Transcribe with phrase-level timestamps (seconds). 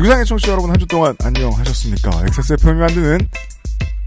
[0.00, 2.10] 지구상의 청취자 여러분 한 주 동안 안녕하셨습니까?
[2.28, 3.18] XSFM이 만드는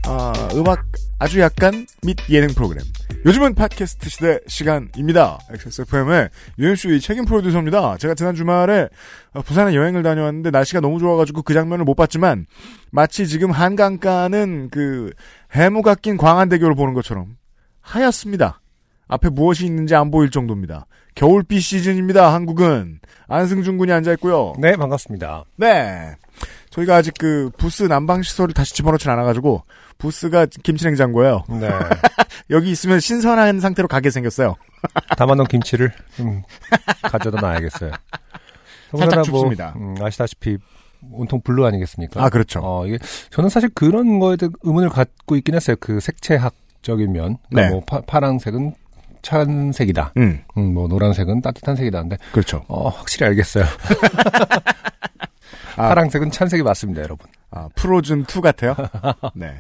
[0.08, 0.84] 아, 음악
[1.20, 2.84] 아주 약간 및 예능 프로그램.
[3.28, 5.38] 요즘은 팟캐스트 시대 시간입니다.
[5.52, 7.98] XSFM의 유현수의 책임 프로듀서입니다.
[7.98, 8.90] 제가 지난 주말에
[9.34, 12.48] 어, 부산에 여행을 다녀왔는데 날씨가 너무 좋아가지고 그 장면을 못 봤지만
[12.90, 15.12] 마치 지금 한강가는 그
[15.56, 17.38] 해무가 낀 광안대교를 보는 것처럼
[17.82, 18.62] 하얗습니다.
[19.08, 20.86] 앞에 무엇이 있는지 안 보일 정도입니다.
[21.16, 22.34] 겨울비 시즌입니다.
[22.34, 24.54] 한국은 안승준 군이 앉아 있고요.
[24.60, 25.46] 네, 반갑습니다.
[25.58, 26.16] 네.
[26.72, 29.64] 저희가 아직 그 부스 난방 시설을 다시 집어넣진 않아가지고
[30.00, 31.44] 부스가 김치냉장고예요.
[31.60, 31.70] 네.
[32.50, 34.56] 여기 있으면 신선한 상태로 가게 생겼어요.
[35.18, 36.42] 담아놓은 김치를 좀
[37.04, 37.92] 가져다 놔야겠어요.
[38.98, 39.74] 살짝 춥습니다.
[39.78, 40.58] 음, 아시다시피
[41.12, 42.24] 온통 블루 아니겠습니까?
[42.24, 42.60] 아 그렇죠.
[42.64, 42.98] 어, 이게
[43.30, 45.76] 저는 사실 그런 거에 대해 의문을 갖고 있긴 했어요.
[45.80, 47.38] 그 색채학 적인 면.
[47.50, 47.70] 그러니까 네.
[47.70, 48.74] 뭐 파, 파랑색은
[49.24, 50.14] 찬 색이다.
[50.18, 52.02] 음 음, 뭐 노란색은 따뜻한 색이다.
[52.02, 52.64] 근데 그렇죠.
[52.68, 53.66] 어, 확실히 알겠어요.
[55.76, 55.88] 아.
[55.88, 57.26] 파랑색은 찬색이 맞습니다, 여러분.
[57.50, 58.76] 아 프로즌 2 같아요.
[59.34, 59.56] 네.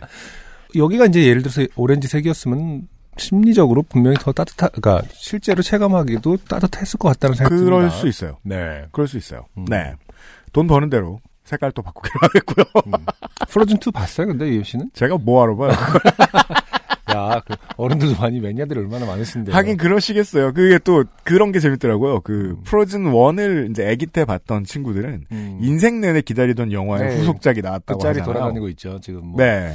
[0.75, 7.35] 여기가 이제 예를 들어서 오렌지색이었으면 심리적으로 분명히 더 따뜻하, 그러니까 실제로 체감하기도 따뜻했을 것 같다는
[7.35, 7.75] 생각이 듭니다.
[7.75, 8.37] 그럴 수 있어요.
[8.43, 8.85] 네.
[8.91, 9.45] 그럴 수 있어요.
[9.57, 9.65] 음.
[9.65, 9.93] 네.
[10.51, 12.65] 돈 버는 대로 색깔 또 바꾸기로 하겠고요.
[12.87, 13.05] 음.
[13.49, 14.89] 프로즌 2 봤어요, 근데 유현 씨는?
[14.93, 15.71] 제가 뭐하러 봐요.
[17.15, 19.51] 야, 그 어른들도 많이 매니아들이 얼마나 많으신데.
[19.51, 20.53] 하긴 그러시겠어요.
[20.53, 22.21] 그게 또 그런 게 재밌더라고요.
[22.21, 22.63] 그 음.
[22.63, 25.59] 프로즌 1을 이제 아기 때 봤던 친구들은 음.
[25.61, 27.17] 인생 내내 기다리던 영화의 네.
[27.19, 28.33] 후속작이 그 나왔다고 짤이 하잖아요.
[28.33, 29.27] 돌아다니고 있죠, 지금.
[29.27, 29.37] 뭐.
[29.43, 29.73] 네.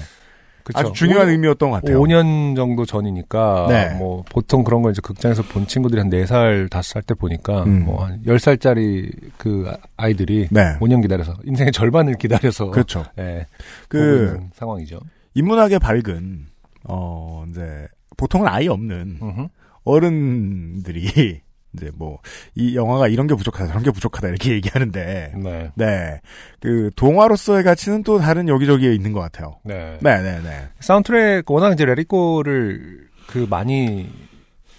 [0.64, 0.80] 그쵸.
[0.80, 1.98] 아주 중요한 오- 의미였던 것 같아요.
[1.98, 3.94] 5년 정도 전이니까 네.
[3.96, 7.86] 뭐 보통 그런 걸 이제 극장에서 본 친구들이 한 4살, 5살 때 보니까 음.
[7.86, 10.76] 뭐한 10살짜리 그 아- 아이들이 네.
[10.80, 13.02] 5년 기다려서 인생의 절반을 기다려서 그렇죠.
[13.18, 13.46] 예.
[13.88, 14.98] 그 상황이죠.
[15.32, 16.46] 인문학의 밝은
[16.88, 19.46] 어 이제 보통은 아예 없는 음흠.
[19.84, 21.40] 어른들이
[21.74, 22.18] 이제 뭐
[22.54, 25.70] 이 영화가 이런 게 부족하다 저런 게 부족하다 이렇게 얘기하는데 네.
[25.74, 29.56] 네그 동화로서의 가치는 또 다른 여기저기에 있는 것 같아요.
[29.64, 29.98] 네.
[30.00, 30.68] 네 네 네.
[30.80, 34.08] 사운드트랙 워낙 이제 레리코를 그 많이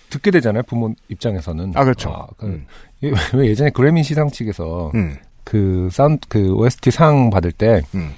[0.10, 2.10] 듣게 되잖아요 부모 입장에서는 아 그렇죠.
[2.10, 2.66] 아, 그 음.
[3.04, 5.16] 예- 왜 예전에 그래미 시상 측에서 음.
[5.44, 8.12] 그 사운드 그 OST 상 받을 때 음.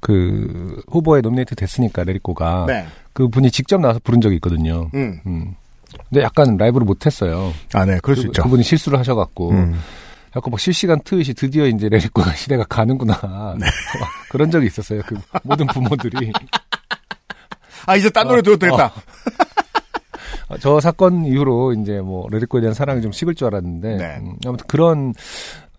[0.00, 2.86] 그 후보에 nominate 됐으니까 Let It Go가 네.
[3.18, 4.88] 그 분이 직접 나와서 부른 적이 있거든요.
[4.94, 5.20] 음.
[5.26, 5.56] 음.
[6.08, 7.52] 근데 약간 라이브를 못했어요.
[7.72, 8.44] 아, 네, 그럴 수 그, 있죠.
[8.44, 9.80] 그분이 실수를 하셔갖고 음.
[10.36, 13.66] 약간 막 실시간 트윗이 드디어 이제 Let It Go가 시대가 가는구나 네.
[13.98, 15.02] 막 그런 적이 있었어요.
[15.04, 16.32] 그 모든 부모들이
[17.86, 18.92] 아, 이제 딴 노래 어, 들어도 되겠다.
[20.50, 23.96] 아, 저 사건 이후로 이제 뭐 Let It Go에 대한 사랑이 좀 식을 줄 알았는데
[23.96, 24.16] 네.
[24.20, 25.12] 음, 아무튼 그런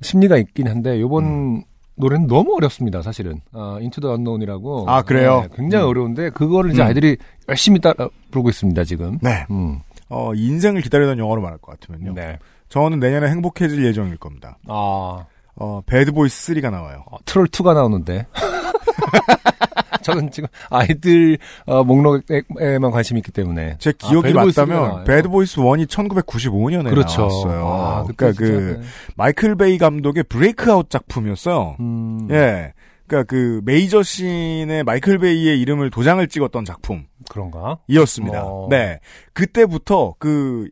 [0.02, 1.64] 심리가 있긴 한데 요번 음.
[2.00, 5.42] 노래는 너무 어렵습니다 사실은 아, Into the Unknown이라고 아, 그래요?
[5.42, 5.90] 네, 굉장히 음.
[5.90, 6.88] 어려운데 그거를 이제 음.
[6.88, 7.18] 아이들이
[7.48, 9.46] 열심히 따라 부르고 있습니다 지금 네.
[9.52, 9.82] 음.
[10.09, 12.14] 어, 인생을 기다리던 영화로 말할 것 같으면요.
[12.14, 12.40] 네.
[12.68, 14.58] 저는 내년에 행복해질 예정일 겁니다.
[14.68, 17.04] 아, 어, Bad Boys 3가 나와요.
[17.12, 18.26] 어, 트롤 2가 나오는데
[20.09, 25.03] 저는 지금 아이들 어, 목록에만 관심이 있기 때문에 제 아, 기억이 3가 맞다면?
[25.06, 27.68] Bad Boys 1이 1995년에 그렇죠 나왔어요.
[27.68, 28.88] 아, 그러니까 그 네.
[29.16, 31.75] 마이클 베이 감독의 breakout 작품이었어요.
[31.80, 32.74] 음, 예.
[33.08, 37.24] 그러니까 그 메이저 scene의 마이클 베이의 이름을 도장을 찍었던 작품이었습니다.
[37.31, 38.68] 그런가 어.
[38.70, 39.00] 네.
[39.34, 40.70] 그때부터 그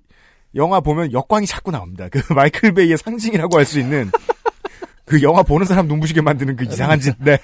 [0.55, 2.07] 영화 보면 역광이 자꾸 나옵니다.
[2.11, 4.11] 그 마이클 베이의 상징이라고 할 수 있는
[5.05, 7.15] 그 영화 보는 사람 눈부시게 만드는 그 이상한 짓.
[7.19, 7.37] 네.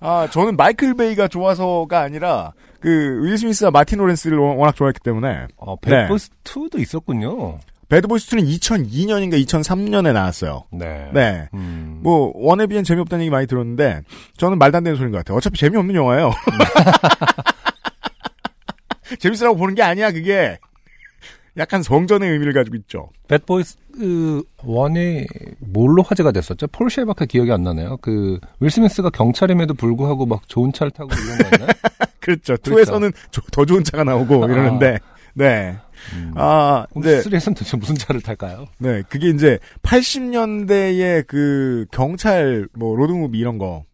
[0.00, 5.76] 아, 저는 마이클 베이가 좋아서가 아니라 그 윌 스미스와 마틴 로렌스를 워낙 좋아했기 때문에 어,
[5.82, 5.90] 네.
[5.90, 10.64] Bad Boys 2도 있었군요 Bad Boys 2는 2002년인가 2003년에 나왔어요.
[10.72, 11.08] 네.
[11.12, 11.48] 네.
[11.54, 12.00] 음.
[12.02, 14.02] 뭐 one에 비해 재미없다는 얘기 많이 들었는데
[14.36, 15.36] 저는 말도 안 되는 소리인 것 같아요.
[15.36, 16.32] 어차피 재미없는 영화예요.
[19.20, 20.58] 재밌으라고 보는 게 아니야 그게.
[21.58, 23.08] 약간 성전의 의미를 가지고 있죠.
[23.28, 25.26] Bad Boys 그 one이
[25.60, 26.66] 뭘로 화제가 됐었죠?
[26.68, 27.96] 포르쉐밖에 기억이 안 나네요.
[27.98, 31.68] 그 윌 스미스가 경찰임에도 불구하고 막 좋은 차를 타고 이런 거였나요?
[32.20, 32.56] 그렇죠.
[32.56, 32.56] 그렇죠.
[32.58, 33.12] two에서는
[33.52, 34.98] 더 좋은 차가 나오고 이러는데,
[35.32, 35.78] 네.
[36.14, 36.32] 음.
[36.34, 38.66] 아, 근데 근데, 3에서는 도대체 무슨 차를 탈까요?
[38.78, 39.02] 네.
[39.08, 43.84] 그게 이제 80년대의 그 경찰, 뭐, 로드무비 이런 거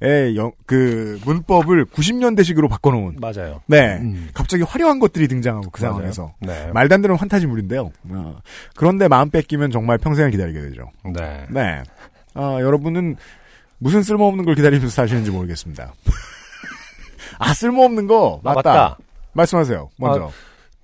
[0.00, 0.36] 의 음.
[0.36, 3.60] 영, 그 문법을 90년대식으로 바꿔놓은, 맞아요.
[3.66, 3.98] 네.
[4.00, 4.28] 음.
[4.34, 5.94] 갑자기 화려한 것들이 등장하고 그 맞아요.
[5.94, 6.34] 상황에서.
[6.40, 6.70] 네.
[6.72, 7.90] 말도 안 되는 환타지물인데요.
[8.10, 8.36] 어,
[8.76, 10.90] 그런데 마음 뺏기면 정말 평생을 기다리게 되죠.
[11.04, 11.46] 네.
[11.50, 11.82] 네.
[12.34, 13.16] 아, 여러분은
[13.78, 15.92] 무슨 쓸모없는 걸 기다리면서 사시는지 모르겠습니다.
[17.38, 18.40] 아, 쓸모없는 거.
[18.44, 18.70] 아, 맞다.
[18.70, 18.98] 맞다.
[19.32, 19.90] 말씀하세요.
[19.98, 20.30] 먼저.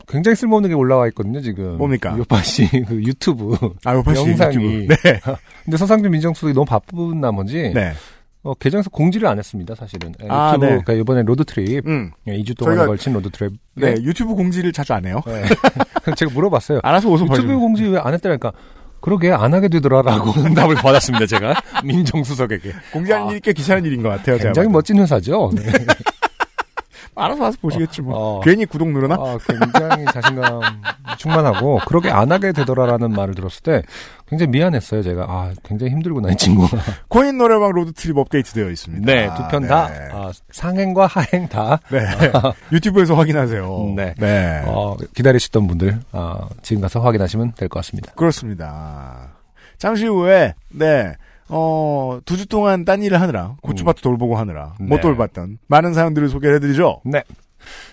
[0.08, 1.78] 굉장히 쓸모없는 게 올라와 있거든요, 지금.
[1.78, 2.16] 뭡니까?
[2.19, 3.56] 요파 씨, 그 유튜브.
[3.84, 4.56] 아, 요파 씨 영상이.
[4.56, 4.94] 유튜브.
[4.94, 5.20] 네.
[5.64, 7.70] 근데 서상준 민정수석이 너무 바쁜 나머지.
[7.73, 7.93] 네.
[8.42, 10.14] 어, 계정에서 공지를 안 했습니다, 사실은.
[10.22, 10.70] 예, 아, 유튜브, 네.
[10.70, 11.87] 그러니까 이번에 road trip.
[11.87, 12.10] 음.
[12.26, 13.52] 예, 2주 동안 저희가- 걸친 road trip.
[13.75, 15.20] 네, 유튜브 공지를 자주 안 해요.
[15.26, 15.42] 네.
[16.16, 16.81] 제가 물어봤어요.
[16.82, 17.60] 알아서 오서 유튜브 봐주면.
[17.60, 18.52] 공지 왜 안 했다니까.
[19.02, 21.54] 그러게, 안 하게 되더라라고 응답을 받았습니다, 제가.
[21.84, 22.72] 민정수석에게.
[22.92, 24.37] 공지하는 아, 일이 꽤 귀찮은 일인 것 같아요.
[24.38, 24.69] 제가 굉장히.
[24.69, 25.50] 멋진 회사죠.
[25.54, 25.62] 네.
[27.22, 28.14] 알아서 와서 보시겠지 뭐.
[28.17, 28.40] 어.
[28.40, 29.14] 괜히 구독 누르나?
[29.17, 30.61] 아, 굉장히 자신감
[31.19, 33.82] 충만하고, 그러게 안 하게 되더라라는 말을 들었을 때,
[34.28, 35.25] 굉장히 미안했어요, 제가.
[35.28, 36.78] 아, 굉장히 힘들구나, 이 친구가.
[37.08, 39.05] 코인 노래방 road trip 업데이트 되어 있습니다.
[39.05, 40.08] 네, 두 편 다, 네.
[40.12, 42.00] 아, 상행과 하행 다, 네.
[42.72, 43.93] 유튜브에서 확인하세요.
[43.96, 44.14] 네.
[44.19, 44.62] 네.
[44.66, 48.12] 어, 기다리시던 분들, 아, 지금 가서 확인하시면 될 것 같습니다.
[48.14, 49.28] 그렇습니다.
[49.78, 51.14] 잠시 후에, 네,
[51.50, 55.00] 어, 두 주 동안 딴 일을 하느라, 고추밭도 돌보고 하느라, 못 네.
[55.02, 57.02] 돌봤던 많은 사연들을 소개를 해드리죠.
[57.05, 57.23] 네.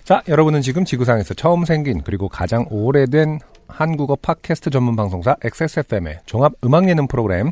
[0.04, 6.54] 자, 여러분은 지금 지구상에서 처음 생긴 그리고 가장 오래된 한국어 팟캐스트 전문 방송사 XSFM의 종합
[6.64, 7.52] 음악 예능 프로그램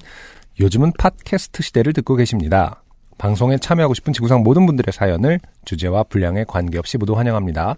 [0.60, 2.82] 요즘은 팟캐스트 시대를 듣고 계십니다.
[3.18, 7.76] 방송에 참여하고 싶은 지구상 모든 분들의 사연을 주제와 분량에 관계없이 모두 환영합니다.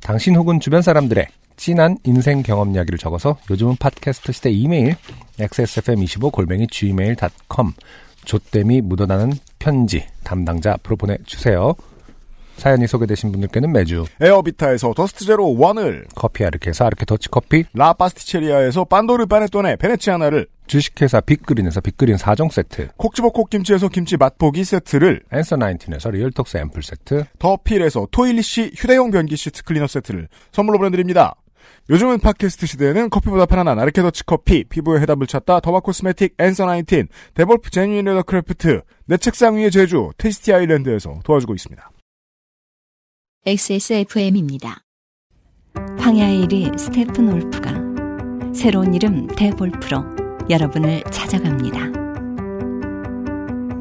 [0.00, 4.96] 당신 혹은 주변 사람들의 진한 인생 경험 이야기를 적어서 요즘은 팟캐스트 시대 이메일
[5.38, 7.72] xsfm25 골뱅이 gmail.com
[8.24, 11.74] 조땜이 묻어나는 편지 담당자 앞으로 보내주세요.
[12.56, 19.26] 사연이 소개되신 분들께는 매주 에어비타에서 더스트 제로 원을, 커피 아르케에서 아르케 더치커피, 라 파스티체리아에서 빤도르
[19.26, 26.56] 파네톤의 베네치아나를, 주식회사 빅그린에서 빅그린 4종 세트, 콕지버 콕김치에서 김치 맛보기 세트를, 앤서 나인틴에서 리얼톡스
[26.56, 31.34] 앰플 세트, 더필에서 토일리시 휴대용 변기 시트 클리너 세트를 선물로 보내드립니다.
[31.88, 37.70] 요즘은 팟캐스트 시대에는 커피보다 편안한 아르케더치 커피, 피부의 해답을 찾다 derma cosmetic 앤서 나인틴, 데볼프
[37.70, 41.90] genuine leather craft, 내 책상 위의 제주, 테이스티 아일랜드에서 도와주고 있습니다.
[43.46, 44.82] XSFM입니다.
[45.98, 47.72] 황야의 이리 스테픈 울프가
[48.52, 50.04] 새로운 이름 데볼프로
[50.48, 52.06] 여러분을 찾아갑니다.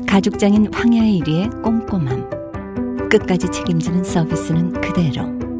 [0.07, 3.09] 가죽장인 황야의 이리의 꼼꼼함.
[3.09, 5.54] 끝까지 책임지는 서비스는 그대로.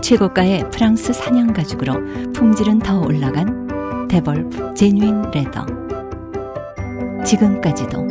[0.00, 5.66] 최고가의 프랑스 사냥 가죽으로 품질은 더 올라간 데볼프 제뉴인 레더.
[7.24, 8.06] 지금까지도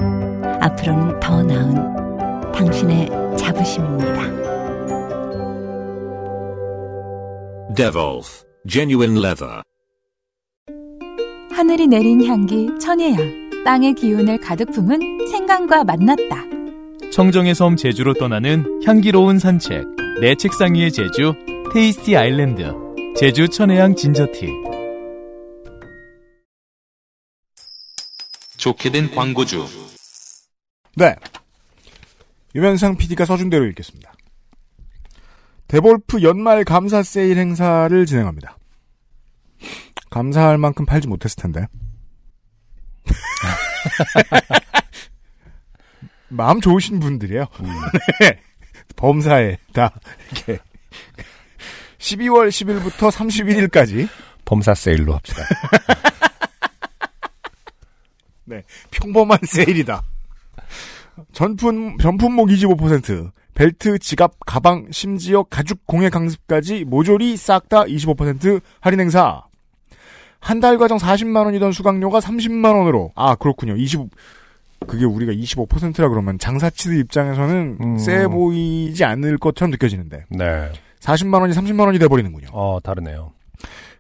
[0.62, 4.40] 앞으로는 더 나은 당신의 자부심입니다.
[7.76, 9.62] Devolf Genuine Leather.
[11.52, 16.46] 하늘이 내린 향기 천혜향 땅의 기운을 가득 품은 생강과 만났다.
[17.12, 19.86] 청정의 섬 제주로 떠나는 향기로운 산책
[20.22, 21.34] 내 책상 위의 제주
[21.72, 22.74] 테이스티 아일랜드
[23.16, 24.48] 제주 천혜향 ginger tea
[28.58, 29.68] 좋게 된 광고주.
[30.96, 31.16] 네.
[32.56, 34.12] 유면상 PD가 써준 대로 읽겠습니다.
[35.68, 38.58] 데볼프 연말 감사 세일 행사를 진행합니다.
[40.10, 41.68] 감사할 만큼 팔지 못했을 텐데.
[46.30, 47.46] 마음 좋으신 분들이에요.
[48.22, 48.40] 네.
[48.96, 49.92] 범사에 다
[50.32, 50.60] 이렇게
[52.00, 54.08] 12월 10일부터 31일까지
[54.46, 55.44] 범사 세일로 합시다.
[58.46, 60.02] 네, 평범한 세일이다.
[61.34, 69.02] 전품, 전품목 25%, 벨트, 지갑, 가방, 심지어 가죽 공예 강습까지 모조리 싹 다 25% 할인
[69.02, 69.44] 행사.
[70.40, 73.12] 한 달 과정 40만 원이던 수강료가 30만 원으로.
[73.16, 73.76] 아, 그렇군요.
[73.76, 74.08] 25,
[74.88, 77.98] 그게 우리가 25%라 그러면 장사치들 입장에서는 음.
[77.98, 80.24] 세 보이지 않을 것처럼 느껴지는데.
[80.30, 80.72] 네.
[81.00, 82.48] 40만 원이 30만 원이 돼버리는군요.
[82.52, 83.32] 어, 다르네요.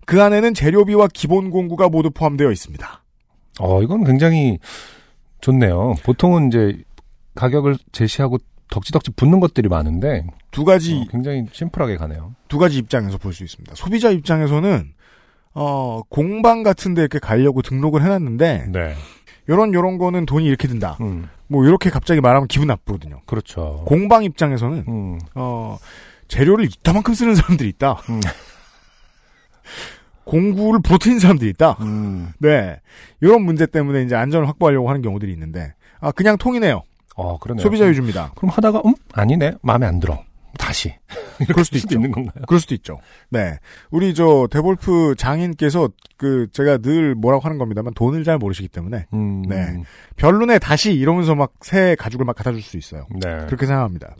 [0.05, 3.03] 그 안에는 재료비와 기본 공구가 모두 포함되어 있습니다.
[3.59, 4.57] 어, 이건 굉장히
[5.41, 5.95] 좋네요.
[6.03, 6.81] 보통은 이제
[7.35, 8.37] 가격을 제시하고
[8.71, 12.35] 덕지덕지 붙는 것들이 많은데 두 가지 어, 굉장히 심플하게 가네요.
[12.47, 13.75] 두 가지 입장에서 볼 수 있습니다.
[13.75, 14.93] 소비자 입장에서는
[15.55, 18.93] 어, 공방 같은 데 이렇게 가려고 등록을 해놨는데 네.
[19.47, 20.97] 요런 요런 거는 돈이 이렇게 든다.
[21.01, 23.21] 음, 뭐 이렇게 갑자기 말하면 기분 나쁘거든요.
[23.25, 23.83] 그렇죠.
[23.87, 25.77] 공방 입장에서는 음, 어,
[26.29, 28.01] 재료를 이따만큼 쓰는 사람들이 있다.
[28.09, 28.21] 음.
[30.23, 31.71] 공구를 부러뜨린 사람들이 있다.
[31.81, 32.31] 음.
[32.39, 32.79] 네.
[33.19, 36.83] 이런 문제 때문에 이제 안전을 확보하려고 하는 경우들이 있는데 아 그냥 통이네요.
[37.15, 37.63] 어, 그러네요.
[37.63, 38.31] 소비자 위주입니다.
[38.35, 40.23] 그럼 하다가 음 아니네 마음에 안 들어.
[40.57, 40.93] 다시.
[41.47, 41.95] 그럴 수도 수도 있죠.
[41.95, 42.43] 있는 건가요?
[42.47, 42.99] 그럴 수도 있죠.
[43.29, 43.57] 네.
[43.91, 49.41] 우리 저 데볼프 장인께서 그 제가 늘 뭐라고 하는 겁니다만 돈을 잘 모르시기 때문에 음,
[49.43, 49.81] 네.
[50.15, 53.05] 별론에 다시 이러면서 막 새 가죽을 막 갖다 줄 수 있어요.
[53.11, 53.45] 네.
[53.47, 54.15] 그렇게 생각합니다.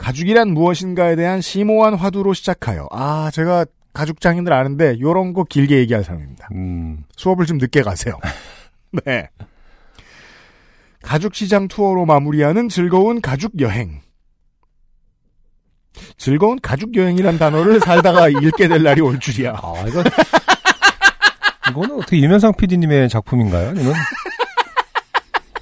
[0.00, 6.04] 가죽이란 무엇인가에 대한 심오한 화두로 시작하여 아 제가 가죽 장인들 아는데 요런 거 길게 얘기할
[6.04, 6.48] 사람입니다.
[6.52, 8.18] 음, 수업을 좀 늦게 가세요.
[9.04, 9.28] 네.
[11.02, 14.00] 가죽 시장 투어로 마무리하는 즐거운 가죽 여행.
[16.16, 19.52] 즐거운 가족 여행이란 단어를 살다가 읽게 될 날이 올 줄이야.
[19.62, 20.02] 아, 이거
[21.70, 23.70] 이거는 어떻게 이면상 PD님의 작품인가요?
[23.70, 23.92] 아니면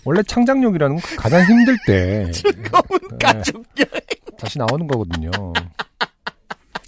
[0.04, 3.18] 원래 창작력이라는 건 가장 힘들 때 즐거운 네.
[3.20, 4.27] 가족 여행.
[4.38, 5.30] 다시 나오는 거거든요.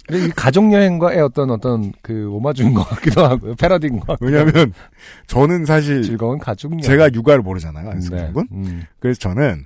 [0.07, 3.55] 근데 이 가족 여행과의 어떤 어떤 그 오마주인 것 같기도 하고요.
[3.55, 4.25] 패러디인 것 같고.
[4.25, 4.73] 왜냐하면
[5.27, 6.81] 저는 사실 즐거운 가족 여행.
[6.81, 7.91] 제가 육아를 모르잖아요, 네.
[7.91, 8.47] 안승준 군.
[8.51, 9.65] 음, 그래서 저는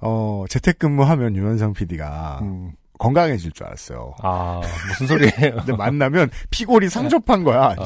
[0.00, 2.72] 어 재택근무하면 유현상 PD가 음.
[2.98, 4.14] 건강해질 줄 알았어요.
[4.22, 5.56] 아 무슨 소리예요?
[5.56, 7.74] 근데 만나면 피골이 상접한 거야.
[7.78, 7.84] 어.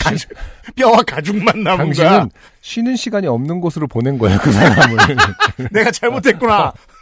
[0.00, 0.30] 가죽,
[0.76, 2.08] 뼈와 가죽만 남은 거야.
[2.10, 4.96] 당신은 쉬는 시간이 없는 곳으로 보낸 거예요, 그 사람을.
[5.72, 6.72] 내가 잘못했구나.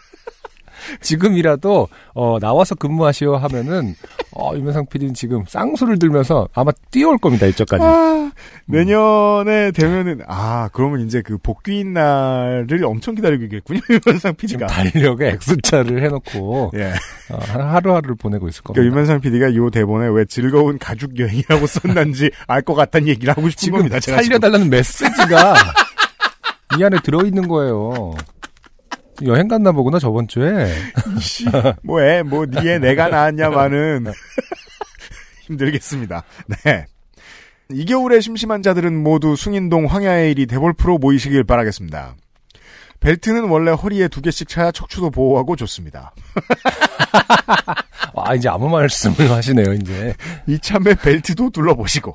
[1.00, 3.94] 지금이라도 어, 나와서 근무하시오 하면은
[4.32, 7.84] 어, 유명상 PD는 지금 쌍수를 들면서 아마 뛰어올 겁니다 이쪽까지.
[7.84, 8.30] 아,
[8.66, 13.80] 내년에 되면은 아 그러면 이제 그 복귀인 날을 엄청 기다리고 있겠군요.
[14.16, 14.66] 지금 PD가.
[14.66, 16.92] 달력에 X자를 해놓고 예.
[17.30, 18.80] 어, 하루하루를 보내고 있을 겁니다.
[18.80, 23.48] 그러니까 유면상 PD가 이 대본에 왜 즐거운 가족 여행이라고 썼는지 알 것 같다는 얘기를 하고
[23.50, 23.98] 싶은 지금 겁니다.
[23.98, 24.38] 제가 지금.
[24.38, 25.54] 살려달라는 메시지가
[26.78, 28.14] 이 안에 들어있는 거예요.
[29.24, 30.72] 여행 갔나 보구나 저번 주에.
[31.20, 31.46] 씨,
[31.82, 34.06] 뭐해, 뭐, 니에 내가 나왔냐마는.
[35.42, 36.22] 힘들겠습니다.
[36.64, 36.86] 네.
[37.70, 42.16] 이 겨울에 심심한 자들은 모두 숭인동 황야의 이리 데볼프로 모이시길 바라겠습니다.
[43.00, 46.14] 벨트는 원래 허리에 두 개씩 차야 척추도 보호하고 좋습니다.
[48.14, 50.14] 아 이제 아무 말씀을 하시네요 이제.
[50.46, 52.14] 이참에 벨트도 둘러보시고.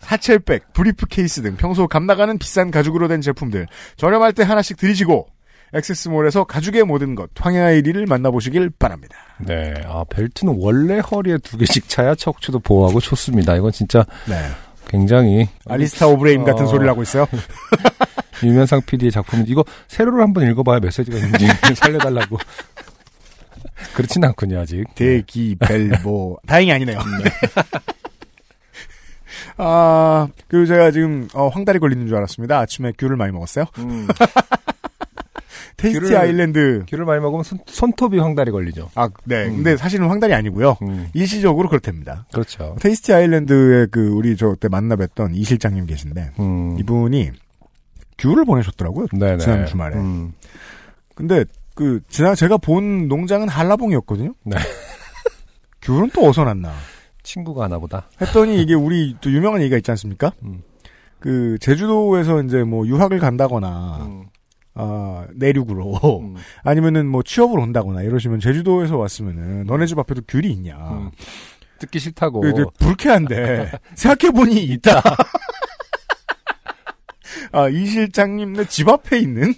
[0.00, 5.26] satchel bag, briefcase 등 평소 값나가는 비싼 가죽으로 된 제품들 저렴할 때 하나씩 들이시고
[5.74, 9.16] XS몰에서 가죽의 모든 것 황야의 이리를 만나보시길 바랍니다.
[9.38, 9.74] 네.
[9.86, 13.54] 아 벨트는 원래 허리에 두 개씩 차야 척추도 보호하고 좋습니다.
[13.56, 14.36] 이건 진짜 네.
[14.88, 16.66] 굉장히 알리스타 오브레임 같은 어.
[16.66, 17.26] 소리를 하고 있어요.
[18.42, 21.46] 유면상 PD의 작품 이거 세로로 한번 읽어봐야 메시지가 있는지
[21.76, 22.38] 살려달라고.
[23.94, 24.84] 그렇진 않군요 아직.
[24.94, 26.98] 대기 벨보 다행히 아니네요.
[29.56, 32.58] 아 그리고 제가 지금 어, 황달이 걸리는 줄 알았습니다.
[32.58, 33.66] 아침에 귤을 많이 먹었어요.
[33.78, 34.08] 음,
[35.78, 36.84] 테이스티 귤을- 아일랜드.
[36.88, 38.90] 귤을 많이 먹으면 손, 손톱이 황달이 걸리죠.
[38.94, 39.46] 아, 네.
[39.46, 39.56] 음.
[39.56, 40.76] 근데 사실은 황달이 아니고요.
[40.82, 42.26] 음, 일시적으로 그렇답니다.
[42.32, 42.76] 그렇죠.
[42.80, 47.30] 테이스티 아일랜드에 그 우리 저 때 만나 뵀던 이 실장님 계신데 음, 이분이
[48.18, 49.06] 귤을 보내셨더라고요.
[49.12, 49.38] 네네.
[49.38, 49.96] 지난 주말에.
[49.96, 50.32] 음,
[51.14, 51.44] 근데
[51.74, 54.34] 그 지난 제가 본 농장은 한라봉이었거든요.
[54.44, 54.56] 네.
[55.82, 56.72] 귤은 또 어디서 났나?
[57.22, 58.08] 친구가 하나 보다.
[58.20, 60.32] 했더니 이게 우리 또 유명한 얘기가 있지 않습니까?
[60.42, 60.62] 음.
[61.20, 64.08] 그 제주도에서 이제 뭐 유학을 간다거나
[64.78, 70.46] 음, 아 내륙으로 음, 아니면은 뭐 취업을 온다거나 이러시면 제주도에서 왔으면은 너네 집 앞에도 귤이
[70.52, 70.76] 있냐?
[70.76, 71.10] 음.
[71.80, 72.42] 듣기 싫다고.
[72.78, 75.02] 불쾌한데 생각해보니 있다.
[77.52, 79.54] 아 이 실장님 네 집 앞에 있는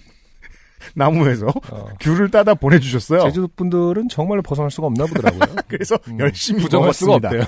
[0.94, 1.88] 나무에서 어.
[2.00, 3.20] 귤을 따다 보내주셨어요.
[3.22, 5.56] 제주도 분들은 정말 벗어날 수가 없나 보더라고요.
[5.68, 7.14] 그래서 음, 열심히 부정할 수가.
[7.14, 7.42] 없대요.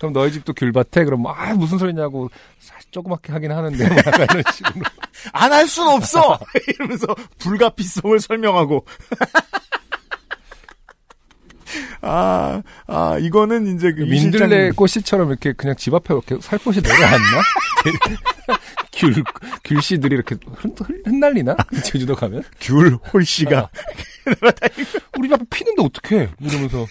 [0.00, 1.04] 그럼 너희 집도 귤밭에?
[1.04, 3.84] 그럼 아 무슨 소리냐고 사실 조그맣게 하긴 하는데
[4.30, 4.82] 이런 식으로.
[5.34, 6.38] 안 할 순 없어!
[6.68, 7.06] 이러면서
[7.38, 8.86] 불가피성을 설명하고.
[12.02, 17.42] 아, 아, 이거는 이제 그 민들레 꽃씨처럼 이렇게 그냥 집 앞에 이렇게 살포시 내려앉나?
[18.92, 19.22] 귤,
[19.64, 21.56] 귤씨들이 이렇게 흔, 흔, 흩날리나?
[21.84, 22.42] 제주도 가면?
[22.60, 23.68] 귤 홀씨가
[25.18, 26.30] 우리 집 앞에 피는데 어떡해?
[26.40, 26.86] 이러면서.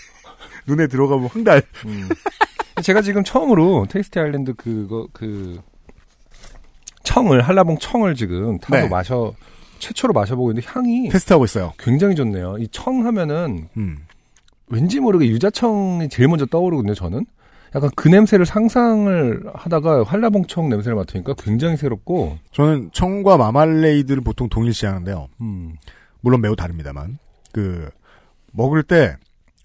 [0.68, 1.63] 눈에 들어가면 황달.
[1.86, 2.08] 음.
[2.81, 5.59] 제가 지금 처음으로 테이스티 아일랜드 그거, 그,
[7.03, 8.88] 청을, 한라봉 청을 지금 타서 네.
[8.89, 9.33] 마셔,
[9.79, 11.74] 최초로 마셔보고 있는데 향이 테스트하고 있어요.
[11.79, 12.57] 굉장히 좋네요.
[12.59, 14.00] 이 청 하면은 음.
[14.67, 17.25] 왠지 모르게 유자청이 제일 먼저 떠오르거든요, 저는.
[17.75, 25.27] 약간 그 냄새를 상상을 하다가 한라봉청 냄새를 맡으니까 굉장히 새롭고, 저는 청과 마말레이드를 보통 동일시하는데요.
[25.41, 25.75] 음,
[26.21, 27.17] 물론 매우 다릅니다만.
[27.51, 27.89] 그,
[28.51, 29.15] 먹을 때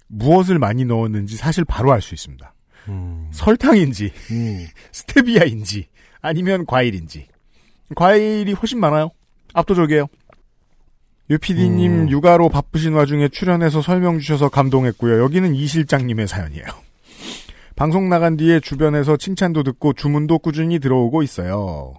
[0.09, 2.54] 무엇을 많이 넣었는지 사실 바로 알 수 있습니다.
[2.89, 4.67] 음, 설탕인지, 음.
[4.93, 5.89] 스테비아인지,
[6.21, 7.27] 아니면 과일인지.
[7.95, 9.11] 과일이 훨씬 많아요.
[9.53, 10.07] 압도적이에요.
[11.31, 12.11] 유피디님 음.
[12.11, 15.23] 육아로 바쁘신 와중에 출연해서 설명 주셔서 감동했고요.
[15.23, 16.67] 여기는 이 실장님의 사연이에요.
[17.77, 21.95] 방송 나간 뒤에 주변에서 칭찬도 듣고 주문도 꾸준히 들어오고 있어요.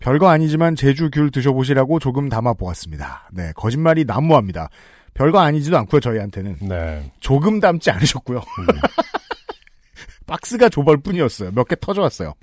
[0.00, 3.28] 별거 아니지만 제주 귤 드셔보시라고 조금 담아 보았습니다.
[3.32, 4.68] 네, 거짓말이 난무합니다.
[5.14, 6.58] 별거 아니지도 않고요, 저희한테는.
[6.62, 7.12] 네.
[7.18, 8.40] 조금 담지 않으셨고요.
[10.28, 11.50] 박스가 좁을 뿐이었어요.
[11.52, 12.34] 몇 개 터져왔어요.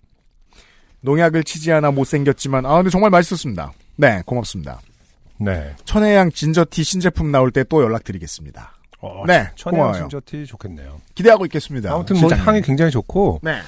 [1.01, 3.71] 농약을 치지 않아 못생겼지만, 아, 근데 정말 맛있었습니다.
[3.97, 4.81] 네, 고맙습니다.
[5.37, 5.73] 네.
[5.85, 8.73] 천혜향 진저티 신제품 나올 때 또 연락드리겠습니다.
[9.01, 10.07] 어, 네, 천혜향 고마워요.
[10.09, 10.99] 진저티 좋겠네요.
[11.13, 11.93] 기대하고 있겠습니다.
[11.93, 12.47] 아무튼 뭐 실장님.
[12.47, 13.61] 향이 굉장히 좋고, 네.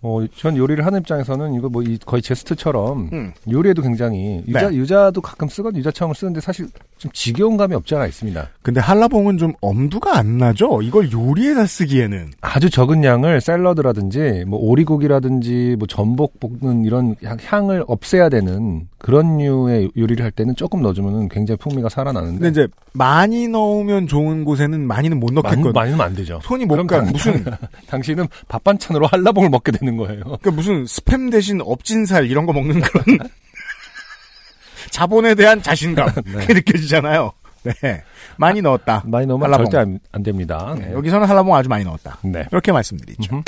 [0.00, 3.32] 어, 전 요리를 하는 입장에서는 이거 뭐 이- 거의 제스트처럼 음.
[3.50, 4.76] 요리에도 굉장히 유자 네.
[4.76, 8.48] 유자도 가끔 쓰거든 유자청을 쓰는데 사실 좀 지겨운 감이 없지 않아 있습니다.
[8.62, 10.82] 근데 한라봉은 좀 엄두가 안 나죠?
[10.82, 12.30] 이걸 요리에다 쓰기에는.
[12.40, 19.38] 아주 적은 양을 샐러드라든지 뭐 오리고기라든지 뭐 전복 볶는 이런 향- 향을 없애야 되는 그런
[19.38, 24.80] 류의 요리를 할 때는 조금 넣어주면 굉장히 풍미가 살아나는데 근데 이제 많이 넣으면 좋은 곳에는
[24.86, 25.72] 많이는 못 많이, 넣겠거든.
[25.72, 26.40] 많이 넣으면 안 되죠.
[26.42, 26.98] 손이 못 가.
[27.02, 27.44] 당- 무슨
[27.88, 30.22] 당신은 밥 반찬으로 한라봉을 먹게 되는 거예요.
[30.24, 33.18] 그러니까 무슨 스팸 대신 업진살 이런 거 먹는 그런
[34.90, 36.32] 자본에 대한 자신감 네.
[36.40, 37.32] 그게 느껴지잖아요.
[37.64, 38.02] 네.
[38.36, 39.02] 많이 넣었다.
[39.06, 39.64] 많이 넣으면 한라봉.
[39.70, 40.74] 절대 안, 안 됩니다.
[40.78, 42.18] 네, 여기서는 한라봉 아주 많이 넣었다.
[42.22, 42.46] 네.
[42.52, 43.34] 이렇게 말씀드리죠.
[43.34, 43.42] 음흠.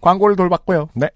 [0.00, 0.88] 광고를 돌봤고요.
[0.94, 1.08] 네.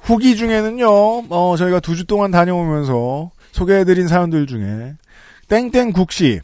[0.00, 0.88] 후기 중에는요,
[1.28, 4.94] 어, 저희가 두 주 동안 다녀오면서 소개해드린 사연들 중에,
[5.48, 6.40] 땡땡국시,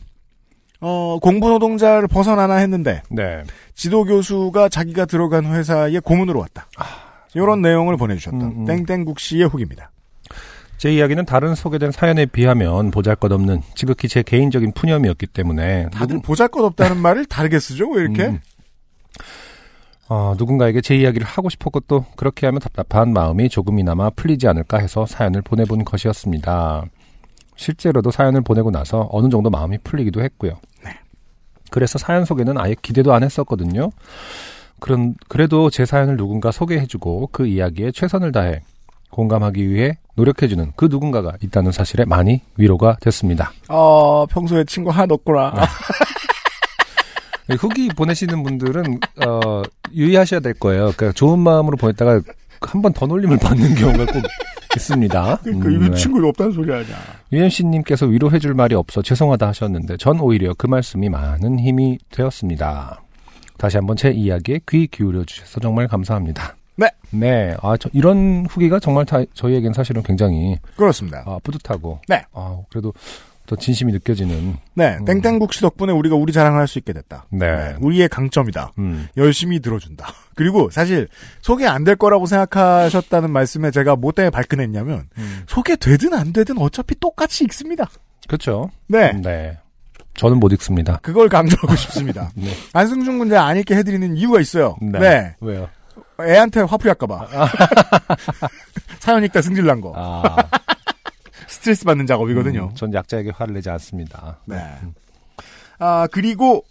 [0.81, 3.43] 어, 공부 노동자를 벗어나나 했는데, 네.
[3.75, 6.67] 지도 교수가 자기가 들어간 회사에 고문으로 왔다.
[7.35, 8.85] 이런 내용을 보내주셨던 음, 음.
[8.87, 9.91] 땡땡국시의 후기입니다.
[10.79, 17.25] 제 이야기는 다른 소개된 사연에 비하면 보잘것없는 지극히 제 개인적인 푸념이었기 때문에 다들 보잘것없다는 말을
[17.27, 18.27] 다르게 쓰죠, 왜 이렇게?
[18.27, 18.41] 음.
[20.09, 25.05] 어, 누군가에게 제 이야기를 하고 싶었고 또 그렇게 하면 답답한 마음이 조금이나마 풀리지 않을까 해서
[25.07, 26.85] 사연을 보내본 것이었습니다.
[27.57, 30.53] 실제로도 사연을 보내고 나서 어느 정도 마음이 풀리기도 했고요.
[31.71, 33.91] 그래서 사연 소개는 아예 기대도 안 했었거든요.
[34.79, 38.61] 그런 그래도 제 사연을 누군가 소개해주고 그 이야기에 최선을 다해
[39.11, 43.53] 공감하기 위해 노력해주는 그 누군가가 있다는 사실에 많이 위로가 됐습니다.
[43.69, 45.55] 어, 평소에 친구 하나 없구나.
[47.59, 49.63] 후기 보내시는 분들은 어,
[49.95, 50.93] 유의하셔야 될 거예요.
[50.97, 52.21] 그러니까 좋은 마음으로 보냈다가
[52.61, 54.23] 한 번 더 놀림을 받는 경우가 꼭
[54.77, 55.39] 있습니다.
[55.43, 55.97] 그러니까 음, 이거 네.
[55.97, 56.97] 친구가 없다는 소리 아니야.
[57.33, 63.03] UMC님께서 위로해줄 말이 없어 죄송하다 하셨는데 전 오히려 그 말씀이 많은 힘이 되었습니다.
[63.59, 66.57] 다시 한번 제 이야기에 귀 기울여 주셔서 정말 감사합니다.
[66.77, 66.89] 네.
[67.11, 67.57] 네.
[67.63, 71.23] 아, 저, 이런 후기가 정말 다, 저희에겐 사실은 굉장히 그렇습니다.
[71.27, 72.01] 아, 뿌듯하고.
[72.07, 72.23] 네.
[72.33, 72.93] 아, 그래도
[73.47, 74.57] 더 진심이 느껴지는.
[74.75, 75.05] 네, 음.
[75.05, 77.27] 땡땡국시 덕분에 우리가 우리 자랑을 할 수 있게 됐다.
[77.31, 77.77] 네.
[77.81, 78.73] 우리의 강점이다.
[78.79, 79.09] 음.
[79.17, 80.09] 열심히 들어준다.
[80.35, 81.09] 그리고 사실
[81.41, 85.43] 소개 안 될 거라고 생각하셨다는 말씀에 제가 뭐 때문에 발끈했냐면 음.
[85.47, 87.89] 소개 되든 안 되든 어차피 똑같이 읽습니다.
[88.27, 88.71] 그렇죠.
[88.89, 89.13] 네.
[89.13, 89.57] 네.
[90.15, 90.99] 저는 못 읽습니다.
[91.03, 92.31] 그걸 강조하고 싶습니다.
[92.37, 92.49] 네.
[92.73, 94.77] 안승준 군자 안 읽게 해드리는 이유가 있어요.
[94.83, 94.99] 네.
[94.99, 95.35] 네.
[95.41, 95.69] 왜요?
[96.21, 97.29] 애한테 화풀이 할까봐.
[99.01, 99.93] 사연 읽다 승질난 거.
[99.95, 100.37] 아.
[101.67, 102.69] 스트레스 받는 작업이거든요.
[102.71, 104.39] 음, 전 약자에게 화를 내지 않습니다.
[104.45, 104.57] 네.
[105.81, 106.65] 아, 그리고,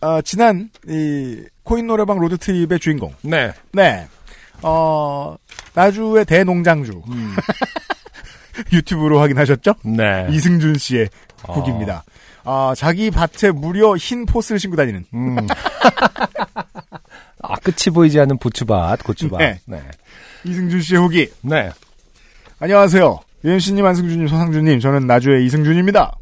[0.00, 3.14] 아, 지난, 이, 코인 노래방 road trip의 주인공.
[3.22, 3.52] 네.
[3.70, 4.08] 네.
[4.62, 5.36] 어,
[5.74, 7.00] 나주의 대농장주.
[7.08, 7.36] 음.
[8.72, 9.74] 유튜브로 확인하셨죠?
[9.84, 10.26] 네.
[10.30, 11.08] 이승준 씨의
[11.44, 11.52] 어.
[11.52, 12.02] 후기입니다.
[12.42, 15.06] 아, 자기 밭에 무려 흰 포스를 신고 다니는.
[15.14, 15.46] 음.
[17.40, 19.38] 아, 끝이 보이지 않는 부추밭, 고추밭.
[19.38, 19.60] 네.
[19.66, 19.80] 네.
[20.44, 21.30] 이승준 씨의 후기.
[21.42, 21.70] 네.
[22.58, 23.29] 안녕하세요.
[23.44, 26.12] 유현씨님, 안승준님, 서상준님, 저는 나주의 이승준입니다.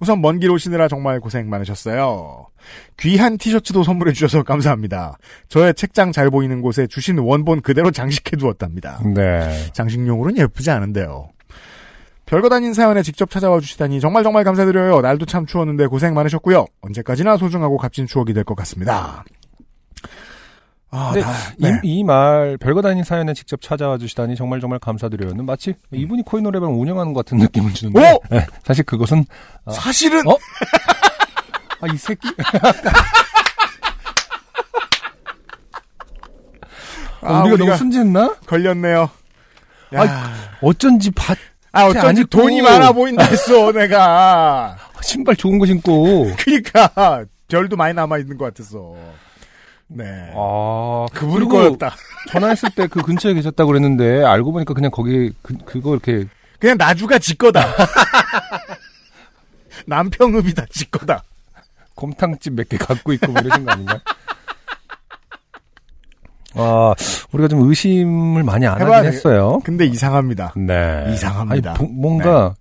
[0.00, 2.46] 우선 먼 길 오시느라 정말 고생 많으셨어요.
[2.98, 5.18] 귀한 티셔츠도 선물해 주셔서 감사합니다.
[5.48, 9.00] 저의 책장 잘 보이는 곳에 주신 원본 그대로 장식해 두었답니다.
[9.14, 9.70] 네.
[9.72, 11.28] 장식용으로는 예쁘지 않은데요.
[12.24, 15.00] 별거 아닌 사연에 직접 찾아와 주시다니 정말 정말 감사드려요.
[15.00, 16.64] 날도 참 추웠는데 고생 많으셨고요.
[16.80, 19.24] 언제까지나 소중하고 값진 추억이 될 것 같습니다.
[20.92, 21.78] 아, 근데 다, 네.
[21.84, 27.12] 이말 별거 다닌 사연에 직접 찾아와 주시다니 정말 정말 감사드려요는 마치 이분이 코인 노래방을 운영하는
[27.12, 28.18] 것 같은 느낌을 주는데 오!
[28.30, 29.24] 네, 사실 그것은
[29.64, 29.70] 아.
[29.72, 30.32] 사실은 어?
[31.82, 32.28] 아 이 새끼
[37.22, 38.36] 아, 우리가, 우리가 너무 순진했나?
[38.46, 39.10] 걸렸네요.
[39.94, 40.02] 야.
[40.02, 41.36] 아, 어쩐지 밭
[41.72, 42.24] 아, 어쩐지.
[42.24, 44.76] 돈이 많아 보인다 했어, 내가.
[45.02, 48.94] 신발 좋은 거 신고 그니까, 별도 많이 남아있는 것 같았어.
[49.92, 50.30] 네.
[50.34, 51.94] 아 그리고 거였다.
[52.30, 56.26] 전화했을 때 그 근처에 계셨다고 그랬는데 알고 보니까 그냥 거기 그, 그거 이렇게
[56.58, 57.64] 그냥 나주가 지 거다.
[59.86, 61.22] 남평읍이 다, 지 거다.
[61.94, 64.00] 곰탕집 몇 개 갖고 있고 뭐 이러신 거 아닌가?
[66.54, 66.94] 아,
[67.32, 69.60] 우리가 좀 의심을 많이 안 하긴 했어요.
[69.64, 70.52] 근데 이상합니다.
[70.56, 71.06] 네.
[71.12, 71.74] 이상합니다.
[71.74, 71.78] 네.
[71.78, 72.54] 아니, 보- 뭔가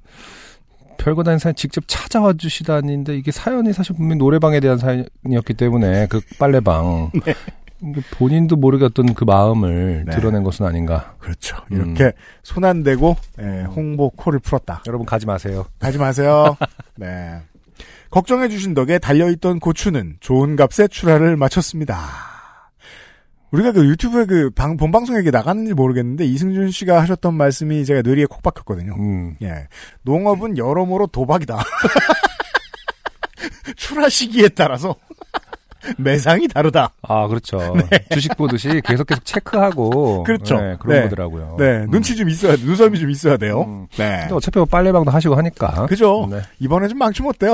[1.00, 6.22] 별거 다닌 사연 직접 찾아와 주시다는데 이게 사연이 사실 분명히 노래방에 대한 사연이었기 때문에 그
[6.38, 7.12] 빨래방
[7.82, 10.16] 이게 본인도 모르게 어떤 그 마음을 네.
[10.16, 11.16] 드러낸 것은 아닌가.
[11.18, 11.58] 그렇죠.
[11.72, 11.78] 음.
[11.78, 12.12] 이렇게
[12.44, 14.84] 손안 대고 예, 홍보 코를 풀었다.
[14.86, 15.66] 여러분 가지 마세요.
[15.80, 16.58] 가지 마세요.
[16.96, 17.40] 네.
[18.12, 22.29] 걱정해 주신 덕에 달려있던 고추는 좋은 값에 출하를 마쳤습니다.
[23.52, 28.26] 우리가 그 유튜브에 그 방, 본방송에 이게 나갔는지 모르겠는데 이승준 씨가 하셨던 말씀이 제가 뇌리에
[28.26, 28.96] 콕 박혔거든요.
[28.98, 29.36] 음.
[29.42, 29.68] 예.
[30.04, 31.58] 농업은 여러모로 도박이다.
[33.76, 34.96] 출하 시기에 따라서
[35.98, 36.94] 매상이 다르다.
[37.02, 37.76] 아, 그렇죠.
[38.12, 40.24] 주식 보듯이 계속 계속 체크하고.
[40.24, 40.60] 그렇죠.
[40.60, 41.04] 네, 그런 네.
[41.04, 41.56] 거더라고요.
[41.58, 41.90] 네, 음.
[41.90, 43.64] 눈치 좀 있어야, 눈썹이 좀 있어야 돼요.
[43.64, 43.88] 음.
[43.98, 44.20] 네.
[44.22, 45.88] 근데 어차피 뭐 빨래방도 하시고 하니까.
[45.88, 46.28] 그죠?
[46.30, 46.42] 네.
[46.60, 47.54] 이번에 좀 망치면 어때요?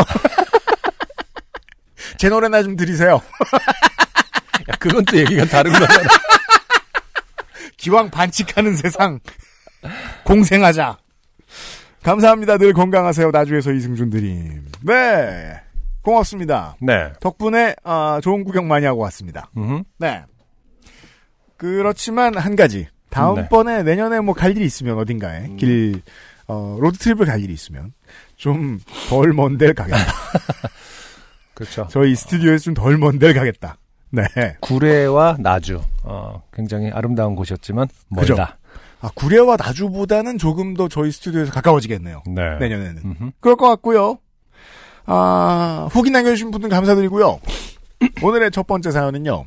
[2.17, 3.21] 제 노래나 좀 들이세요.
[4.85, 6.03] 야, 그건 또 얘기가 다른 거잖아.
[7.77, 9.19] 기왕 반칙하는 세상.
[10.25, 10.97] 공생하자.
[12.03, 12.57] 감사합니다.
[12.57, 13.31] 늘 건강하세요.
[13.31, 14.65] 나주에서 이승준 드림.
[14.81, 15.59] 네.
[16.01, 16.75] 고맙습니다.
[16.79, 17.11] 네.
[17.19, 19.49] 덕분에, 아, 좋은 구경 많이 하고 왔습니다.
[19.57, 19.83] 음.
[19.97, 20.23] 네.
[21.57, 22.87] 그렇지만 한 가지.
[23.09, 26.01] 다음번에 내년에 뭐 갈 일이 있으면 어딘가에 길,
[26.47, 27.93] 어, 로드트립을 갈 일이 있으면
[28.35, 29.97] 좀 덜 먼 데를 가겠다.
[31.55, 31.87] 그렇죠.
[31.89, 33.77] 저희 스튜디오에서 좀 덜 먼 데를 가겠다.
[34.15, 34.55] 네.
[34.61, 35.81] 구례와 나주.
[36.03, 38.57] 어, 굉장히 아름다운 곳이었지만 멀다.
[39.01, 42.23] 아, 구례와 나주보다는 조금 더 저희 스튜디오에서 가까워지겠네요.
[42.27, 42.57] 네.
[42.59, 43.01] 내년에는.
[43.03, 43.31] 음흠.
[43.39, 44.17] 그럴 것 같고요.
[45.05, 47.39] 아, 후기 남겨주신 분들 감사드리고요.
[48.23, 49.45] 오늘의 첫 번째 사연은요.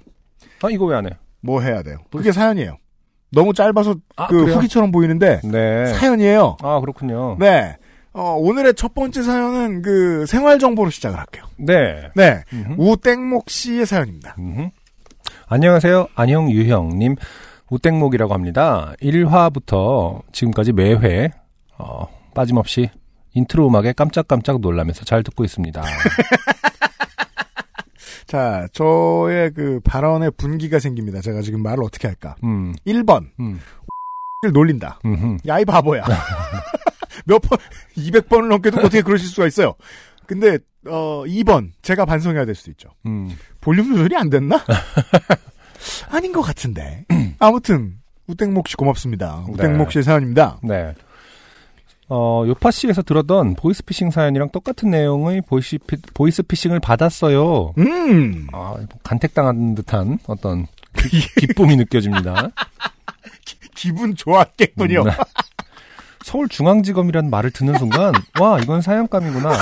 [0.63, 1.11] 아, 이거 왜 안 해?
[1.41, 1.99] 뭐 해야 돼요?
[2.11, 2.77] 그게 사연이에요.
[3.31, 4.57] 너무 짧아서 아, 그 그래요?
[4.57, 5.87] 후기처럼 보이는데 네.
[5.95, 6.57] 사연이에요.
[6.63, 7.37] 아, 그렇군요.
[7.39, 7.77] 네.
[8.19, 11.45] 어, 오늘의 첫 번째 사연은 그 생활 정보로 시작을 할게요.
[11.57, 12.11] 네.
[12.17, 12.43] 네.
[12.53, 12.75] 음흠.
[12.77, 14.35] 우땡목 씨의 사연입니다.
[14.37, 14.71] 음흠.
[15.47, 16.09] 안녕하세요.
[16.17, 17.15] 안녕 유형님.
[17.71, 18.93] 우땡목이라고 합니다.
[19.01, 21.31] 1화부터 지금까지 매회
[21.79, 22.91] 어, 빠짐없이
[23.35, 25.81] 인트로 음악에 깜짝깜짝 놀라면서 잘 듣고 있습니다.
[28.27, 31.21] 자, 저의 그 발언에 분기가 생깁니다.
[31.21, 32.35] 제가 지금 말을 어떻게 할까?
[32.43, 33.29] 음, 1번.
[33.39, 33.61] 음,
[34.43, 34.99] 를 놀린다.
[35.05, 35.37] 음흠.
[35.47, 36.05] 야, 이 바보야.
[37.25, 37.59] 몇 번,
[37.97, 39.75] 200번을 넘게도 어떻게 그러실 수가 있어요.
[40.27, 41.73] 근데, 어, 2번.
[41.83, 42.91] 제가 반성해야 될 수도 있죠.
[43.07, 43.31] 음.
[43.61, 44.63] 볼륨 조절이 안 됐나?
[46.11, 47.05] 아닌 것 같은데.
[47.39, 47.95] 아무튼,
[48.27, 49.45] 우땡목 씨 고맙습니다.
[49.49, 49.93] 우땡목 네.
[49.93, 50.59] 씨의 사연입니다.
[50.63, 50.95] 네.
[52.11, 57.75] 어, 요파씨에서 들었던 보이스피싱 사연이랑 똑같은 내용의 보이스피, 보이스피싱을 받았어요.
[57.79, 58.47] 음.
[58.53, 62.49] 아, 간택당한 듯한 어떤 기, 기쁨이 느껴집니다.
[63.75, 65.05] 기 분 좋았겠군요.
[65.05, 65.11] 네.
[66.29, 69.53] 서울중앙지검이라는 말을 듣는 순간, 와, 이건 사연감이구나.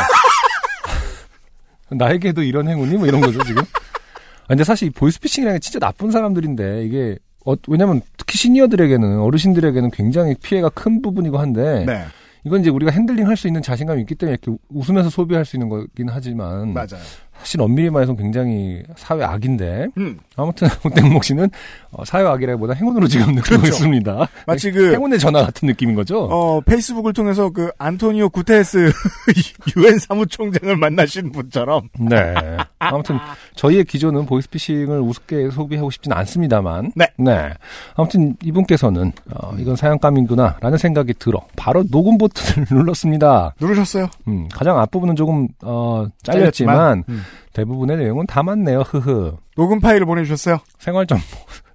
[1.90, 2.96] 나에게도 이런 행운이?
[2.96, 3.62] 뭐 이런 거죠, 지금.
[3.62, 9.90] 아, 근데 사실 이 보이스피싱이라는 게 진짜 나쁜 사람들인데, 이게, 어, 왜냐면 특히 시니어들에게는, 어르신들에게는
[9.92, 12.05] 굉장히 피해가 큰 부분이고 한데, 네.
[12.44, 15.68] 이건 이제 우리가 핸들링 할 수 있는 자신감이 있기 때문에 이렇게 웃으면서 소비할 수 있는
[15.68, 17.02] 거긴 하지만, 맞아요.
[17.38, 20.18] 사실 엄밀히 말해서 굉장히 사회 악인데, 음.
[20.37, 21.49] 아무튼, 땡목 씨는
[21.92, 23.66] 어, 사회 악이라기보다 행운으로 지금 느끼고 그렇죠.
[23.68, 24.29] 있습니다.
[24.46, 26.25] 마치 그, 행운의 전화 같은 느낌인 거죠?
[26.25, 28.90] 어, 페이스북을 통해서 그, 안토니오 구테스
[29.77, 31.88] 유엔 사무총장을 만나신 분처럼.
[31.99, 32.35] 네.
[32.79, 33.18] 아무튼
[33.55, 36.92] 저희의 기조는 보이스피싱을 우습게 소비하고 싶진 않습니다만.
[37.18, 37.53] 네.
[37.94, 43.55] 아무튼 이분께서는 어, 이건 사연감이구나라는 생각이 들어 바로 녹음 버튼을 눌렀습니다.
[43.61, 44.09] 누르셨어요?
[44.29, 47.22] 음, 가장 앞부분은 조금 어, 잘렸지만 음.
[47.52, 48.80] 대부분의 내용은 다 맞네요.
[48.80, 49.36] 흐흐.
[49.56, 50.58] 녹음 파일을 보내주셨어요?
[50.78, 51.24] 생활정보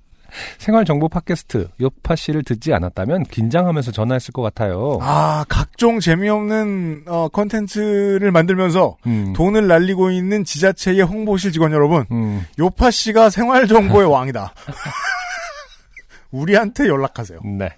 [0.59, 4.97] 생활정보 팟캐스트 요파 씨를 듣지 않았다면 긴장하면서 전화했을 것 같아요.
[5.01, 12.05] 아, 각종 재미없는, 어, 컨텐츠를 만들면서 음, 돈을 날리고 있는 지자체의 홍보실 직원 여러분.
[12.11, 14.53] 음, 요파 씨가 생활정보의 왕이다.
[16.31, 17.41] 우리한테 연락하세요.
[17.43, 17.69] 네.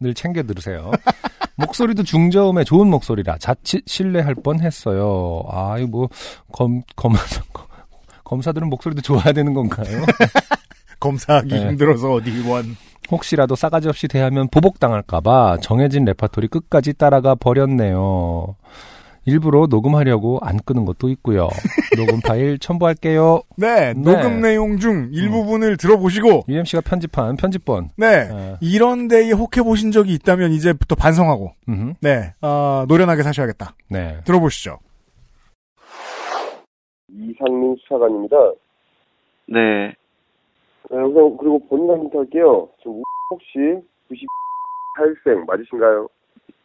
[0.00, 0.92] 늘 챙겨 들으세요.
[1.56, 5.42] 목소리도 중저음의 좋은 목소리라 자칫 신뢰할 뻔 했어요.
[5.50, 6.08] 아, 이거 뭐,
[6.52, 7.12] 검, 검,
[8.24, 10.04] 검사들은 목소리도 좋아야 되는 건가요?
[11.00, 11.68] 검사하기 네.
[11.68, 12.76] 힘들어서 어디 원.
[13.10, 18.56] 혹시라도 싸가지 없이 대하면 보복당할까봐 정해진 레파토리 끝까지 따라가 버렸네요.
[19.24, 21.48] 일부러 녹음하려고 안 끄는 것도 있고요.
[21.96, 23.42] 녹음 파일 첨부할게요.
[23.56, 24.00] 네, 네.
[24.00, 27.90] 녹음 내용 중 일부분을 들어보시고, UMC가 편집한 편집본.
[27.96, 28.56] 네, 네.
[28.60, 31.94] 이런 데에 혹해 보신 적이 있다면 이제부터 반성하고, 음흠.
[32.00, 33.74] 네, 어, 노련하게 사셔야겠다.
[33.88, 34.18] 네.
[34.24, 34.78] 들어보시죠.
[37.08, 38.36] 이상민 수사관입니다.
[39.48, 39.94] 네,
[40.90, 42.68] 네, 우선 그리고 본인 확인부터 할게요.
[42.78, 43.48] 지금 혹시
[44.10, 46.08] 98생 맞으신가요?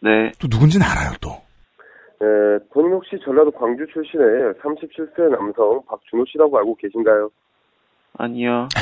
[0.02, 1.47] 네, 또 누군지는 알아요, 또.
[2.20, 2.26] 네,
[2.74, 7.30] 본인 혹시 전라도 광주 출신의 37세 남성 박준호 씨라고 알고 계신가요?
[8.18, 8.68] 아니요.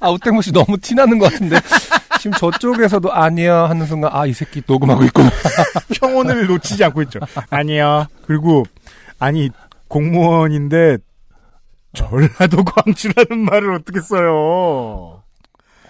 [0.00, 1.56] 아, 우땡모 씨 너무 티나는 것 같은데.
[2.20, 5.28] 지금 저쪽에서도 아니야 하는 순간, 아, 이 새끼 녹음하고 있구나.
[6.00, 7.18] 평온을 놓치지 않고 있죠.
[7.50, 8.08] 아니야.
[8.26, 8.62] 그리고,
[9.18, 9.50] 아니,
[9.88, 10.98] 공무원인데,
[11.94, 15.22] 전라도 광주라는 말을 어떻게 써요?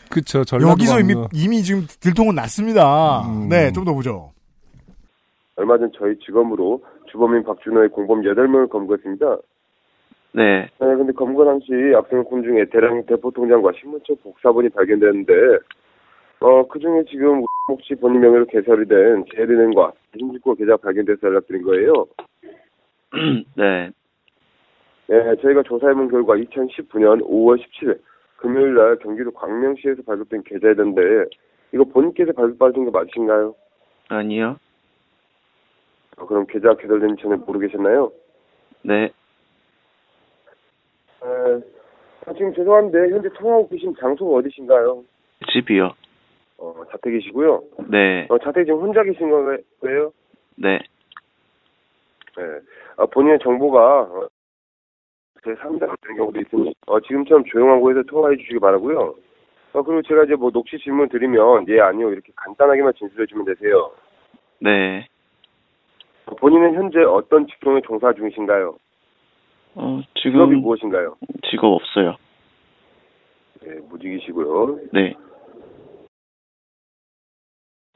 [0.08, 1.28] 그쵸, 전라도 여기서 이미, 광주.
[1.34, 3.20] 이미 지금 들통은 났습니다.
[3.28, 3.48] 음.
[3.50, 4.32] 네, 좀 더 보죠.
[5.58, 9.38] 얼마 전 저희 직원으로 주범인 박준호의 공범 8명을 검거했습니다.
[10.32, 15.32] 네, 네, 근데 검거 당시 압수물품 중에 대량 대포 통장과 신문처 복사본이 발견됐는데,
[16.40, 22.06] 어, 그 중에 지금 혹시 본인 명의로 개설이 된 제일은행과 신직구 계좌가 발견돼서 연락드린 거예요.
[23.56, 23.90] 네,
[25.10, 27.98] 예, 저희가 조사해본 결과 2019년 5월 17일
[28.36, 31.00] 금요일 날 경기도 광명시에서 발급된 계좌이던데
[31.72, 33.54] 이거 본인께서 발급받으신 거 맞으신가요?
[34.10, 34.56] 아니요.
[36.18, 38.12] 어, 그럼 계좌 개설된 전에 모르 계셨나요?
[38.82, 39.04] 네.
[39.04, 39.10] 에,
[42.26, 45.04] 아, 지금 죄송한데 현재 통화하고 계신 장소가 어디신가요?
[45.52, 45.92] 집이요.
[46.58, 47.62] 어, 자택이시고요.
[47.88, 48.26] 네.
[48.28, 50.12] 어, 자택 지금 혼자 계신 거예요?
[50.56, 50.78] 네.
[52.36, 52.42] 네.
[52.96, 54.28] 아, 본인의 정보가 어,
[55.44, 59.14] 제 3자 되는 경우도 있으니 어, 지금처럼 조용한 곳에서 통화해 주시기 바라고요.
[59.72, 63.92] 어, 그리고 제가 이제 뭐 녹취 질문 드리면 예 아니요 이렇게 간단하게만 진술해 주면 되세요.
[64.60, 65.06] 네.
[66.28, 68.76] 어, 본인은 현재 어떤 직종에 종사 중이신가요?
[69.74, 71.16] 어, 직업이 지금 무엇인가요?
[71.50, 72.16] 직업 없어요.
[73.62, 74.78] 네, 무직이시고요.
[74.92, 75.14] 네.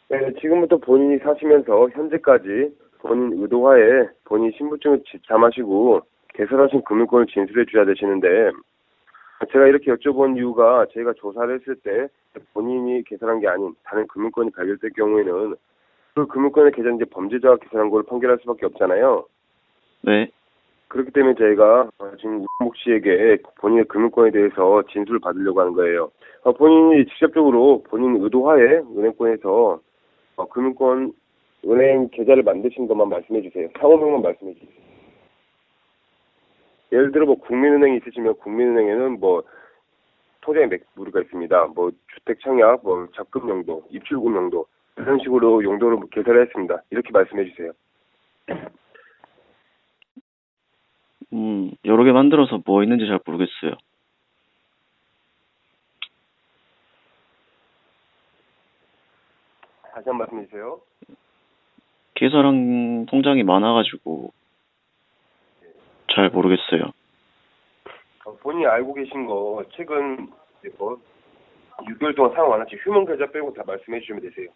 [0.09, 6.03] 네, 지금부터 본인이 사시면서 현재까지 본인 의도하에 본인 신분증을 지참하시고
[6.35, 8.51] 개설하신 금융권을 진술해 줘야 되시는데
[9.51, 12.09] 제가 이렇게 여쭤본 이유가 저희가 조사를 했을 때
[12.55, 15.57] 본인이 개설한 게 아닌 다른 금융권이 발견될 경우에는
[16.15, 19.27] 그 금융권의 계좌는 이제 범죄자가 개설한 걸로 판결할 수밖에 없잖아요.
[20.03, 20.31] 네.
[20.89, 26.11] 그렇기 때문에 저희가 어, 지금 우목 씨에게 본인의 금융권에 대해서 진술을 받으려고 하는 거예요.
[26.43, 29.81] 어, 본인이 직접적으로 본인 의도하에 은행권에서
[30.37, 31.13] 어, 금융권
[31.65, 33.69] 은행 계좌를 만드신 것만 말씀해 주세요.
[33.79, 34.71] 상호명만 말씀해 주세요.
[36.93, 39.43] 예를 들어 뭐 국민은행이 있으시면 국민은행에는 뭐
[40.43, 41.67] 토지의 매물가 있습니다.
[41.75, 46.83] 뭐 주택 청약, 뭐 적금 용도, 입출금 용도 이런 식으로 용도를 개설을 했습니다.
[46.91, 47.73] 이렇게 말씀해 주세요.
[51.33, 53.73] 음, 여러 개 만들어서 뭐 있는지 잘 모르겠어요.
[59.95, 60.81] 다시 한번 말씀해 주세요.
[62.15, 64.33] 개설한 통장이 많아가지고
[66.15, 66.93] 잘 모르겠어요.
[68.25, 70.29] 어, 본인이 알고 계신 거 최근
[70.61, 71.01] 이제 뭐
[71.79, 74.49] 6개월 동안 사용 안 하신 휴먼 계좌 빼고 다 말씀해 주시면 되세요.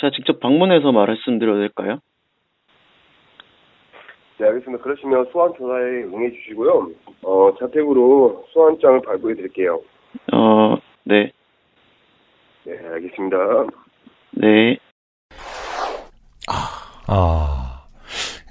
[0.00, 2.00] 제가 직접 방문해서 말씀드려도 될까요?
[4.38, 4.82] 네, 알겠습니다.
[4.82, 6.90] 그러시면 소환 조사에 응해 주시고요.
[7.22, 9.80] 어, 자택으로 소환장을 발부해 드릴게요.
[10.32, 11.32] 어, 네.
[12.64, 13.36] 네, 알겠습니다.
[14.32, 14.78] 네.
[17.10, 17.86] 아,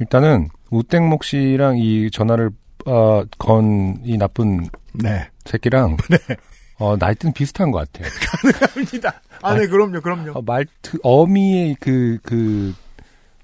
[0.02, 2.50] 일단은 우땡목 씨랑 이 전화를
[2.88, 4.62] 어, 건이 나쁜
[5.02, 5.30] 네.
[5.46, 5.98] 새끼랑
[6.80, 8.12] 어, 나이트는 비슷한 것 같아요.
[8.74, 9.22] 합니다.
[9.42, 10.32] 아, 네, 그럼요, 그럼요.
[10.36, 12.74] 어, 말투 어미의 그 그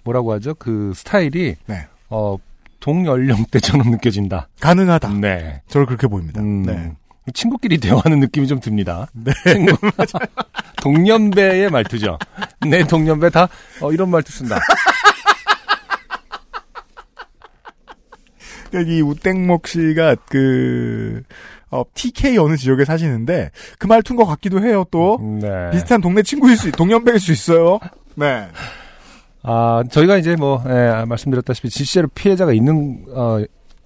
[0.04, 0.54] 뭐라고 하죠?
[0.56, 1.88] 그 스타일이 네.
[2.10, 2.38] 어
[2.80, 4.50] 동연령대처럼 느껴진다.
[4.60, 5.10] 가능하다.
[5.14, 5.62] 네.
[5.70, 6.42] 저를 그렇게 보입니다.
[6.42, 6.92] 음, 네.
[7.34, 9.08] 친구끼리 대화하는 느낌이 좀 듭니다.
[9.14, 9.32] 네.
[9.48, 9.78] 친구.
[10.82, 12.20] 동년배의 말투죠.
[12.68, 13.48] 내 동년배 다
[13.82, 14.60] 어, 이런 말투 쓴다.
[18.74, 21.24] 이 우땡목 씨가 그
[21.74, 24.86] 어, TK 어느 지역에 사시는데 그 말투인 것 같기도 해요.
[24.92, 25.72] 또 네.
[25.72, 27.80] 비슷한 동네 친구일 수, 동년배일 수 있어요.
[28.16, 28.46] 네.
[29.42, 33.40] 아, 저희가 이제 뭐, 예, 말씀드렸다시피 실제로 피해자가 있는, 어,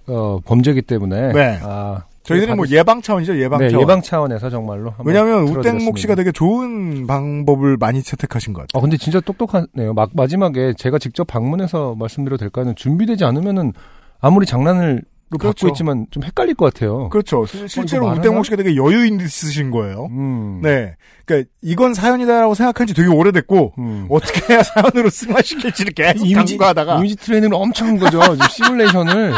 [0.06, 1.32] 어, 범죄이기 때문에.
[1.32, 1.58] 네.
[1.62, 3.40] 아, 저희들은 뭐 예방 차원이죠.
[3.40, 3.82] 예방 네, 차원.
[3.82, 4.92] 예방 차원에서 정말로.
[5.04, 5.48] 왜냐하면.
[5.48, 8.78] 우땡목 씨가 되게 좋은 방법을 많이 채택하신 것 같아요.
[8.78, 9.94] 어, 근데 진짜 똑똑하네요.
[9.94, 12.74] 막, 마지막에 제가 직접 방문해서 말씀드려도 될까요?
[12.76, 13.72] 준비되지 않으면은
[14.20, 15.00] 아무리 장난을 로
[15.36, 15.66] 그렇죠.
[15.66, 17.08] 받고 있지만 좀 헷갈릴 것 같아요.
[17.10, 17.44] 그렇죠.
[17.46, 18.22] 실- 실제로 어, 말하나?
[18.44, 20.06] 씨가 되게 여유 있으신 거예요.
[20.10, 20.60] 음.
[20.62, 20.96] 네.
[21.26, 24.06] 그러니까 이건 사연이다라고 생각한 지 되게 오래됐고 음.
[24.08, 28.20] 어떻게 해야 사연으로 승화시킬지를 계속 이미지, 강구하다가 이미지 트레이닝을 엄청 한 거죠.
[28.50, 29.34] 시뮬레이션을.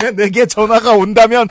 [0.00, 1.46] 내, 내게 전화가 온다면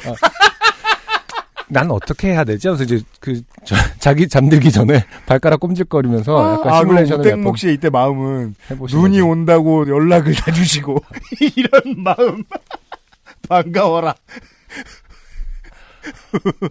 [1.71, 2.67] 난 어떻게 해야 되지?
[2.67, 7.73] 그래서 이제 그, 저, 자기 잠들기 전에 발가락 꼼질거리면서 약간 아, 시뮬레이션을 몇번 우땡목 씨의
[7.75, 8.55] 이때 마음은
[8.91, 9.27] 눈이 거죠.
[9.27, 10.97] 온다고 연락을 다 주시고
[11.55, 12.43] 이런 마음
[13.49, 14.15] 반가워라.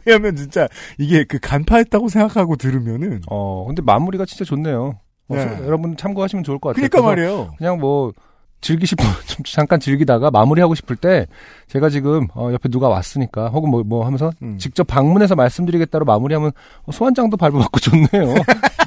[0.06, 4.98] 왜냐면 진짜 이게 그 간파했다고 생각하고 들으면은 어, 근데 마무리가 진짜 좋네요.
[5.28, 5.56] 어, 네.
[5.56, 6.88] 소- 여러분 참고하시면 좋을 것 같아요.
[6.88, 7.54] 그러니까 그래서 말이에요.
[7.58, 8.12] 그냥 뭐
[8.60, 11.26] 즐기시고 좀 잠깐 즐기다가 마무리하고 싶을 때
[11.68, 14.56] 제가 지금 어, 옆에 누가 왔으니까 혹은 뭐뭐 하면서 음.
[14.58, 16.52] 직접 방문해서 말씀드리겠다로 마무리하면
[16.84, 18.34] 어, 소환장도 밟아갖고 좋네요.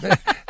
[0.01, 0.09] 네.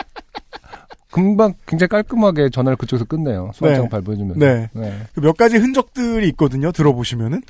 [1.12, 3.52] 금방 굉장히 깔끔하게 전화를 그쪽에서 끝내요.
[3.54, 3.89] 소환장 네.
[3.89, 4.39] 밟아주면.
[4.39, 4.69] 네.
[4.74, 5.02] 네.
[5.13, 6.71] 그몇 가지 흔적들이 있거든요.
[6.71, 7.41] 들어보시면은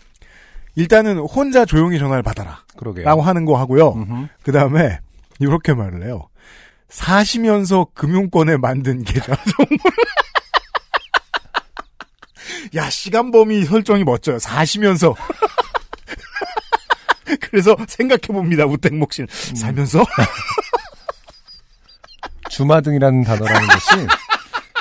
[0.75, 2.63] 일단은 혼자 조용히 전화를 받아라.
[2.77, 3.05] 그러게요.
[3.05, 4.27] 라고 하는 거 하고요.
[4.43, 4.99] 그 다음에
[5.39, 6.27] 이렇게 말을 해요.
[6.89, 10.03] 사시면서 금융권에 만든 계좌 정보를
[12.75, 14.39] 야 시간 범위 설정이 멋져요.
[14.39, 15.15] 사시면서
[17.41, 18.65] 그래서 생각해 봅니다.
[18.65, 19.55] 우땡목 씨는 음.
[19.55, 20.03] 살면서
[22.51, 24.07] 주마등이라는 단어라는 것이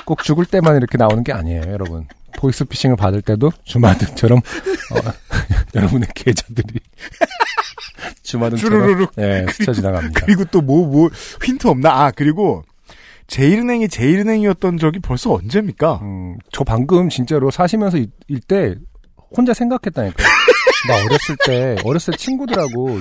[0.05, 2.07] 꼭 죽을 때만 이렇게 나오는 게 아니에요, 여러분.
[2.37, 5.13] 보이스피싱을 받을 때도 주마등처럼 어,
[5.75, 6.81] 여러분의 계좌들이
[8.23, 9.07] 주마등처럼.
[9.19, 10.21] 예, 스쳐 지나갑니다.
[10.25, 11.11] 그리고 또뭐뭐
[11.45, 11.91] 힌트 없나?
[12.07, 12.63] 아 그리고
[13.27, 16.01] 제일은행이 제일은행이었던 적이 벌써 언제입니까?
[16.03, 18.75] 음, 저 방금 진짜로 사시면서 일 때
[19.37, 20.27] 혼자 생각했다니까요.
[20.89, 22.99] 나 어렸을 때 어렸을 때 친구들하고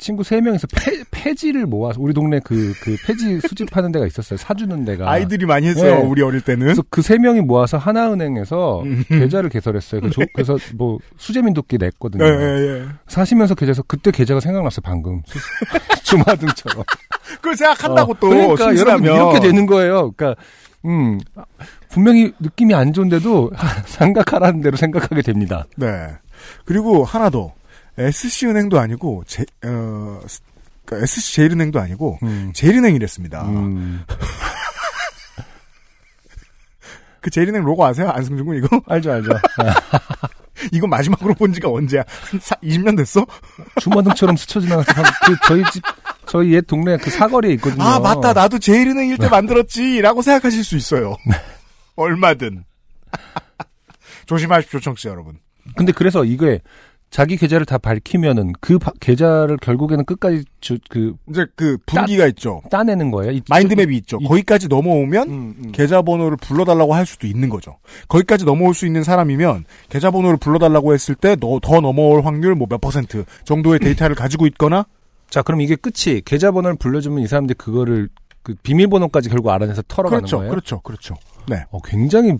[0.00, 4.36] 친구 세 명이서 폐, 폐지를 모아서 우리 동네 그, 그 폐지 수집하는 데가 있었어요.
[4.38, 5.08] 사주는 데가.
[5.10, 5.96] 아이들이 많이 했어요.
[5.96, 6.02] 네.
[6.02, 6.64] 우리 어릴 때는.
[6.64, 9.04] 그래서 그 세 명이 모아서 하나은행에서 음.
[9.08, 10.00] 계좌를 개설했어요.
[10.00, 12.24] 그 조- 그래서 뭐 수재민도끼 냈거든요.
[12.24, 12.84] 예.
[13.08, 14.80] 사시면서 계좌에서 그때 계좌가 생각났어요.
[14.82, 15.22] 방금
[16.04, 16.84] 주마등처럼.
[17.36, 19.04] 그걸 생각한다고 어, 또 그러니까 여러분.
[19.04, 20.12] 이렇게 되는 거예요.
[20.12, 20.40] 그러니까
[20.86, 21.18] 음
[21.90, 23.50] 분명히 느낌이 안 좋은데도
[23.86, 25.66] 생각하라는 대로 생각하게 됩니다.
[25.76, 25.86] 네.
[26.64, 27.52] 그리고 하나 더.
[28.08, 30.40] SC 은행도 아니고 제, 어, 스-
[30.84, 32.52] 그러니까 SC 제일은행도 아니고 음.
[32.54, 33.42] 제일은행이랬습니다.
[33.44, 34.04] 음,
[37.20, 38.08] 그 제일은행 로고 아세요?
[38.10, 38.80] 안승준 군 이거?
[38.86, 39.28] 알죠, 알죠.
[40.72, 42.02] 이거 마지막으로 본 지가 언제야?
[42.30, 43.26] 한 사- 20년 됐어?
[43.80, 45.82] 주마등처럼 스쳐 지나가서 한- 그 저희 집
[46.26, 47.82] 저희 옛 동네 그 사거리에 있거든요.
[47.82, 51.16] 아 맞다 나도 제일은행일 때 만들었지라고 생각하실 수 있어요.
[51.96, 52.64] 얼마든.
[54.26, 55.38] 조심하십시오 청취자 여러분.
[55.76, 56.60] 근데 그래서 이게
[57.10, 62.62] 자기 계좌를 다 밝히면은 그 바- 계좌를 결국에는 끝까지 주, 그 이제 그 분기가 있죠.
[62.70, 63.32] 따내는 거예요.
[63.32, 64.18] 이- 마인드맵이 있죠.
[64.20, 65.72] 이- 거기까지 넘어오면 음, 음.
[65.72, 67.78] 계좌번호를 불러달라고 할 수도 있는 거죠.
[68.08, 73.24] 거기까지 넘어올 수 있는 사람이면 계좌번호를 불러달라고 했을 때 더 넘어올 확률 뭐 몇 퍼센트
[73.44, 74.86] 정도의 데이터를 가지고 있거나
[75.28, 78.08] 자, 그럼 이게 끝이 계좌번호를 불러주면 이 사람들이 그거를
[78.42, 80.50] 그 비밀번호까지 결국 알아내서 털어가는 그렇죠, 거예요.
[80.50, 81.14] 그렇죠, 그렇죠.
[81.48, 82.34] 네, 어, 굉장히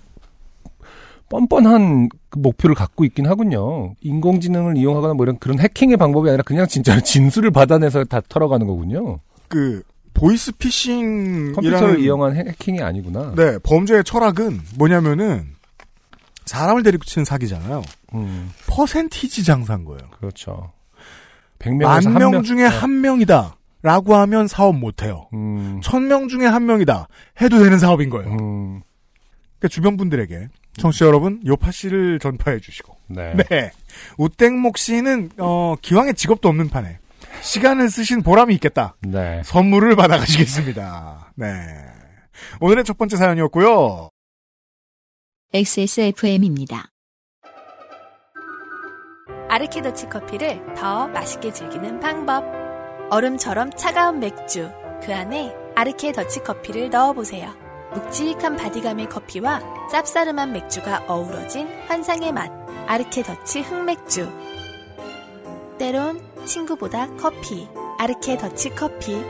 [1.31, 3.95] 뻔뻔한 그 목표를 갖고 있긴 하군요.
[4.03, 9.21] 인공지능을 이용하거나 뭐 이런 그런 해킹의 방법이 아니라 그냥 진짜 진술을 받아내서 다 털어가는 거군요.
[9.49, 13.33] 그 보이스 피싱이라는 컴퓨터를 이용한 해- 해킹이 아니구나.
[13.37, 15.55] 네 범죄의 철학은 뭐냐면은
[16.47, 17.83] 사람을 데리고 치는 사기잖아요.
[18.15, 20.01] 음, 퍼센티지 장사인 거예요.
[20.19, 20.73] 그렇죠.
[21.61, 23.57] 100명에서 만한명명 중에 한 명이다.
[23.83, 25.29] 라고 하면 사업 못 해요.
[25.33, 27.07] 음, 천명 중에 한 명이다.
[27.41, 28.29] 해도 되는 사업인 거예요.
[28.31, 28.83] 음,
[29.59, 30.49] 그러니까 주변 분들에게
[30.81, 33.35] 청취자 여러분 요파 씨를 전파해 주시고 네.
[33.49, 33.71] 네
[34.17, 36.99] 우땡목 씨는 어 기왕에 직업도 없는 판에
[37.43, 38.97] 시간을 쓰신 보람이 있겠다.
[39.01, 39.43] 네.
[39.45, 41.33] 선물을 받아가시겠습니다.
[41.37, 41.47] 네
[42.61, 44.09] 오늘의 첫 번째 사연이었고요.
[45.53, 46.87] XSFM입니다.
[49.49, 52.45] 아르케더치 커피를 더 맛있게 즐기는 방법.
[53.11, 54.71] 얼음처럼 차가운 맥주,
[55.03, 57.70] 그 안에 아르케 더치 커피를 넣어보세요.
[57.93, 59.61] 묵직한 바디감의 커피와
[59.93, 62.51] 쌉싸름한 맥주가 어우러진 환상의 맛.
[62.87, 64.29] 아르케 더치 흑맥주.
[65.79, 67.69] 때론 친구보다 커피.
[67.99, 69.23] 아르케 더치 커피.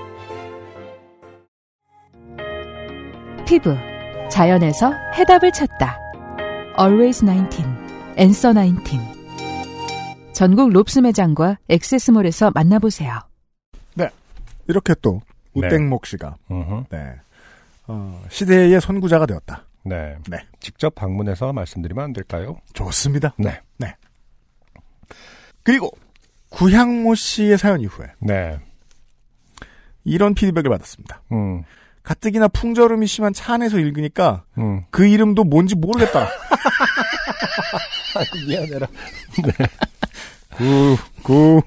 [3.47, 3.75] 피부.
[4.31, 5.99] 자연에서 해답을 찾다.
[6.79, 7.65] Always 19.
[8.19, 8.99] Answer 19.
[10.33, 13.31] 전국 롭스 매장과 액세스몰에서 만나보세요.
[14.71, 15.21] 이렇게 또
[15.53, 15.67] 네.
[15.67, 16.85] 우땡목 씨가 음흠.
[16.91, 17.17] 네
[17.91, 19.67] 어, 시대의 선구자가 되었다.
[19.85, 20.17] 네.
[20.29, 20.39] 네.
[20.61, 22.59] 직접 방문해서 말씀드리면 안 될까요?
[22.75, 23.35] 좋습니다.
[23.39, 23.61] 네.
[25.63, 25.91] 그리고
[26.51, 28.59] 구향모 씨의 사연 이후에 네.
[30.05, 31.23] 이런 피드백을 받았습니다.
[31.33, 31.63] 음,
[32.03, 34.85] 가뜩이나 풍절음이 심한 차 안에서 읽으니까 음.
[34.91, 36.27] 그 이름도 뭔지 모르겠다.
[38.49, 38.87] 미안해라.
[40.57, 41.63] 구, 구.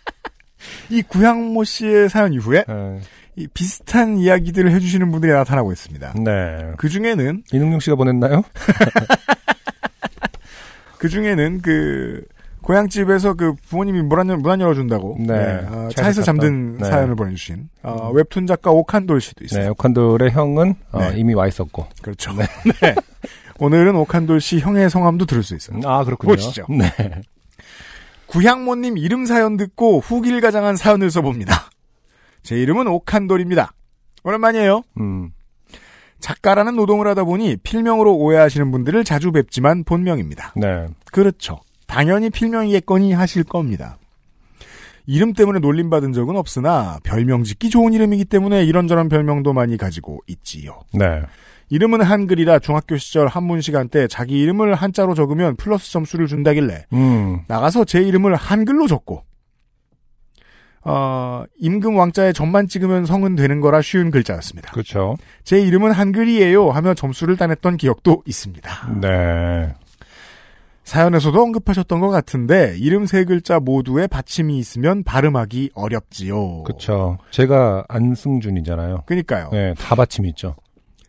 [0.90, 3.00] 이 구향모 씨의 사연 이후에 네.
[3.38, 6.14] 이 비슷한 이야기들을 해주시는 분들이 나타나고 있습니다.
[6.24, 6.72] 네.
[6.76, 8.42] 그 중에는 이능용 씨가 보냈나요?
[10.98, 12.24] 그 중에는 그
[12.62, 15.34] 고향집에서 그 부모님이 문 안 문안 열어준다고 네.
[15.68, 16.84] 어, 차에서 잠든 네.
[16.84, 19.62] 사연을 보내주신 어, 웹툰 작가 오칸돌 씨도 있어요.
[19.62, 19.68] 네.
[19.68, 21.12] 오칸돌의 형은 어, 네.
[21.16, 21.86] 이미 와 있었고.
[22.02, 22.32] 그렇죠.
[22.32, 22.44] 네.
[23.60, 25.78] 오늘은 오칸돌 씨 형의 성함도 들을 수 있어요.
[25.84, 26.34] 아, 그렇군요.
[26.34, 26.66] 보시죠.
[26.68, 26.90] 네.
[28.26, 31.70] 구향모님 이름 사연 듣고 후기를 가장한 사연을 써봅니다.
[32.48, 33.74] 제 이름은 오칸돌입니다.
[34.24, 34.82] 오랜만이에요.
[35.00, 35.32] 음.
[36.18, 40.54] 작가라는 노동을 하다 보니 필명으로 오해하시는 분들을 자주 뵙지만 본명입니다.
[40.56, 40.86] 네.
[41.12, 41.60] 그렇죠.
[41.86, 43.98] 당연히 필명이겠거니 하실 겁니다.
[45.04, 50.80] 이름 때문에 놀림받은 적은 없으나 별명 짓기 좋은 이름이기 때문에 이런저런 별명도 많이 가지고 있지요.
[50.94, 51.20] 네.
[51.68, 57.40] 이름은 한글이라 중학교 시절 한문 시간 때 자기 이름을 한자로 적으면 플러스 점수를 준다길래 음.
[57.46, 59.27] 나가서 제 이름을 한글로 적고
[60.84, 64.72] 어, 임금 왕자의 점만 찍으면 성은 되는 거라 쉬운 글자였습니다.
[64.72, 65.16] 그렇죠.
[65.44, 68.92] 제 이름은 한글이에요 하며 점수를 따냈던 기억도 있습니다.
[69.00, 69.74] 네.
[70.84, 76.62] 사연에서도 언급하셨던 것 같은데 이름 세 글자 모두에 받침이 있으면 발음하기 어렵지요.
[76.62, 77.18] 그렇죠.
[77.30, 79.02] 제가 안승준이잖아요.
[79.04, 79.50] 그러니까요.
[79.52, 80.56] 네, 다 받침이 있죠.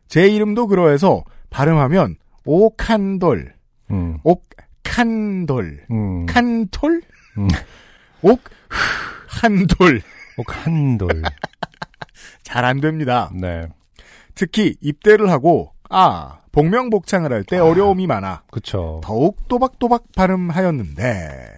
[0.09, 3.53] 제 이름도 그러해서 발음하면 오칸돌
[3.91, 4.17] 음.
[4.23, 5.85] 옥칸돌.
[5.91, 6.25] 음.
[6.25, 7.01] 칸톨?
[7.37, 7.47] 음.
[8.21, 8.41] 옥,
[9.29, 10.01] 한돌.
[10.37, 11.21] 옥한돌.
[12.43, 13.29] 잘 안 됩니다.
[13.33, 13.67] 네.
[14.35, 18.43] 특히 입대를 하고, 아, 복명복창을 할때 어려움이 많아.
[18.51, 19.01] 그쵸.
[19.03, 21.57] 더욱 또박또박 발음하였는데,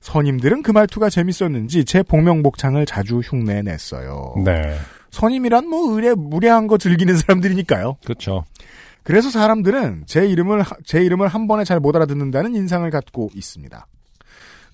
[0.00, 4.34] 선임들은 그 말투가 재밌었는지 제 복명복창을 자주 흉내냈어요.
[4.44, 4.76] 네.
[5.10, 7.96] 선임이란 뭐 의뢰, 무례한 거 즐기는 사람들이니까요.
[8.06, 8.44] 그쵸.
[9.02, 13.86] 그래서 사람들은 제 이름을 하- 제 이름을 한 번에 잘 못 알아듣는다는 인상을 갖고 있습니다.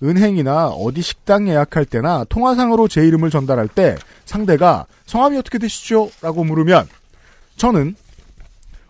[0.03, 6.09] 은행이나 어디 식당 예약할 때나 통화상으로 제 이름을 전달할 때 상대가 성함이 어떻게 되시죠?
[6.21, 6.87] 라고 물으면
[7.57, 7.95] 저는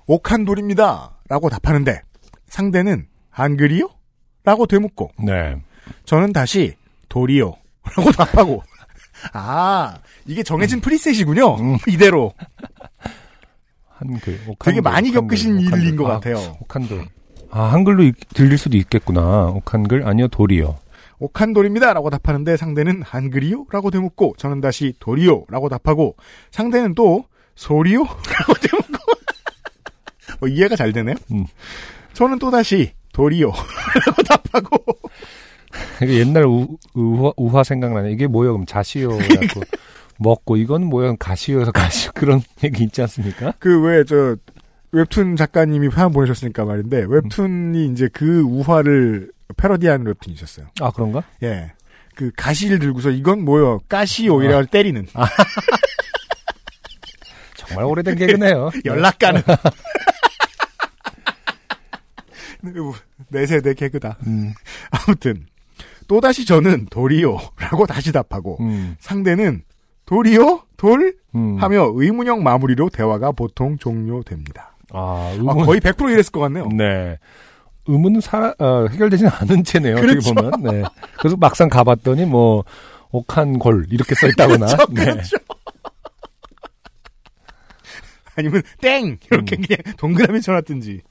[0.07, 1.11] 옥한돌입니다.
[1.29, 2.01] 라고 답하는데
[2.47, 3.89] 상대는 한글이요?
[4.43, 5.55] 라고 되묻고 네.
[6.05, 6.75] 저는 다시
[7.09, 7.53] 돌이요.
[7.97, 8.63] 라고 답하고
[9.33, 11.77] 아 이게 정해진 프리셋이군요.
[11.87, 12.33] 이대로
[13.89, 14.33] 한글.
[14.47, 15.79] 옥한돌, 되게 많이 옥한돌, 겪으신 옥한돌.
[15.81, 16.57] 일인 것 아, 같아요.
[16.61, 17.05] 옥한돌.
[17.51, 19.47] 아, 한글로 읽- 들릴 수도 있겠구나.
[19.47, 20.05] 옥한글?
[20.07, 20.77] 아니요, 돌이요.
[21.19, 21.93] 옥한돌입니다.
[21.93, 23.65] 라고 답하는데 상대는 한글이요?
[23.71, 25.45] 라고 되묻고 저는 다시 돌이요?
[25.49, 26.15] 라고 답하고
[26.51, 28.01] 상대는 또 소리요?
[28.03, 29.11] 라고 되묻고
[30.41, 31.15] 어, 이해가 잘 되네요.
[31.31, 31.45] 음.
[32.13, 33.47] 저는 또 다시 돌이요?
[34.05, 34.77] 라고 답하고
[36.01, 38.11] 옛날 우, 우화, 우화 생각나네.
[38.11, 39.09] 이게 뭐야, 그럼 자시오.
[39.17, 39.61] 그래갖고
[40.17, 42.11] 먹고, 이건 뭐야, 가시오에서 가시오.
[42.13, 43.53] 그런 얘기 있지 않습니까?
[43.59, 44.35] 그 왜 저
[44.93, 50.67] 웹툰 작가님이 사연 보내셨으니까 말인데 웹툰이 이제 그 우화를 패러디하는 웹툰이 있었어요.
[50.81, 51.23] 아, 그런가?
[51.43, 51.71] 예.
[52.15, 53.79] 그 가시를 들고서 이건 뭐요?
[53.89, 55.05] 까시오 이래가지고 때리는
[57.55, 58.71] 정말 오래된 개그네요.
[58.85, 59.41] 연락 가는
[63.29, 64.17] 내 세대 개그다.
[64.27, 64.53] 음,
[64.91, 65.45] 아무튼
[66.07, 69.63] 또다시 저는 돌이요라고 다시 답하고 음, 상대는
[70.05, 70.61] 돌이요?
[70.77, 71.15] 돌?
[71.35, 71.57] 음.
[71.57, 74.75] 하며 의문형 마무리로 대화가 보통 종료됩니다.
[74.91, 75.65] 아, 아, 의문.
[75.65, 76.67] 거의 100% 이랬을 것 같네요.
[76.69, 77.17] 네.
[77.87, 79.95] 의문은 사, 어, 해결되지는 않은 채네요.
[79.95, 80.33] 어떻게 그렇죠.
[80.33, 80.51] 보면.
[80.63, 80.83] 네.
[81.19, 82.63] 그래서 막상 가봤더니 뭐,
[83.11, 84.65] 옥한골, 이렇게 써 있다거나.
[84.75, 85.05] 그렇죠, 네.
[85.05, 85.37] 그렇죠.
[88.37, 91.01] 아니면 땡 이렇게 그냥 동그라미 쳐놨든지.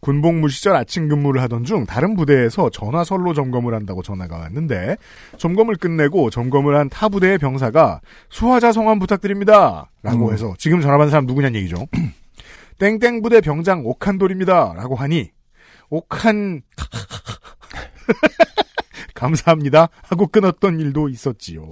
[0.00, 4.96] 군복무 시절 아침 근무를 하던 중 다른 부대에서 전화선로 점검을 한다고 전화가 왔는데
[5.36, 9.90] 점검을 끝내고 점검을 한 타 부대의 병사가 수화자 성함 부탁드립니다.
[10.02, 10.32] 라고 음.
[10.32, 11.86] 해서 지금 전화 받은 사람 누구냐는 얘기죠.
[12.78, 14.72] 땡땡 부대 병장 옥한돌입니다.
[14.74, 15.30] 라고 하니
[15.90, 16.62] 옥한
[19.14, 21.66] 감사합니다 하고 끊었던 일도 있었지요.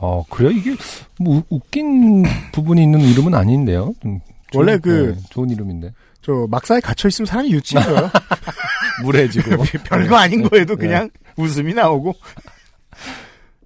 [0.00, 0.50] 어, 그래요?
[0.50, 0.74] 이게,
[1.20, 3.94] 뭐, 우- 웃긴 부분이 있는 이름은 아닌데요?
[4.00, 4.20] 좀
[4.54, 5.92] 원래 그- 네, 좋은 이름인데.
[6.22, 7.84] 저 막사에 갇혀 있으면 사람이 유치해요.
[9.02, 9.62] 무례해지고.
[9.86, 10.86] 별거 아닌 거에도 네.
[10.86, 12.14] 그냥 웃음이 나오고.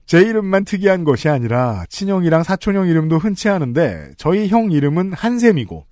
[0.06, 5.86] 제 이름만 특이한 것이 아니라 친형이랑 사촌형 이름도 흔치 않은데 저희 형 이름은 한샘이고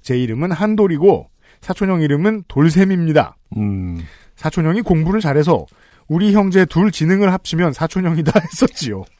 [0.00, 1.28] 제 이름은 한돌이고
[1.64, 3.36] 사촌형 이름은 돌샘입니다.
[3.56, 4.04] 음,
[4.36, 5.64] 사촌형이 공부를 잘해서
[6.08, 9.04] 우리 형제 둘 지능을 합치면 사촌형이다 했었지요.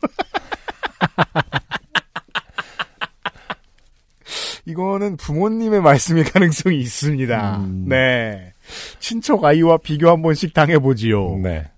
[4.66, 7.56] 이거는 부모님의 말씀일 가능성이 있습니다.
[7.58, 7.86] 음.
[7.88, 8.52] 네.
[8.98, 11.38] 친척 아이와 비교 한 번씩 당해보지요.
[11.38, 11.70] 네.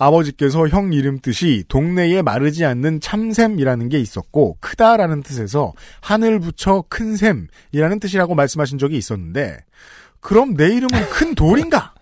[0.00, 8.00] 아버지께서 형 이름 뜻이 동네에 마르지 않는 참샘이라는 게 있었고 크다라는 뜻에서 하늘 붙여 큰샘이라는
[8.00, 9.58] 뜻이라고 말씀하신 적이 있었는데
[10.20, 11.92] 그럼 내 이름은 큰 돌인가?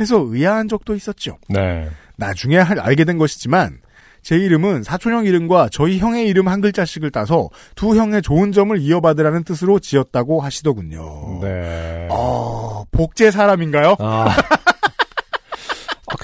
[0.00, 1.38] 해서 의아한 적도 있었죠.
[1.48, 1.88] 네.
[2.16, 3.78] 나중에 할- 알게 된 것이지만
[4.22, 9.44] 제 이름은 사촌형 이름과 저희 형의 이름 한 글자씩을 따서 두 형의 좋은 점을 이어받으라는
[9.44, 11.40] 뜻으로 지었다고 하시더군요.
[11.42, 12.08] 네.
[12.10, 13.96] 어, 복제 사람인가요?
[13.98, 14.28] 아.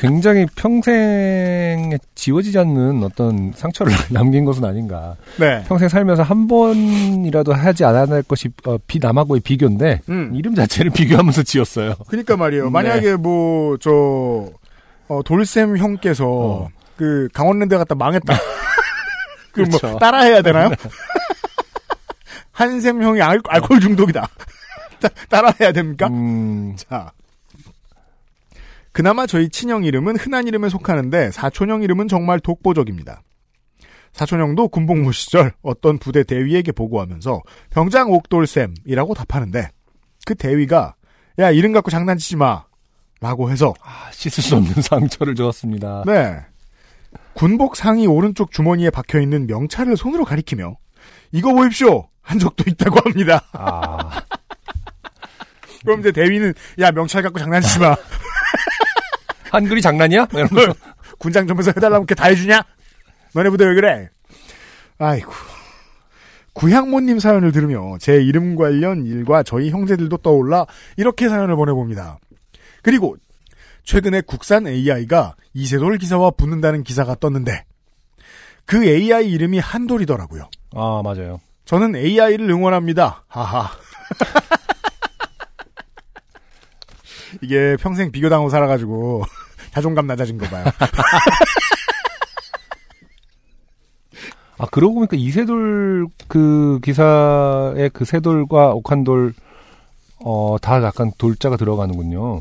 [0.05, 5.17] 아, 굉장히 평생에 지워지지 않는 어떤 상처를 남긴 것은 아닌가.
[5.39, 5.65] 네.
[5.67, 10.33] 평생 살면서 한 번이라도 하지 않아야 할 것이 어, 비 남하고의 비교인데 음.
[10.35, 11.95] 이름 자체를 비교하면서 지었어요.
[12.09, 12.71] 그러니까 말이에요.
[12.71, 14.51] 만약에 뭐저
[15.09, 16.69] 어, 돌쌤 형께서 어.
[16.97, 18.35] 그 강원랜드 갔다 망했다.
[19.53, 19.99] 그럼 뭐 그렇죠.
[19.99, 20.71] 따라해야 되나요?
[22.53, 24.29] 한샘 형이 알, 알코올 중독이다.
[25.01, 26.07] 따, 따라해야 됩니까?
[26.09, 27.13] 음, 자.
[28.95, 33.23] 그나마 저희 친형 이름은 흔한 이름에 속하는데 사촌형 이름은 정말 독보적입니다.
[34.13, 39.69] 사촌형도 군복무 시절 어떤 부대 대위에게 보고하면서 병장 옥돌쌤이라고 답하는데
[40.25, 40.95] 그 대위가
[41.41, 42.67] 야 이름 갖고 장난치지 마
[43.21, 46.05] 라고 해서 아, 씻을 수 없는 상처를 주었습니다.
[46.07, 46.43] 네
[47.33, 50.77] 군복 상의 오른쪽 주머니에 박혀 있는 명찰을 손으로 가리키며
[51.33, 53.43] 이거 보십시오 한 적도 있다고 합니다.
[53.55, 54.23] 아,
[55.85, 57.97] 그럼 이제 대위는 야 명찰 갖고 장난치지 마
[59.55, 60.29] 한글이 장난이야?
[60.33, 60.75] 이러면서.
[61.19, 62.63] 군장 점에서 해달라면 이렇게 다 해주냐?
[63.35, 64.11] 너네 부대 왜 그래?
[64.99, 65.33] 아이고.
[66.55, 72.19] 구향모님 사연을 들으며 제 이름 관련 일과 저희 형제들도 떠올라 이렇게 사연을 보내봅니다.
[72.83, 73.17] 그리고
[73.83, 77.65] 최근에 국산 AI가 이세돌 기사와 붙는다는 기사가 떴는데
[78.67, 80.49] 그 AI 이름이 한돌이더라고요.
[80.75, 81.41] 아, 맞아요.
[81.65, 83.25] 저는 AI를 응원합니다.
[83.27, 83.71] 하하.
[87.43, 89.25] 이게 평생 비교당하고 살아가지고
[89.75, 90.65] 자존감 낮아진 거 봐요.
[94.57, 99.35] 아, 그러고 보니까 이세돌 그 기사의 그 세돌과 옥한돌,
[100.25, 102.41] 어, 다 약간 돌자가 들어가는군요.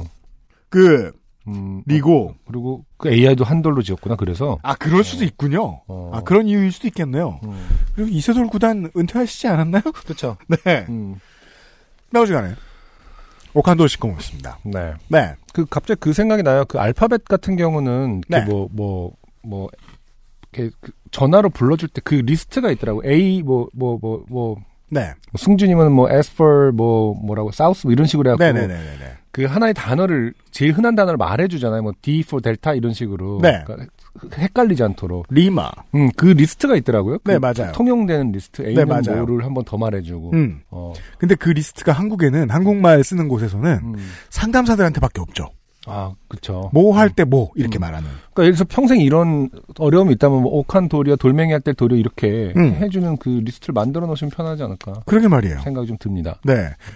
[0.70, 1.12] 그
[1.48, 4.60] 음, 리고 그리고 그 AI도 한돌로 지었구나, 그래서.
[4.62, 5.82] 아 그럴 수도 있군요.
[5.88, 6.12] 어.
[6.14, 7.40] 아 그런 이유일 수도 있겠네요.
[7.46, 9.82] 음, 그리고 이세돌 구단 은퇴하시지 않았나요?
[10.06, 10.38] 그쵸.
[10.66, 10.86] 네.
[10.90, 11.20] 음,
[12.12, 12.54] 나오지간에
[13.88, 14.58] 씻고 먹습니다.
[14.64, 14.94] 네.
[15.08, 15.36] 네.
[15.54, 16.66] 그, 갑자기 그 생각이 나요.
[16.66, 18.42] 그 알파벳 같은 경우는, 네.
[18.46, 19.70] 뭐, 뭐, 뭐,
[20.52, 23.02] 이렇게 그 전화로 불러줄 때 그 리스트가 있더라고.
[23.06, 24.58] A, 뭐, 뭐, 뭐, 뭐,
[24.90, 25.14] 네.
[25.32, 29.18] 뭐 승준이면 뭐 S for 뭐 뭐라고 South 뭐 이런 식으로 해갖고 네네네네.
[29.32, 31.82] 그 하나의 단어를 제일 흔한 단어를 말해주잖아요.
[31.82, 33.40] 뭐 D for Delta 이런 식으로.
[33.42, 33.64] 네.
[33.66, 33.92] 그러니까
[34.38, 35.26] 헷갈리지 않도록.
[35.30, 35.70] Lima.
[35.96, 37.18] 음, 그 리스트가 있더라고요.
[37.24, 37.72] 네, 그 맞아요.
[37.74, 39.26] 통용되는 리스트 네, A는 맞아요.
[39.26, 40.32] 뭐를 한번 더 말해주고.
[40.34, 40.62] 음.
[40.70, 43.96] 어, 근데 그 리스트가 한국에는 한국말 쓰는 곳에서는 음.
[44.30, 45.50] 상담사들한테밖에 없죠.
[45.86, 46.70] 아, 그쵸.
[46.74, 47.82] 뭐할때뭐 이렇게 음.
[47.82, 48.10] 말하는.
[48.34, 49.50] 그러니까 여기서 평생 이런
[49.80, 52.76] 어려움이 있다면 뭐 옥한 돌이야 돌멩이 할때 돌이야 이렇게 음.
[52.76, 55.60] 해주는 그 리스트를 만들어 놓으시면 편하지 않을까 그러게 말이에요.
[55.60, 56.40] 생각이 좀 듭니다.
[56.46, 56.54] 네.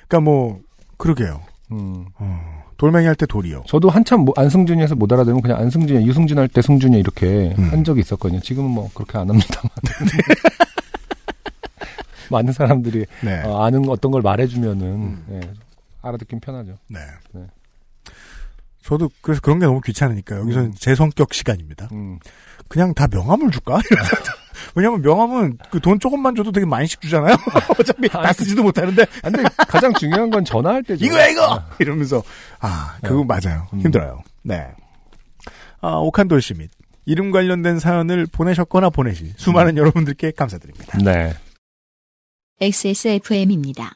[0.07, 0.59] 그러니까 뭐
[0.97, 1.41] 그러게요.
[1.71, 2.05] 음.
[2.17, 3.63] 어, 돌멩이 할 때 돌이요.
[3.67, 7.69] 저도 한참 뭐 안승준이에서 못 알아들으면 그냥 안승준이야 유승준 할 때 승준이야 이렇게 음.
[7.71, 8.39] 한 적이 있었거든요.
[8.39, 9.69] 지금은 뭐 그렇게 안 합니다만.
[12.29, 13.41] 많은 사람들이 네.
[13.43, 15.39] 어, 아는 어떤 걸 말해주면은 예,
[16.01, 16.77] 알아듣긴 편하죠.
[16.89, 16.99] 네.
[17.31, 17.41] 네.
[18.83, 20.73] 저도 그래서 그런 게 너무 귀찮으니까 여기서는 음.
[20.77, 21.89] 제 성격 시간입니다.
[21.91, 22.19] 음.
[22.67, 23.79] 그냥 다 명함을 줄까?
[24.77, 27.35] 왜냐면 명함은 그 돈 조금만 줘도 되게 많이씩 주잖아요.
[27.79, 31.03] 어차피 다 쓰지도 못하는데 아, 근데 가장 중요한 건 전화할 때죠.
[31.03, 32.21] 이거야 이거 아, 이러면서
[32.59, 33.67] 아 그거 맞아요.
[33.73, 33.79] 음.
[33.81, 34.21] 힘들어요.
[34.43, 34.67] 네.
[35.81, 36.69] 아 오칸돌 씨및
[37.05, 40.97] 이름 관련된 사연을 보내셨거나 보내신 수많은 여러분들께 감사드립니다.
[41.03, 41.33] 네.
[42.61, 43.93] XSFM입니다.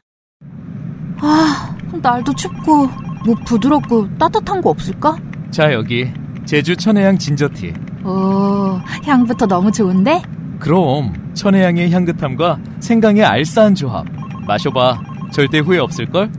[1.20, 2.88] 아, 날도 춥고
[3.26, 5.18] 뭐 부드럽고 따뜻한 거 없을까?
[5.52, 6.12] 자, 여기
[6.46, 7.74] 제주 천혜향 진저티.
[8.06, 10.22] 오, 향부터 너무 좋은데?
[10.62, 14.06] 그럼 천혜향의 향긋함과 생강의 알싸한 조합.
[14.46, 15.02] 마셔봐.
[15.34, 16.32] 절대 후회 없을걸?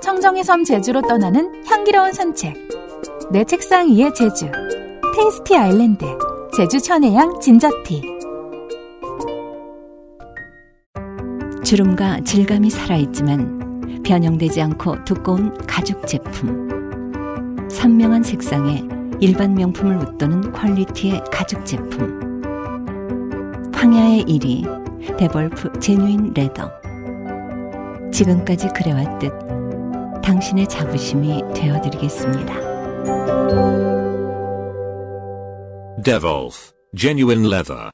[0.00, 2.54] 청정의 섬 제주로 떠나는 향기로운 산책.
[3.32, 4.48] 내 책상 위의 제주.
[5.16, 6.06] 테이스티 아일랜드.
[6.54, 8.02] 제주 천혜향 ginger tea.
[11.64, 16.68] 주름과 질감이 살아있지만 변형되지 않고 두꺼운 가죽 제품.
[17.68, 18.84] 선명한 색상에
[19.18, 22.27] 일반 명품을 웃도는 quality의 가죽 제품.
[23.78, 26.68] 황야의 이리 데볼프 genuine leather.
[28.12, 29.32] 지금까지 그래왔듯
[30.20, 32.54] 당신의 자부심이 되어드리겠습니다.
[36.02, 37.90] Devolf, genuine leather.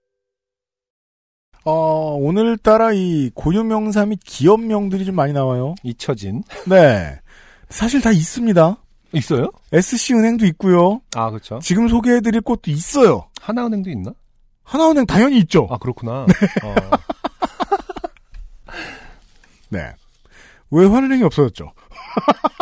[1.66, 5.74] 어 오늘따라 이 고유명사 및 기업명들이 좀 많이 나와요.
[5.82, 7.20] 잊혀진 네.
[7.68, 8.78] 사실 다 있습니다.
[9.12, 9.50] 있어요?
[9.70, 11.02] SC 은행도 있고요.
[11.14, 11.58] 아 그렇죠.
[11.58, 13.28] 지금 소개해드릴 곳도 있어요.
[13.42, 14.14] 하나은행도 있나?
[14.64, 15.68] 하나은행 당연히 있죠.
[15.70, 16.22] 아 그렇구나.
[16.22, 16.26] 어.
[19.70, 19.92] 네.
[20.70, 21.72] 왜 환은행이 없어졌죠?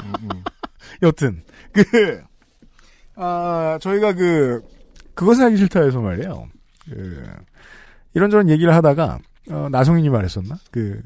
[0.05, 0.45] 음, 음.
[1.03, 1.43] 여튼
[1.73, 2.23] 그
[3.17, 4.63] 아, 저희가 그
[5.15, 6.49] 그것은 하기 싫다 해서 말이에요.
[6.85, 7.25] 그
[8.15, 9.19] 이런저런 얘기를 하다가
[9.51, 10.57] 어, 나성인이 말했었나?
[10.71, 11.01] 그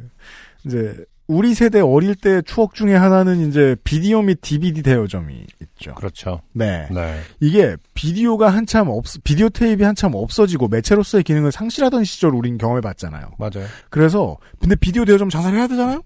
[0.65, 5.95] 이제 우리 세대 어릴 때 추억 중에 하나는 이제 비디오 및 DVD 대여점이 있죠.
[5.95, 6.41] 그렇죠.
[6.53, 6.89] 네.
[6.91, 7.21] 네.
[7.41, 13.33] 이게 비디오가 한참 없 비디오 테이프가 한참 없어지고 매체로서의 기능을 상실하던 시절 우린 경험해 봤잖아요.
[13.39, 13.67] 맞아요.
[13.91, 16.03] 그래서 근데 비디오 대여점 장사를 해야 되잖아요.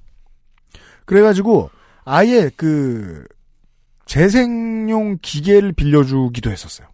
[1.05, 1.71] 그래가지고
[2.05, 3.25] 아예 그
[4.07, 6.89] 재생용 기계를 빌려주기도 했었어요.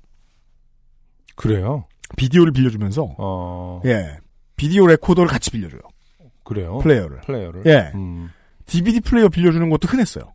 [1.36, 1.86] 그래요.
[2.16, 3.82] 비디오를 빌려주면서 어.
[3.84, 4.18] 예
[4.56, 5.80] 비디오 레코더를 같이 빌려줘요.
[6.46, 6.78] 그래요.
[6.78, 7.20] 플레이어를.
[7.22, 7.62] 플레이어를.
[7.66, 7.92] 예.
[7.94, 8.30] 음.
[8.66, 10.32] DVD 플레이어 빌려주는 것도 흔했어요.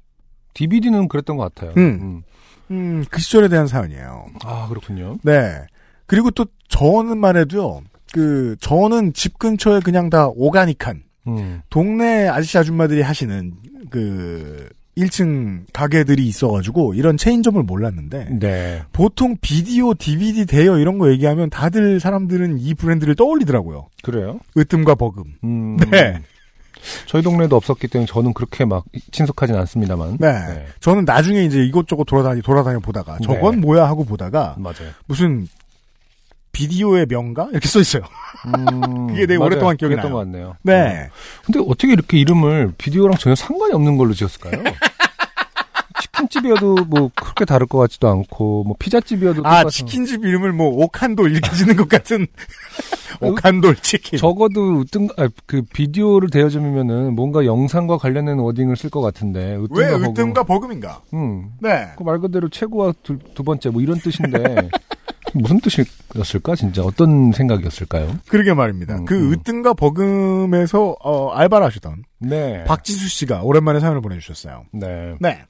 [0.54, 1.74] DVD는 그랬던 것 같아요.
[1.78, 2.24] 음.
[2.70, 4.28] 음, 그 시절에 대한 사연이에요.
[4.44, 5.18] 아 그렇군요.
[5.24, 5.66] 네.
[6.06, 7.82] 그리고 또 저는만 해도요.
[8.14, 11.62] 그 저는 집 근처에 그냥 다 오가닉한 음.
[11.70, 13.54] 동네 아저씨 아줌마들이 하시는
[13.90, 18.82] 그 1층 가게들이 있어가지고 이런 체인점을 몰랐는데 네.
[18.92, 23.88] 보통 비디오, DVD 대여 이런 거 얘기하면 다들 사람들은 이 브랜드를 떠올리더라고요.
[24.04, 24.40] 그래요.
[24.58, 25.24] 으뜸과 버금.
[25.44, 25.78] 음.
[25.90, 26.22] 네.
[27.06, 30.18] 저희 동네도 없었기 때문에 저는 그렇게 막 친숙하진 않습니다만.
[30.20, 30.66] 네.
[30.80, 33.62] 저는 나중에 이제 이곳저곳 돌아다니, 돌아다녀 보다가 저건 네.
[33.62, 34.90] 뭐야 하고 보다가 맞아요.
[35.06, 35.48] 무슨
[36.52, 37.48] 비디오의 명가?
[37.52, 38.04] 이렇게 써 있어요.
[38.46, 39.46] 음, 그게 되게 맞아요.
[39.48, 40.10] 오랫동안 기억이 나요.
[40.10, 40.56] 것 같네요.
[40.64, 41.10] 네.
[41.46, 44.64] 근데 어떻게 이렇게 이름을 비디오랑 전혀 상관이 없는 걸로 지었을까요?
[44.64, 44.82] 치킨집
[46.02, 51.32] 치킨집이어도 뭐 그렇게 다를 것 같지도 않고 뭐 피자집이어도 아, 똑같은- 치킨집 이름을 뭐, 오칸돌
[51.32, 52.28] 이렇게 짓는 것 같은.
[53.22, 54.18] 오칸돌 치킨.
[54.20, 59.92] 적어도 으뜸 아, 그 비디오를 대여점이면은 뭔가 영상과 관련된 워딩을 쓸 것 같은데 으뜸과 왜
[59.92, 60.06] 버금.
[60.12, 61.02] 으뜸과 버금인가?
[61.14, 61.52] 음.
[61.60, 61.90] 네.
[61.98, 64.70] 그 말 그대로 최고와 두, 두 번째 뭐 이런 뜻인데
[65.34, 68.18] 무슨 뜻이었을까 진짜 어떤 생각이었을까요?
[68.28, 68.96] 그러게 말입니다.
[68.98, 69.32] 음, 그 음.
[69.34, 72.04] 으뜸과 버금에서, 어, 알바를 하시던.
[72.20, 72.64] 네.
[72.66, 74.66] 박지수 씨가 오랜만에 사연을 보내주셨어요.
[74.74, 75.16] 네.
[75.20, 75.44] 네.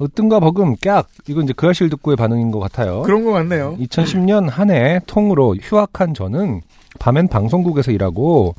[0.00, 3.02] 으뜸과 버금 깍 이건 이제 그 아실 듣고의 반응인 것 같아요.
[3.02, 3.76] 그런 것 같네요.
[3.78, 6.62] 2010년 한 해 통으로 휴학한 저는
[6.98, 8.54] 밤엔 방송국에서 일하고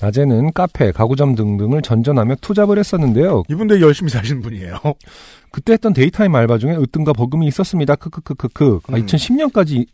[0.00, 3.42] 낮에는 카페, 가구점 등등을 전전하며 투잡을 했었는데요.
[3.48, 4.78] 이분들 열심히 사시는 분이에요.
[5.50, 7.96] 그때 했던 daytime 알바 중에 으뜸과 버금이 있었습니다.
[7.96, 8.80] 크크크크크.
[8.88, 9.06] 아, 음.
[9.06, 9.86] 2010년까지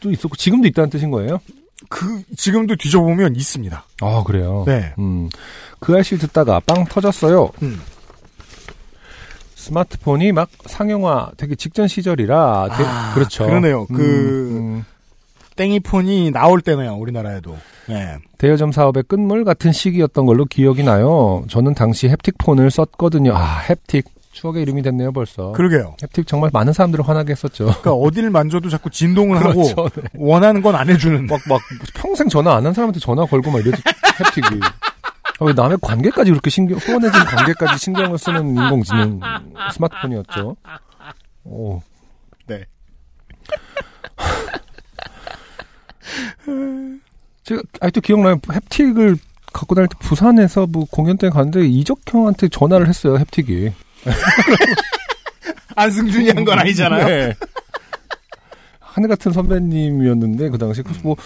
[0.00, 1.40] 또 있었고 지금도 있다는 뜻인 거예요?
[1.88, 3.84] 그, 지금도 뒤져보면 있습니다.
[4.00, 4.64] 아 그래요.
[4.66, 4.92] 네.
[4.98, 5.28] 음,
[5.78, 7.50] 그 아실 듣다가 빵 터졌어요.
[7.62, 7.80] 음.
[9.54, 13.44] 스마트폰이 막 상용화 되기 직전 시절이라 대- 아, 그렇죠.
[13.46, 13.86] 그러네요.
[13.90, 14.84] 음, 그- 음.
[15.58, 17.56] 땡이폰이 나올 때네요, 우리나라에도.
[17.88, 18.16] 네.
[18.38, 21.44] 대여점 사업의 끝물 같은 시기였던 걸로 기억이 나요.
[21.50, 23.34] 저는 당시 햅틱폰을 썼거든요.
[23.34, 25.50] 아 햅틱 추억의 이름이 됐네요 벌써.
[25.52, 25.96] 그러게요.
[26.00, 27.64] 햅틱 정말 많은 사람들을 화나게 했었죠.
[27.66, 29.88] 그러니까 어딜 만져도 자꾸 진동을 하고 그렇죠.
[30.00, 30.08] 네.
[30.14, 31.26] 원하는 건 안 해주는.
[31.26, 31.60] 막, 막,
[31.96, 34.62] 평생 전화 안 한 사람한테 전화 걸고 막 이래도 햅틱이.
[34.62, 39.18] 아, 왜 남의 관계까지 그렇게 신경, 소원해진 관계까지 신경을 쓰는 인공지능
[39.72, 40.56] 스마트폰이었죠.
[41.44, 41.80] 오.
[42.46, 42.64] 네.
[47.44, 48.36] 제가, 아직도 기억나요.
[48.38, 49.18] 햅틱을
[49.52, 53.72] 갖고 다닐 때 부산에서 뭐 공연 때 갔는데 이적형한테 전화를 했어요, 햅틱이.
[55.76, 57.06] 안승준이 한 건 아니잖아요.
[57.06, 57.34] 네.
[58.80, 61.16] 하늘 같은 선배님이었는데 그 당시 그래서 뭐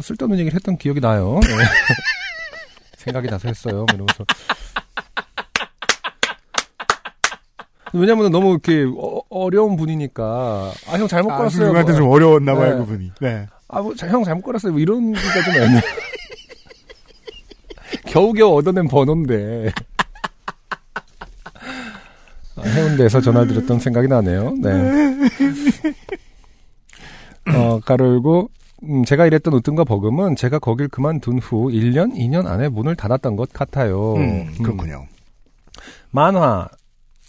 [0.00, 1.40] 쓸데없는 얘기를 했던 기억이 나요.
[1.42, 1.48] 네.
[2.98, 3.74] 생각이 나서 했어요.
[3.74, 4.24] 뭐 이러면서.
[7.94, 8.86] 왜냐면 너무 이렇게
[9.30, 11.44] 어, 려운 분이니까 아 형 잘못 걸었어요.
[11.68, 12.00] 안승준한테 뭐.
[12.00, 12.78] 좀 어려웠나 봐요, 네.
[12.78, 13.12] 그분이.
[13.20, 13.46] 네.
[13.72, 14.72] 아 뭐 형 잘못 걸었어요.
[14.72, 15.80] 뭐 이런 기가 좀 애매.
[18.06, 19.72] 겨우겨우 얻어낸 번호인데.
[22.56, 24.54] 아, 해운대에서 전화 드렸던 생각이 나네요.
[24.60, 24.70] 네.
[27.56, 28.50] 어, 가르고,
[28.84, 33.52] 음, 제가 일했던 으뜸과 버금은 제가 거길 그만둔 후 1년, 2년 안에 문을 닫았던 것
[33.52, 34.14] 같아요.
[34.16, 35.06] 음, 음, 그렇군요.
[36.10, 36.68] 만화,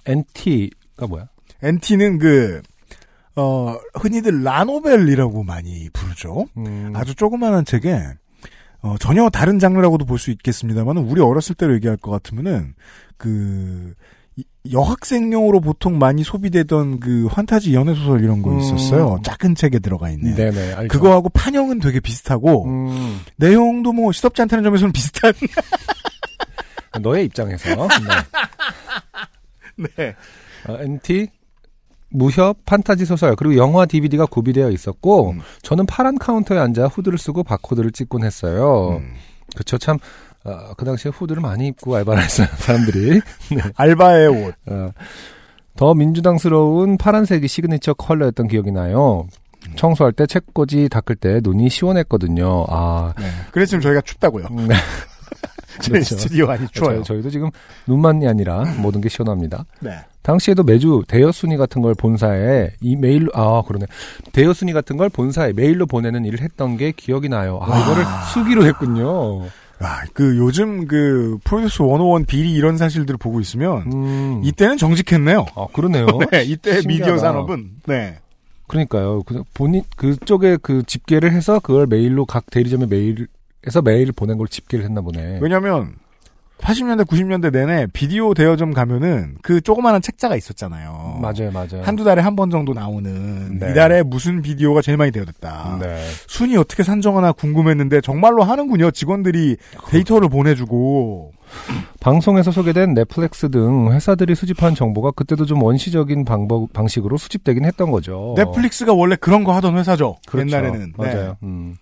[0.06, 1.28] NT가 뭐야?
[1.62, 2.62] NT는 그,
[3.36, 6.46] 어, 흔히들 라노벨이라고 많이 부르죠.
[6.58, 8.00] 음, 아주 조그마한 책에,
[8.82, 12.76] 어, 전혀 다른 장르라고도 볼 수 있겠습니다만, 우리 어렸을 때로 얘기할 것 같으면은,
[13.18, 13.94] 그,
[14.36, 18.60] 이- 여학생용으로 보통 많이 소비되던 그 환타지 연애 소설 이런 거 음.
[18.60, 19.20] 있었어요.
[19.24, 20.36] 작은 책에 들어가 있는.
[20.36, 20.88] 네네, 알죠.
[20.92, 25.34] 그거하고 판형은 되게 비슷하고, 음, 내용도 뭐 시덥지 않다는 점에서는 비슷한.
[27.02, 27.70] 너의 입장에서.
[29.76, 29.88] 네.
[29.98, 30.16] 네.
[30.68, 31.28] 어, NT
[32.14, 35.42] 무협 판타지 소설 그리고 영화 DVD가 구비되어 있었고 음.
[35.64, 39.00] 저는 파란 카운터에 앉아 후드를 쓰고 바코드를 찍곤 했어요.
[39.02, 39.14] 음.
[39.56, 39.98] 그쵸 참.
[40.46, 43.22] 어, 그 당시에 후드를 많이 입고 알바를 했어요, 사람들이.
[43.52, 43.62] 네.
[43.76, 44.54] 알바의 옷.
[44.68, 44.92] 어,
[45.78, 49.26] 더 민주당스러운 파란색이 시그니처 컬러였던 기억이 나요.
[49.78, 52.66] 청소할 때 책꽂이 닦을 때 눈이 시원했거든요.
[52.68, 53.26] 아, 네.
[53.52, 54.48] 그래서 지금 저희가 춥다고요.
[54.52, 54.76] 음, 네.
[55.82, 56.18] 저희 그렇죠.
[56.18, 56.96] 스튜디오 안이 추워요.
[56.98, 57.50] 저희, 저희도 지금
[57.88, 59.66] 눈만이 아니라 모든 게 시원합니다.
[59.80, 59.98] 네.
[60.24, 63.86] 당시에도 매주 대여 순위 같은 걸 본사에 이 메일로 아 그러네
[64.32, 67.60] 대여 순위 같은 걸 본사에 메일로 보내는 일을 했던 게 기억이 나요.
[67.62, 68.04] 아 이거를
[68.34, 69.44] 수기로 했군요.
[69.80, 74.42] 아, 그 요즘 그 프로듀스 101 비리 이런 사실들을 보고 있으면 음.
[74.44, 75.46] 이때는 정직했네요.
[75.56, 76.08] 아 그러네요.
[76.32, 76.88] 네, 이때 신기하다.
[76.88, 78.18] 미디어 산업은 네.
[78.68, 79.24] 그러니까요.
[79.24, 84.86] 그 본인 그쪽에 그 집계를 해서 그걸 메일로 각 대리점에 메일에서 메일을 보낸 걸 집계를
[84.86, 85.40] 했나 보네.
[85.42, 85.96] 왜냐면
[86.60, 91.20] 80년대 90년대 내내 비디오 대여점 가면은 그 조그마한 책자가 있었잖아요.
[91.22, 91.84] 맞아요, 맞아요.
[91.84, 93.72] 한두 달에 한 번 정도 나오는 네.
[93.72, 95.78] 이달에 무슨 비디오가 제일 많이 대여됐다.
[95.82, 95.98] 네.
[96.28, 98.92] 순위 어떻게 산정하나 궁금했는데 정말로 하는군요.
[98.92, 99.58] 직원들이
[99.90, 101.34] 데이터를 보내주고
[102.00, 108.34] 방송에서 소개된 넷플릭스 등 회사들이 수집한 정보가 그때도 좀 원시적인 방법 방식으로 수집되긴 했던 거죠.
[108.38, 110.08] 넷플릭스가 원래 그런 거 하던 회사죠.
[110.08, 110.18] 어.
[110.28, 110.56] 그렇죠.
[110.56, 111.06] 옛날에는 네.
[111.14, 111.38] 맞아요.
[111.44, 111.76] 음.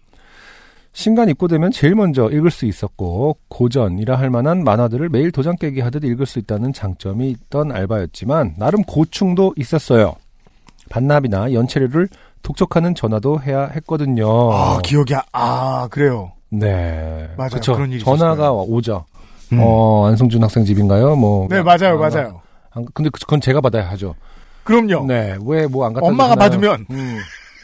[0.94, 6.04] 신간 입고되면 제일 먼저 읽을 수 있었고 고전이라 할 만한 만화들을 매일 도장 깨기 하듯
[6.04, 10.16] 읽을 수 있다는 장점이 있던 알바였지만 나름 고충도 있었어요.
[10.90, 12.10] 반납이나 연체료를
[12.44, 14.52] 독촉하는 전화도 해야 했거든요.
[14.54, 16.34] 아 기억이 아, 아 그래요.
[16.50, 17.30] 네.
[17.38, 17.50] 맞아요.
[17.54, 17.74] 그쵸.
[17.74, 18.52] 그런 일이 전화가 있었어요.
[18.68, 19.06] 오죠.
[19.54, 19.60] 음.
[19.62, 21.16] 어, 안성준 학생 집인가요?
[21.16, 21.48] 뭐.
[21.50, 22.42] 네 맞아요 아, 맞아요.
[22.72, 24.16] 안- 근데 그- 그건 제가 받아야 하죠.
[24.66, 25.06] 그럼요.
[25.08, 25.38] 네.
[25.46, 26.50] 왜 뭐 안 갖다 엄마가 주시나요?
[26.50, 27.18] 받으면 음.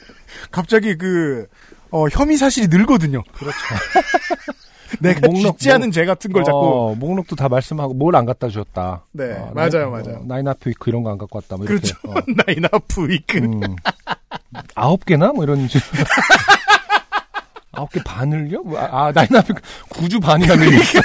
[0.51, 1.47] 갑자기 그
[1.91, 3.23] 어, 혐의 사실이 늘거든요.
[3.33, 3.57] 그렇죠.
[5.01, 6.57] 내가 짓지 않은 죄 같은 걸 자꾸.
[6.91, 9.03] 어, 목록도 다 말씀하고 뭘 안 갖다 주었다.
[9.11, 10.15] 네, 어, 맞아요, Nine- 맞아요.
[10.19, 11.57] 어, Nine Half Week 이런 거 안 갖고 왔다.
[11.57, 11.65] 뭐.
[11.65, 11.95] 그렇죠.
[12.07, 12.13] 어.
[12.47, 13.37] Nine Half Week.
[13.39, 13.61] 음.
[14.75, 15.81] 아홉 개나 뭐 이런 식.
[17.73, 18.63] 아홉 개 반을요?
[18.63, 20.99] 뭐, 아, 아, Nine Half Week 구주 반이나 밀렸어.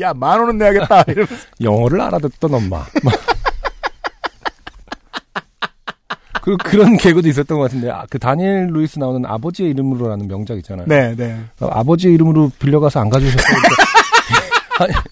[0.00, 1.02] 야, 만 원은 내야겠다.
[1.08, 1.34] 이러면서.
[1.60, 2.84] 영어를 알아듣던 엄마.
[6.42, 10.86] 그, 그런 개그도 있었던 것 같은데, 아, 그 다니엘 루이스 나오는 아버지의 이름으로라는 명작 있잖아요.
[10.88, 11.40] 네, 네.
[11.60, 13.56] 어, 아버지의 이름으로 빌려가서 안 가져오셨어요.
[14.80, 14.92] 아니,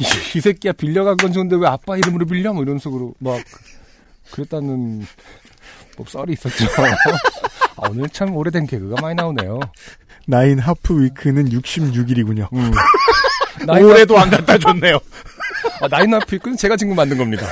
[0.00, 0.04] 이,
[0.36, 2.52] 이 새끼야 빌려간 건 좋은데 왜 아빠 이름으로 빌려?
[2.52, 3.40] 뭐 이런 식으로 막
[4.32, 5.06] 그랬다는
[5.96, 6.66] 뭐 썰이 있었죠.
[7.76, 9.60] 아, 오늘 참 오래된 개그가 많이 나오네요.
[10.26, 12.52] 나인 하프 위크는 66일이군요.
[12.52, 12.72] 음.
[13.68, 14.98] 올해도 안 갖다 줬네요.
[15.80, 17.46] 아, 나인 아피크는 제가 지금 만든 겁니다.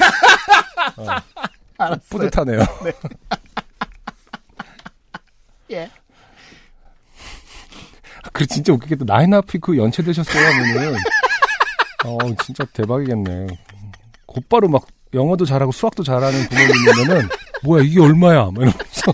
[1.79, 2.61] 어, 뿌듯하네요.
[5.71, 5.91] 예.
[8.33, 9.05] 그 진짜 웃기겠다.
[9.05, 10.97] 나인 아피크 연체되셨어요 하면은
[12.05, 13.47] 어 진짜 대박이겠네.
[14.27, 17.29] 곧바로 막 영어도 잘하고 수학도 잘하는 부모님이면은
[17.65, 18.45] 뭐야 이게 얼마야?
[18.47, 19.13] 막 이러면서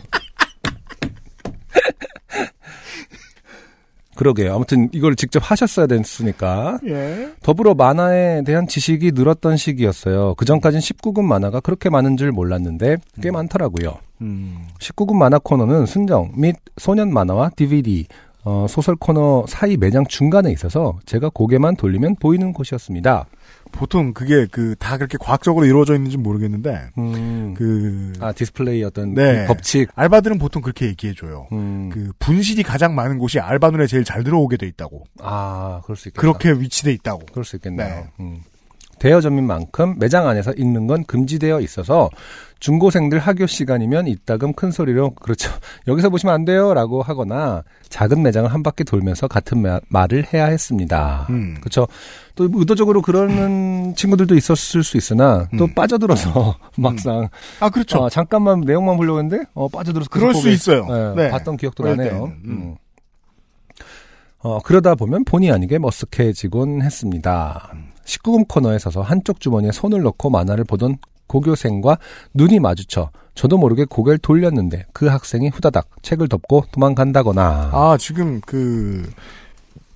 [4.14, 4.54] 그러게요.
[4.54, 6.78] 아무튼 이걸 직접 하셨어야 됐으니까.
[6.86, 7.32] 예.
[7.42, 10.34] 더불어 만화에 대한 지식이 늘었던 시기였어요.
[10.36, 13.98] 그 전까진 19금 만화가 그렇게 많은 줄 몰랐는데 꽤 많더라고요.
[14.20, 14.66] 음.
[14.78, 18.06] 19금 만화 코너는 순정 및 소년 만화와 DVD,
[18.44, 23.26] 어, 소설 코너 사이 매장 중간에 있어서 제가 고개만 돌리면 보이는 곳이었습니다.
[23.74, 29.42] 보통 그게 그 다 그렇게 과학적으로 이루어져 있는지 모르겠는데 음, 그아 디스플레이 어떤 네.
[29.42, 29.88] 그 법칙.
[29.94, 31.46] 알바들은 보통 그렇게 얘기해 줘요.
[31.52, 35.04] 음, 그 분실이 가장 많은 곳이 알바 눈에 제일 잘 들어오게 돼 있다고.
[35.20, 36.20] 아 그럴 수 있겠다.
[36.20, 37.26] 그렇게 위치돼 있다고.
[37.32, 37.86] 그럴 수 있겠네요.
[37.88, 38.06] 네.
[38.20, 38.42] 음.
[39.00, 42.10] 대여점인 만큼 매장 안에서 읽는 건 금지되어 있어서
[42.64, 45.50] 중고생들 학교 시간이면 이따금 큰 소리로 그렇죠.
[45.86, 51.26] 여기서 보시면 안 돼요라고 하거나 작은 매장을 한 바퀴 돌면서 같은 마- 말을 해야 했습니다.
[51.28, 51.58] 음.
[51.60, 51.86] 그렇죠.
[52.34, 55.74] 또 의도적으로 그러는 친구들도 있었을 수 있으나 또 음.
[55.74, 57.28] 빠져들어서 막상
[57.60, 57.98] 아 그렇죠.
[57.98, 60.86] 어, 잠깐만 내용만 보려고 했는데 어, 빠져들어서 그럴 수 있어요.
[60.86, 61.30] 네, 네.
[61.30, 62.24] 봤던 기억도 나네요.
[62.24, 62.42] 음.
[62.46, 62.74] 음.
[64.38, 67.72] 어, 그러다 보면 본의 아니게 머쓱해지곤 했습니다.
[68.06, 70.96] 19금 코너에 서서 한쪽 주머니에 손을 넣고 만화를 보던
[71.26, 71.98] 고교생과
[72.34, 79.08] 눈이 마주쳐 저도 모르게 고개를 돌렸는데 그 학생이 후다닥 책을 덮고 도망간다거나 아 지금 그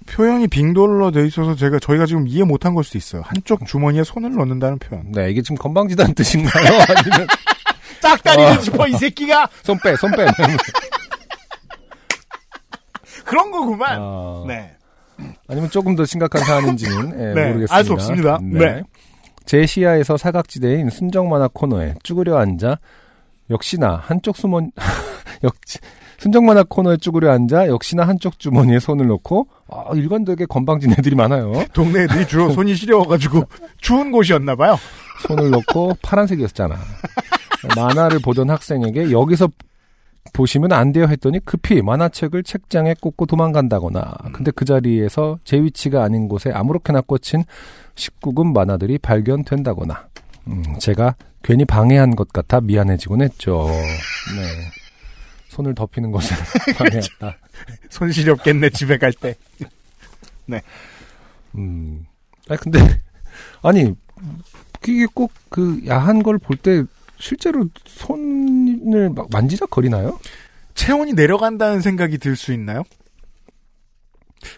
[0.07, 3.23] 표현이 빙돌로 돼 있어서 제가 저희가 지금 이해 못한 걸 수도 있어요.
[3.27, 5.13] 한쪽 주머니에 손을 넣는다는 표현.
[5.13, 6.65] 네, 이게 지금 건방지다는 뜻인가요?
[6.97, 7.27] 아니면
[8.01, 8.59] 짝다리를 어.
[8.61, 10.27] 짚어 이 새끼가 손 빼, 손 빼.
[13.25, 13.99] 그런 거구만.
[14.01, 14.75] 어, 네.
[15.49, 17.75] 아니면 조금 더 심각한 사안인지는 예, 네, 모르겠습니다.
[17.77, 18.39] 알 수 없습니다.
[18.43, 18.83] 네.
[19.49, 22.79] 제 시야에서 사각지대인 순정 만화 코너에 쭈그려 앉아
[23.49, 24.71] 역시나 한쪽 수mon
[25.43, 25.79] 역시
[26.19, 31.65] 순정 만화 코너에 쭈그려 앉아 역시나 한쪽 주머니에 손을 넣고 아, 일관되게 건방진 애들이 많아요.
[31.73, 33.45] 동네 애들이 주로 손이 시려워가지고
[33.81, 34.77] 추운 곳이었나 봐요.
[35.27, 36.77] 손을 넣고 파란색이었잖아.
[37.75, 39.49] 만화를 보던 학생에게 여기서
[40.35, 46.29] 보시면 안 돼요 했더니 급히 만화책을 책장에 꽂고 도망간다거나 근데 그 자리에서 제 위치가 아닌
[46.29, 47.45] 곳에 아무렇게나 꽂힌
[47.99, 50.09] 19금 만화들이 발견된다거나
[50.47, 53.67] 음, 제가 괜히 방해한 것 같아 미안해지곤 했죠.
[53.69, 54.71] 네.
[55.49, 56.37] 손을 덮이는 것을
[56.79, 57.37] 방해했다.
[57.91, 59.35] 손 시렵겠네 집에 갈 때.
[61.57, 62.07] 음.
[62.49, 62.79] 아니 근데
[63.63, 63.95] 아니
[64.87, 66.85] 이게 꼭 그 야한 걸 볼 때
[67.19, 70.19] 실제로 손을 막 만지작거리나요?
[70.75, 72.85] 체온이 내려간다는 생각이 들 수 있나요?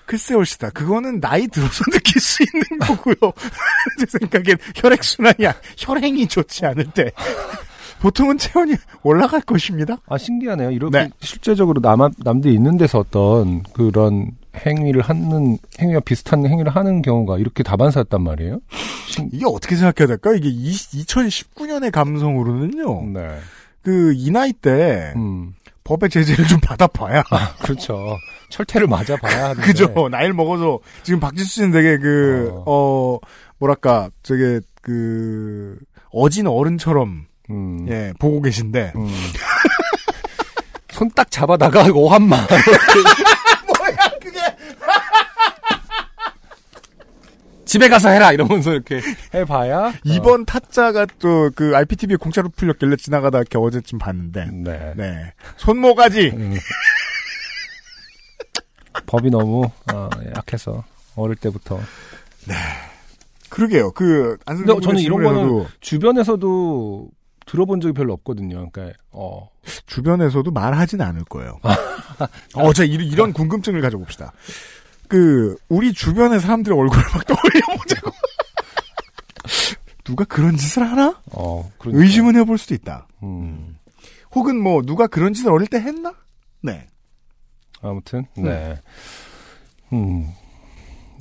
[0.06, 0.70] 글쎄 올시다.
[0.70, 3.14] 그거는 나이 들어서 느낄 수 있는 거고요.
[3.98, 7.10] 제 생각엔 혈액순환이, 아- 혈행이 좋지 않을 때.
[8.00, 9.98] 보통은 체온이 올라갈 것입니다.
[10.08, 10.70] 아 신기하네요.
[10.70, 11.10] 이렇게 네.
[11.20, 14.30] 실제적으로 남 남들이 있는 데서 어떤 그런
[14.66, 18.60] 행위를 하는 행위와 비슷한 행위를 하는 경우가 이렇게 다반사였단 말이에요.
[19.06, 20.32] 신- 이게 어떻게 생각해야 될까?
[20.34, 23.10] 이게 2019년의 감성으로는요.
[23.12, 23.38] 네.
[23.82, 25.54] 그, 이 나이 때, 음.
[25.90, 27.24] 법의 제재를 좀 받아봐야.
[27.62, 28.16] 그렇죠.
[28.48, 29.54] 철퇴를 맞아봐야.
[29.54, 30.08] 그죠.
[30.08, 33.18] 나이를 먹어서, 지금 박지수 씨는 되게 그, 어,
[33.58, 35.76] 뭐랄까, 되게, 그,
[36.12, 37.86] 어진 어른처럼, 음.
[37.88, 38.92] 예, 보고 계신데.
[38.94, 39.08] 음.
[40.92, 42.36] 손딱 잡아다가 오한마.
[43.66, 44.38] 뭐야, 그게!
[47.70, 49.00] 집에 가서 해라 이러면서 이렇게
[49.32, 54.46] 해봐야 이번 타짜가 또 그 IPTV에 공짜로 풀렸길래 지나가다 이렇게 어제쯤 봤는데.
[54.50, 54.94] 네.
[54.96, 55.32] 네.
[55.56, 56.32] 손모가지!
[56.34, 56.56] 음.
[59.06, 60.82] 법이 너무 어, 약해서
[61.16, 61.78] 어릴 때부터.
[63.50, 63.92] 그러게요.
[63.92, 67.08] 그, 근데 안승준 저는 이런 거는 주변에서도
[67.46, 68.70] 들어본 적이 별로 없거든요.
[68.70, 69.48] 그러니까 어
[69.86, 71.58] 주변에서도 말하진 않을 거예요.
[72.54, 74.32] 어, 자, 이런 궁금증을 가져봅시다.
[75.10, 78.10] 그, 우리 주변의 사람들의 얼굴을 막 떠올려보자고.
[80.04, 81.20] 누가 그런 짓을 하나?
[81.32, 82.02] 어, 그러니까.
[82.02, 83.08] 의심은 해볼 수도 있다.
[83.24, 83.76] 음.
[84.32, 86.14] 혹은 뭐, 누가 그런 짓을 어릴 때 했나?
[86.62, 86.86] 네.
[87.82, 88.78] 아무튼 네.
[89.92, 90.28] 음.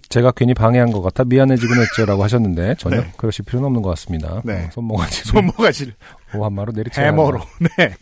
[0.10, 3.12] 제가 괜히 방해한 것 같아 미안해지곤 했죠라고 하셨는데 전혀 네.
[3.16, 4.42] 그러실 필요는 없는 것 같습니다.
[4.44, 4.66] 네.
[4.66, 5.96] 어, 손모가지 손모가지를.
[6.36, 7.40] 오 한마로 내리쳐야 해머로.
[7.78, 7.96] 네.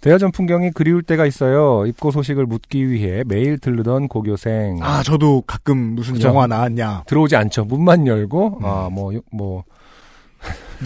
[0.00, 1.84] 대여전 풍경이 그리울 때가 있어요.
[1.86, 4.78] 입고 소식을 묻기 위해 매일 들르던 고교생.
[4.82, 6.28] 아, 저도 가끔 무슨 그죠?
[6.28, 7.04] 영화 나왔냐.
[7.06, 7.64] 들어오지 않죠.
[7.66, 8.64] 문만 열고 음.
[8.64, 9.64] 아 뭐 뭐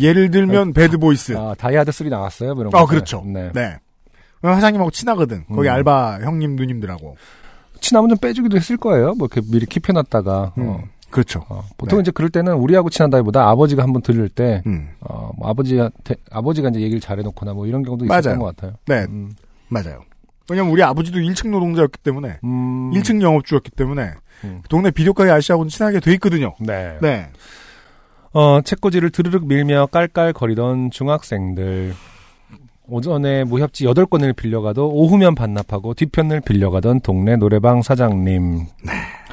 [0.01, 1.37] 예를 들면, Bad Boys.
[1.37, 2.55] 아, 다이아드 3 나왔어요.
[2.55, 2.87] 뭐 이런 어, 거.
[2.87, 3.23] 그렇죠.
[3.25, 3.51] 네.
[3.55, 3.77] 네.
[4.43, 5.45] 사장님하고 친하거든.
[5.47, 5.73] 거기 음.
[5.73, 7.17] 알바 형님, 누님들하고.
[7.81, 9.15] 친하면 좀 빼주기도 했을 거예요.
[9.15, 10.27] 뭐 이렇게 미리 keep해놨다가.
[10.29, 10.79] 어, 음.
[11.15, 11.45] 그렇죠.
[11.49, 12.01] 어, 보통 네.
[12.01, 14.89] 이제 그럴 때는 우리하고 친하다기보다 아버지가 한번 들릴 때, 음.
[14.99, 18.19] 어, 뭐 아버지한테, 아버지가 이제 얘기를 잘해놓거나 뭐 이런 경우도 맞아요.
[18.19, 18.73] 있었던 것 같아요.
[18.87, 19.07] 네.
[19.09, 19.33] 음.
[19.69, 20.01] 맞아요.
[20.51, 22.91] 왜냐면 우리 아버지도 1층 노동자였기 때문에, 음.
[22.91, 24.11] 1층 영업주였기 때문에,
[24.43, 24.62] 음.
[24.69, 26.57] 동네 비디오가게 아저씨하고는 친하게 돼 있거든요.
[26.59, 26.99] 네.
[27.01, 27.29] 네.
[28.33, 31.95] 어, 책꽂이를 드르륵 밀며 깔깔거리던 중학생들.
[32.89, 38.67] 오전에 무협지 8권을 빌려가도 오후면 반납하고 뒤편을 빌려가던 동네 노래방 사장님.
[38.87, 39.24] 하,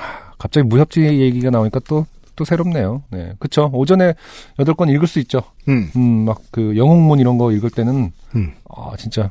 [0.41, 3.03] 갑자기 무협지 얘기가 나오니까 또, 또 새롭네요.
[3.11, 3.33] 네.
[3.37, 3.69] 그쵸.
[3.73, 4.15] 오전에
[4.57, 5.43] 8권 읽을 수 있죠.
[5.69, 5.91] 음.
[5.95, 8.53] 음, 막 그 영웅문 이런 거 읽을 때는, 음.
[8.75, 9.29] 아, 진짜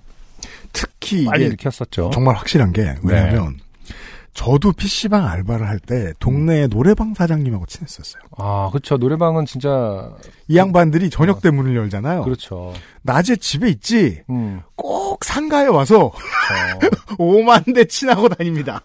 [0.72, 2.10] 특히 빨리 이게 읽혔었죠.
[2.14, 3.56] 정말 확실한 게, 왜냐면,
[4.34, 8.22] 저도 PC방 알바를 할 때, 동네 노래방 사장님하고 친했었어요.
[8.38, 8.96] 아, 그쵸.
[8.96, 10.08] 노래방은 진짜,
[10.46, 12.22] 이 양반들이 저녁 때 문을 열잖아요.
[12.22, 12.72] 그렇죠.
[13.02, 16.12] 낮에 집에 있지, 음, 꼭 상가에 와서,
[16.78, 18.82] 저, 오만 대 친하고 다닙니다.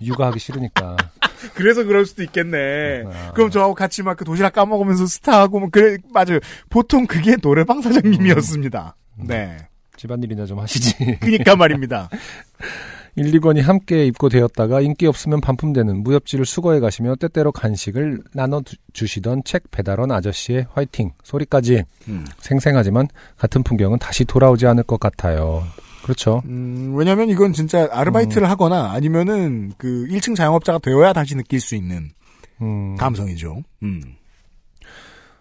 [0.00, 0.96] 육아하기 싫으니까.
[1.54, 3.04] 그래서 그럴 수도 있겠네.
[3.06, 3.32] 아.
[3.32, 6.38] 그럼 저하고 같이 막 그 도시락 까먹으면서 스타하고, 뭐, 그래, 맞아요.
[6.68, 8.96] 보통 그게 노래방 사장님이었습니다.
[9.26, 9.56] 네.
[9.96, 10.94] 집안일이나 좀 하시지.
[11.20, 12.08] 그니까 말입니다.
[13.16, 19.42] 1, 2권이 함께 입고되었다가 인기 없으면 반품되는 무협지를 수거해 가시며 때때로 간식을 나눠 두- 주시던
[19.44, 22.24] 책 배달원 아저씨의 화이팅 소리까지 음.
[22.38, 25.64] 생생하지만 같은 풍경은 다시 돌아오지 않을 것 같아요.
[26.02, 26.42] 그렇죠.
[26.46, 32.10] 음, 왜냐면 이건 진짜 아르바이트를 하거나 아니면은 그 1층 자영업자가 되어야 다시 느낄 수 있는
[32.62, 33.62] 음, 감성이죠.
[33.82, 34.02] 음.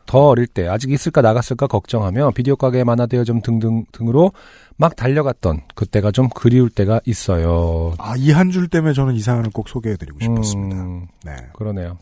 [0.06, 4.32] 더 어릴 때 아직 있을까 나갔을까 걱정하며 비디오 가게 만화 대여점 등등 등으로
[4.76, 7.94] 막 달려갔던 그때가 좀 그리울 때가 있어요.
[8.00, 10.82] 아, 이 한 줄 때문에 저는 이 사연을 꼭 소개해드리고 싶었습니다.
[10.82, 11.36] 음, 네.
[11.54, 12.00] 그러네요.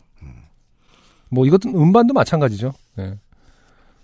[1.30, 2.72] 뭐 이것도 음반도 마찬가지죠.
[2.96, 3.14] 네.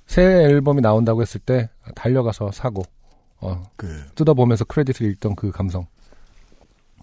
[0.07, 2.83] 새 앨범이 나온다고 했을 때 달려가서 사고
[3.41, 5.87] 어, 그, 뜯어보면서 크레딧을 읽던 그 감성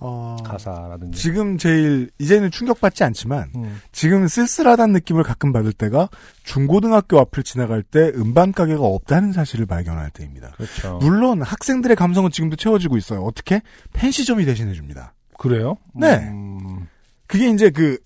[0.03, 6.09] 어, 가사라든지 지금 제일, 이제는 충격받지 않지만, 음, 지금 쓸쓸하다는 느낌을 가끔 받을 때가
[6.43, 10.53] 중고등학교 앞을 지나갈 때 음반 가게가 없다는 사실을 발견할 때입니다.
[10.57, 10.97] 그렇죠.
[10.99, 13.21] 물론 학생들의 감성은 지금도 채워지고 있어요.
[13.21, 13.61] 어떻게?
[13.93, 15.13] 펜시점이 대신해 줍니다.
[15.37, 15.77] 그래요?
[15.93, 16.17] 네.
[16.17, 16.87] 음,
[17.27, 17.99] 그게 이제 그,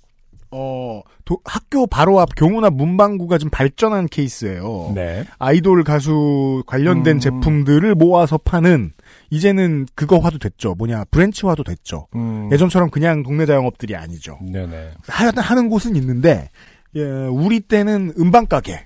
[0.57, 4.93] 어, 도- 학교 바로 앞 교무나 문방구가 좀 발전한 케이스예요.
[4.95, 5.25] 네.
[5.37, 7.19] 아이돌 가수 관련된 음.
[7.19, 8.93] 제품들을 모아서 파는
[9.31, 10.75] 이제는 그거 화도 됐죠.
[10.75, 12.07] 뭐냐 branch화도 됐죠.
[12.15, 14.39] 음, 예전처럼 그냥 동네 자영업들이 아니죠.
[14.41, 14.91] 네네.
[15.07, 16.49] 하, 하는 곳은 있는데
[16.95, 18.85] 예, 우리 때는 음반 가게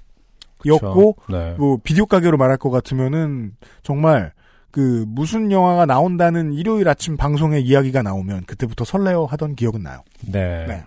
[0.65, 1.32] 였고 그렇죠.
[1.32, 1.55] 네.
[1.57, 3.51] 뭐 비디오 가게로 말할 것 같으면은
[3.84, 4.34] 정말
[4.72, 10.01] 그 무슨 영화가 나온다는 일요일 아침 방송에 이야기가 나오면 그때부터 설레어 하던 기억은 나요.
[10.28, 10.65] 네.
[10.67, 10.84] 네.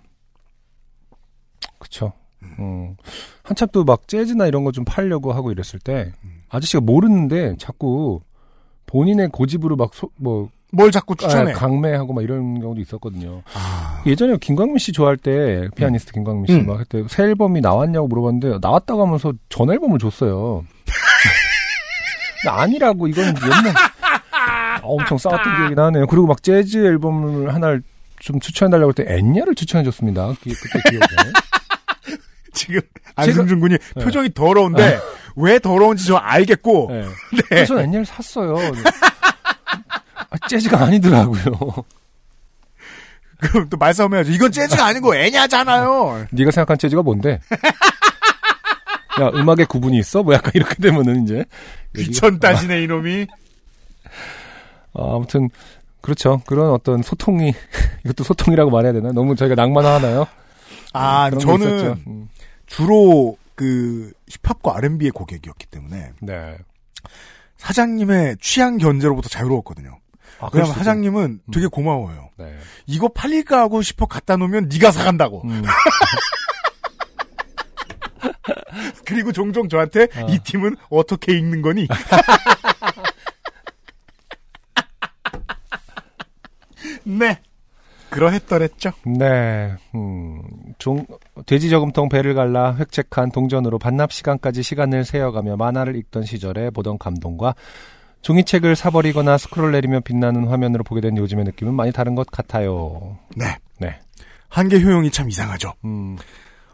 [1.83, 2.12] 그쵸.
[2.59, 2.97] 음.
[3.43, 6.12] 한참 또막 재즈나 이런 거 좀 팔려고 하고 이랬을 때,
[6.49, 8.20] 아저씨가 모르는데 자꾸
[8.87, 11.53] 본인의 고집으로 막, 소, 뭐, 뭘 자꾸 추천해.
[11.53, 13.43] 아, 강매하고 막 이런 경우도 있었거든요.
[13.55, 16.66] 아, 예전에 김광민 씨 좋아할 때, 피아니스트 김광민 씨 음.
[16.66, 20.64] 막 그때 새 앨범이 나왔냐고 물어봤는데, 나왔다고 하면서 전 앨범을 줬어요.
[22.49, 23.74] 아니라고, 이건 옛날,
[24.33, 26.07] 아, 엄청 싸웠던 기억이 나네요.
[26.07, 27.83] 그리고 막 재즈 앨범을 하나를
[28.18, 30.28] 좀 추천해달라고 할 때, 엔냐를 추천해줬습니다.
[30.43, 31.07] 그- 그때 기억에.
[32.55, 32.80] 지금
[33.16, 35.00] 안승준 군이 표정이 더러운데
[35.36, 37.05] 왜 더러운지 저 알겠고 네.
[37.48, 38.57] 그래서 저는 엔냐를 샀어요.
[40.30, 41.84] 아, 재즈가 아니더라고요.
[43.38, 44.30] 그럼 또 말싸움 해야죠.
[44.30, 46.26] 이건 재즈가 아니고 애냐잖아요.
[46.30, 47.40] 네가 생각한 재즈가 뭔데?
[49.20, 50.22] 야, 음악에 구분이 있어?
[50.22, 51.44] 뭐 약간 이렇게 되면은 이제.
[51.94, 53.26] 귀천 따지네 이놈이.
[54.94, 55.50] 아, 아무튼,
[56.00, 56.40] 그렇죠.
[56.46, 57.53] 그런 어떤 소통이,
[58.05, 59.12] 이것도 소통이라고 말해야 되나?
[59.12, 60.26] 너무 저희가 낭만화하나요?
[60.92, 62.03] 아게 저는.
[62.07, 62.28] 음,
[62.73, 66.57] 주로 그 힙합과 R&B의 고객이었기 때문에 네.
[67.59, 69.99] 사장님의 취향 견제로부터 자유로웠거든요.
[70.41, 72.31] 아, 왜냐면 사장님은 되게 고마워요.
[72.39, 72.57] 있- 네.
[72.87, 75.43] 이거 팔릴까 하고 싶어 갖다 놓으면 네가 사간다고.
[75.45, 75.62] 음.
[79.05, 80.27] 그리고 종종 저한테 어.
[80.31, 81.87] 이 팀은 어떻게 읽는 거니?
[87.05, 87.39] 네.
[88.11, 88.93] 그러했더랬죠.
[89.07, 90.43] 네, 음,
[90.83, 91.07] 종,
[91.47, 97.55] 돼지 저금통 배를 갈라 획책한 동전으로 반납 시간까지 시간을 세어가며 만화를 읽던 시절에 보던 감동과
[98.22, 103.16] 종이책을 사버리거나 스크롤 내리며 빛나는 화면으로 보게 된 요즘의 느낌은 많이 다른 것 같아요.
[103.37, 103.59] 네.
[103.78, 104.01] 네.
[104.49, 105.72] 한계 효용이 참 이상하죠.
[105.85, 106.16] 음,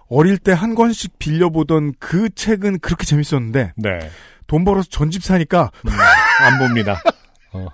[0.09, 3.90] 어릴 때 한 권씩 빌려보던 그 책은 그렇게 재밌었는데 네.
[4.46, 7.02] 돈 벌어서 전집 사니까 음, 안 봅니다.
[7.52, 7.66] 어,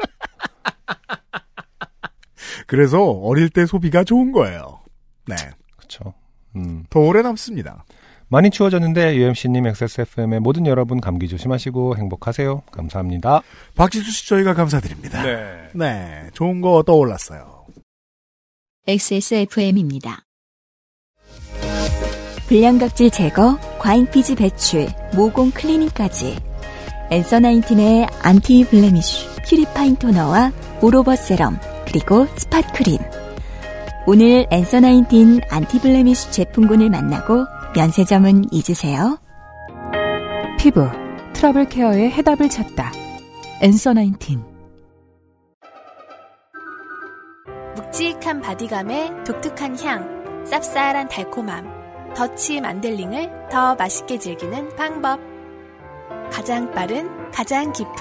[2.66, 4.80] 그래서 어릴 때 소비가 좋은 거예요.
[5.28, 5.36] 네.
[5.76, 6.12] 그쵸.
[6.56, 6.84] 음.
[6.90, 7.84] 더 오래 남습니다.
[8.28, 12.62] 많이 추워졌는데 UMC님 XSFM의 모든 여러분 감기 조심하시고 행복하세요.
[12.72, 13.42] 감사합니다.
[13.76, 15.22] 박지수 씨 저희가 감사드립니다.
[15.22, 15.68] 네.
[15.74, 16.30] 네.
[16.32, 17.66] 좋은 거 떠올랐어요.
[18.86, 20.24] XSFM입니다.
[22.48, 26.36] 불량각질 제거, 과잉피지 배출, 모공 클리닝까지.
[27.10, 30.52] Answer Nineteen의 anti blemish, purifying 토너와
[30.82, 32.98] all over 세럼, 그리고 spot 크림.
[34.06, 39.18] 오늘 Answer Nineteen anti blemish 제품군을 만나고 면세점은 잊으세요.
[40.58, 40.86] 피부,
[41.32, 42.92] 트러블 케어의 해답을 찾다.
[43.62, 44.44] Answer Nineteen.
[47.76, 55.18] 묵직한 바디감에 독특한 향, 쌉쌀한 달콤함, 더치 만델링을 더 맛있게 즐기는 방법.
[56.30, 57.94] 가장 빠른, 가장 깊은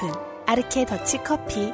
[0.48, 1.72] 아르케 더치 커피.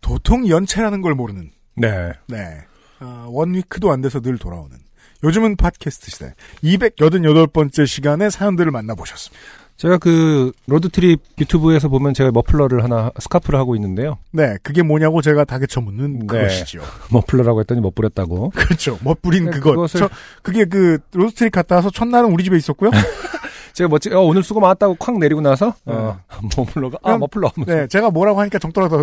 [0.00, 1.50] 도통 연체라는 걸 모르는.
[1.80, 2.12] 네.
[2.26, 2.58] 네.
[3.00, 4.76] 아, one week도 안 돼서 늘 돌아오는.
[5.22, 9.38] 요즘은 팟캐스트 시대 288번째 시간에 사연들을 만나보셨습니다.
[9.76, 14.18] 제가 그 road trip 유튜브에서 보면 제가 머플러를 하나 스카프를 하고 있는데요.
[14.30, 16.26] 네, 그게 뭐냐고 제가 다그쳐 묻는 네.
[16.26, 16.82] 그것이죠.
[17.12, 18.50] 머플러라고 했더니 멋부렸다고.
[18.50, 18.98] 그렇죠.
[19.02, 19.74] 멋부린 네, 그것.
[19.74, 20.10] 그것을- 저,
[20.42, 22.90] 그게 그 road trip 갔다 와서 첫날은 우리 집에 있었고요.
[23.72, 25.94] 제가 멋지, 어, 오늘 수고 많았다고 콱 내리고 나서, 네.
[25.94, 26.18] 어,
[26.58, 27.50] 머플러가, 아, 머플러.
[27.66, 29.02] 네, 제가 뭐라고 하니까 정 떨어져.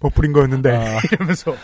[0.00, 0.98] 멋부린 거였는데 아.
[1.12, 1.54] 이러면서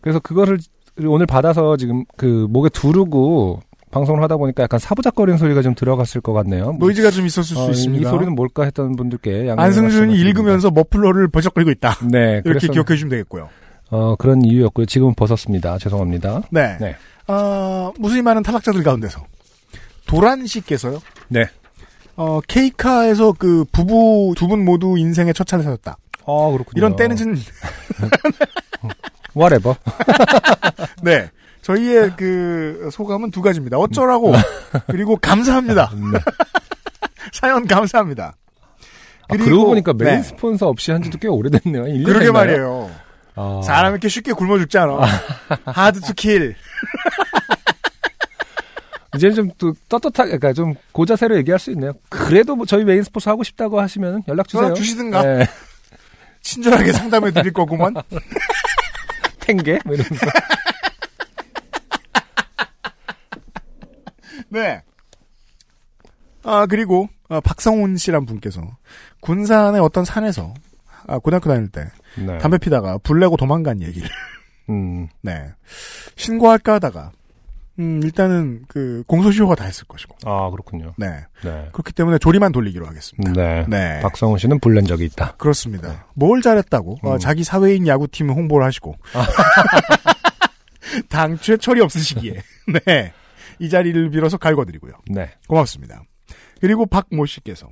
[0.00, 0.58] 그래서 그거를
[1.06, 3.60] 오늘 받아서 지금 그 목에 두르고
[3.90, 6.74] 방송을 하다 보니까 약간 사부작거리는 소리가 좀 들어갔을 것 같네요.
[6.78, 8.08] 노이즈가 좀 있었을 어, 수 있습니다.
[8.08, 10.14] 이 소리는 뭘까 했던 분들께 안승준이.
[10.18, 11.96] 읽으면서 머플러를 버적거리고 있다.
[12.10, 13.48] 네, 이렇게 기억해 주시면 되겠고요.
[13.90, 14.86] 어, 그런 이유였고요.
[14.86, 15.78] 지금은 벗었습니다.
[15.78, 16.42] 죄송합니다.
[16.50, 16.76] 네.
[16.80, 16.96] 네.
[17.28, 19.24] 어, 무수히 많은 탈락자들 가운데서
[20.06, 21.00] 도란 씨께서요.
[21.28, 21.44] 네.
[22.16, 25.96] 어, 케이카에서 그 부부 두 분 모두 인생의 첫 차를 사셨다.
[26.26, 26.74] 아, 그렇군요.
[26.76, 27.34] 이런 때는 좀
[29.36, 29.76] whatever.
[31.02, 31.30] 네.
[31.62, 33.76] 저희의 그 소감은 두 가지입니다.
[33.76, 34.32] 어쩌라고
[34.86, 35.90] 그리고 감사합니다.
[35.94, 36.18] 네.
[37.32, 38.36] 사연 감사합니다.
[39.28, 40.22] 아, 그러고 보니까 메인 네.
[40.22, 41.84] 스폰서 없이 한 지도 꽤 오래됐네요.
[41.84, 42.32] 1년 그러게 됐나요?
[42.32, 42.90] 말이에요.
[43.34, 45.00] 아, 사람 이렇게 쉽게 굶어 죽지 않아.
[45.66, 46.54] hard to kill.
[49.16, 51.92] 이제는 좀또 떳떳하게, 그러니까 좀 고자세로 얘기할 수 있네요.
[52.08, 54.64] 그래도 뭐 저희 메인 스폰서 하고 싶다고 하시면 연락 주세요.
[54.64, 55.22] 연락 주시든가.
[55.22, 55.46] 네.
[56.46, 57.94] 친절하게 상담해 드릴 거구만.
[59.40, 59.80] 탱게?
[59.84, 60.26] 뭐 이러면서.
[64.48, 64.80] 네.
[66.44, 68.76] 아, 그리고, 아, 박성훈 씨란 분께서,
[69.20, 70.54] 군산의 어떤 산에서,
[71.08, 72.38] 아, 고등학교 다닐 때, 네.
[72.38, 74.08] 담배 피다가 불 내고 도망간 얘기를,
[74.70, 75.52] 음, 네.
[76.14, 77.10] 신고할까 하다가,
[77.78, 80.94] 음, 일단은, 그, 공소시효가 다 했을 것이고, 아, 그렇군요.
[80.96, 81.24] 네.
[81.44, 81.68] 네.
[81.72, 83.32] 그렇기 때문에 조리만 돌리기로 하겠습니다.
[83.32, 83.66] 네.
[83.68, 84.00] 네.
[84.00, 85.34] 박성훈 씨는 불낸 적이 있다.
[85.36, 86.06] 그렇습니다.
[86.14, 87.18] 뭘 잘했다고, 어, 음.
[87.18, 88.94] 자기 사회인 야구팀 홍보를 하시고,
[91.08, 92.42] 당최 철이 없으시기에,
[92.86, 93.12] 네.
[93.58, 94.92] 이 자리를 빌어서 갈궈드리고요.
[95.10, 95.30] 네.
[95.48, 96.02] 고맙습니다.
[96.60, 97.68] 그리고 박모 씨께서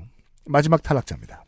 [0.46, 1.44] 마지막 탈락자입니다.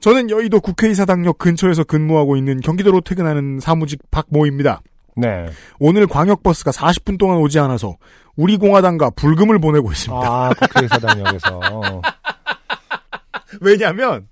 [0.00, 4.82] 저는 여의도 국회의사당역 근처에서 근무하고 있는 경기도로 퇴근하는 사무직 박모입니다.
[5.16, 5.46] 네.
[5.78, 7.96] 오늘 광역버스가 40분 동안 오지 않아서
[8.36, 10.26] 우리 공화당과 불금을 보내고 있습니다.
[10.26, 12.02] 아, 국회의사당역에서.
[13.60, 14.28] 왜냐하면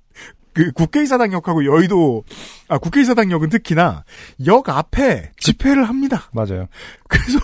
[0.52, 2.24] 그 국회의사당역하고 여의도
[2.68, 4.04] 아 국회의사당역은 특히나
[4.46, 6.30] 역 앞에 집회를 합니다.
[6.32, 6.66] 맞아요.
[7.08, 7.38] 그래서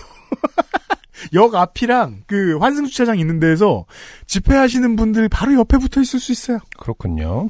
[1.33, 3.85] 역 앞이랑 그 환승 주차장 있는 데에서
[4.27, 6.59] 집회하시는 분들 바로 옆에 붙어 있을 수 있어요.
[6.77, 7.49] 그렇군요.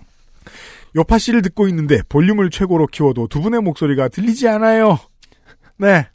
[0.96, 4.98] 여파 씨를 듣고 있는데 볼륨을 최고로 키워도 두 분의 목소리가 들리지 않아요.
[5.82, 6.08] 네.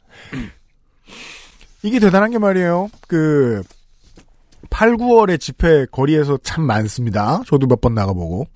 [1.83, 2.89] 이게 대단한 게 말이에요.
[3.07, 3.61] 그
[4.69, 7.41] 8, 9월에 집회 거리에서 참 많습니다.
[7.45, 8.47] 저도 몇 번 나가보고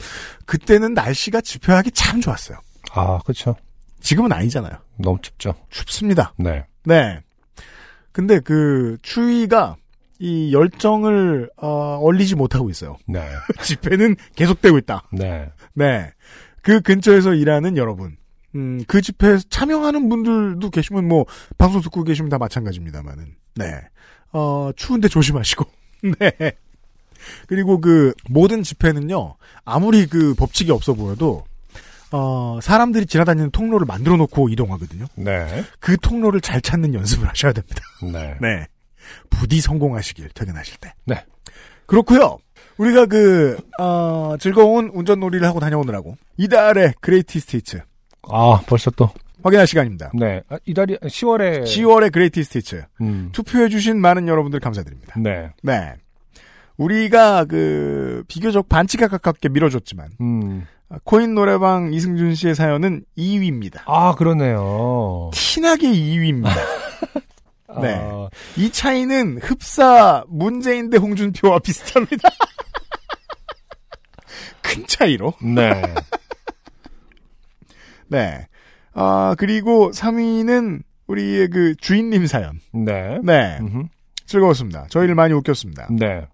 [0.45, 2.57] 그때는 날씨가 집회하기 참 좋았어요.
[2.93, 3.55] 아, 그렇죠.
[4.01, 4.73] 지금은 아니잖아요.
[4.97, 5.53] 너무 춥죠.
[5.69, 6.33] 춥습니다.
[6.37, 6.65] 네.
[6.85, 7.21] 네.
[8.11, 9.75] 근데 그 추위가
[10.19, 12.97] 이 열정을 어, 얼리지 못하고 있어요.
[13.07, 13.25] 네.
[13.63, 15.03] 집회는 계속되고 있다.
[15.13, 15.49] 네.
[15.73, 16.11] 네.
[16.61, 18.17] 그 근처에서 일하는 여러분.
[18.55, 21.25] 음, 그 집회에 참여하는 분들도 계시면 뭐,
[21.57, 23.35] 방송 듣고 계시면 다 마찬가지입니다만은.
[23.55, 23.81] 네.
[24.33, 25.65] 어, 추운데 조심하시고.
[26.19, 26.51] 네.
[27.47, 29.35] 그리고 그 모든 집회는요.
[29.63, 31.45] 아무리 그 법칙이 없어 보여도
[32.11, 35.05] 어, 사람들이 지나다니는 통로를 만들어 놓고 이동하거든요.
[35.15, 35.63] 네.
[35.79, 37.81] 그 통로를 잘 찾는 연습을 하셔야 됩니다.
[38.03, 38.35] 네.
[38.41, 38.67] 네.
[39.29, 40.93] 부디 성공하시길 퇴근하실 때.
[41.05, 41.23] 네.
[41.85, 42.37] 그렇고요.
[42.77, 47.81] 우리가 그 어, 즐거운 운전놀이를 하고 다녀오느라고 이달의 greatest hits
[48.29, 49.09] 아, 벌써 또.
[49.43, 50.11] 확인할 시간입니다.
[50.13, 50.41] 네.
[50.49, 53.29] 아, 이달이 10월에 10월의 greatest hits 음.
[53.31, 55.15] 투표해주신 많은 여러분들 감사드립니다.
[55.19, 55.49] 네.
[55.63, 55.95] 네.
[56.77, 60.67] 우리가 그 비교적 반치가 가깝게 밀어줬지만 음.
[61.03, 63.81] 코인 노래방 이승준 씨의 사연은 2위입니다.
[63.85, 65.31] 아, 그러네요.
[65.33, 66.49] 티나게 2위입니다.
[67.81, 67.95] 네.
[67.95, 72.29] 아, 이 차이는 흡사 문재인 대 홍준표와 비슷합니다.
[74.61, 75.33] 큰 차이로.
[75.41, 75.81] 네.
[78.11, 78.45] 네.
[78.93, 82.59] 아, 그리고 3위는 우리의 그 주인님 사연.
[82.73, 83.19] 네.
[83.23, 83.57] 네.
[83.61, 83.87] 음흠.
[84.25, 84.87] 즐거웠습니다.
[84.89, 85.87] 저희를 많이 웃겼습니다.
[85.91, 86.27] 네.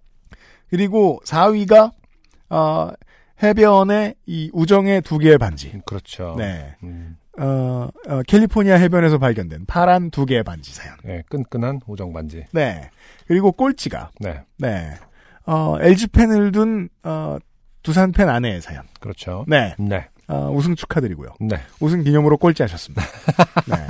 [0.70, 1.92] 그리고 4위가,
[2.50, 2.90] 어,
[3.42, 5.80] 해변의 이 우정의 두 개의 반지.
[5.86, 6.36] 그렇죠.
[6.38, 6.76] 네.
[6.84, 10.96] 음, 어, 어, 캘리포니아 해변에서 발견된 파란 두 개의 반지 사연.
[11.04, 11.22] 네.
[11.30, 12.46] 끈끈한 우정 반지.
[12.52, 12.90] 네.
[13.28, 14.42] 그리고 꼴찌가, 네.
[14.58, 14.94] 네.
[15.46, 17.38] 어, LG펜을 둔, 어,
[17.84, 18.84] 두산 펜 아내의 사연.
[19.00, 19.46] 그렇죠.
[19.48, 19.76] 네.
[19.78, 20.08] 네.
[20.28, 21.36] 어, 우승 축하드리고요.
[21.40, 21.62] 네.
[21.80, 23.04] 우승 기념으로 꼴찌 하셨습니다.
[23.68, 23.88] 네.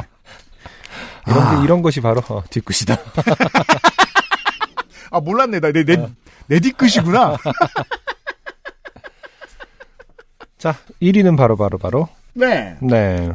[1.27, 1.57] 이런 아.
[1.57, 2.95] 게, 이런 것이 바로 어, 뒤끝이다.
[5.11, 5.59] 아, 몰랐네.
[5.59, 6.07] 나, 내, 내,
[6.47, 7.37] 내 뒤끝이구나.
[10.57, 12.75] 자, 1위는 바로 바로 바로 네.
[12.81, 13.31] 네.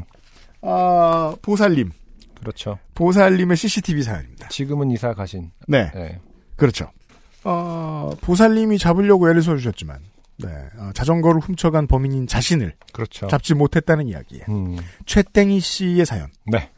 [0.61, 1.91] 어, 보살님.
[2.41, 2.79] 그렇죠.
[2.95, 4.49] 보살님의 CCTV 사연입니다.
[4.49, 5.91] 지금은 이사 가신 네.
[5.95, 6.21] 네.
[6.57, 6.91] 그렇죠.
[7.45, 9.99] 어, 보살님이 잡으려고 애를 써주셨지만,
[10.45, 10.53] 네.
[10.79, 13.27] 어, 자전거를 훔쳐간 범인인 자신을 그렇죠.
[13.29, 14.43] 잡지 못했다는 이야기에.
[14.49, 14.77] 음.
[15.07, 16.29] 최땡이 씨의 사연.
[16.47, 16.71] 네.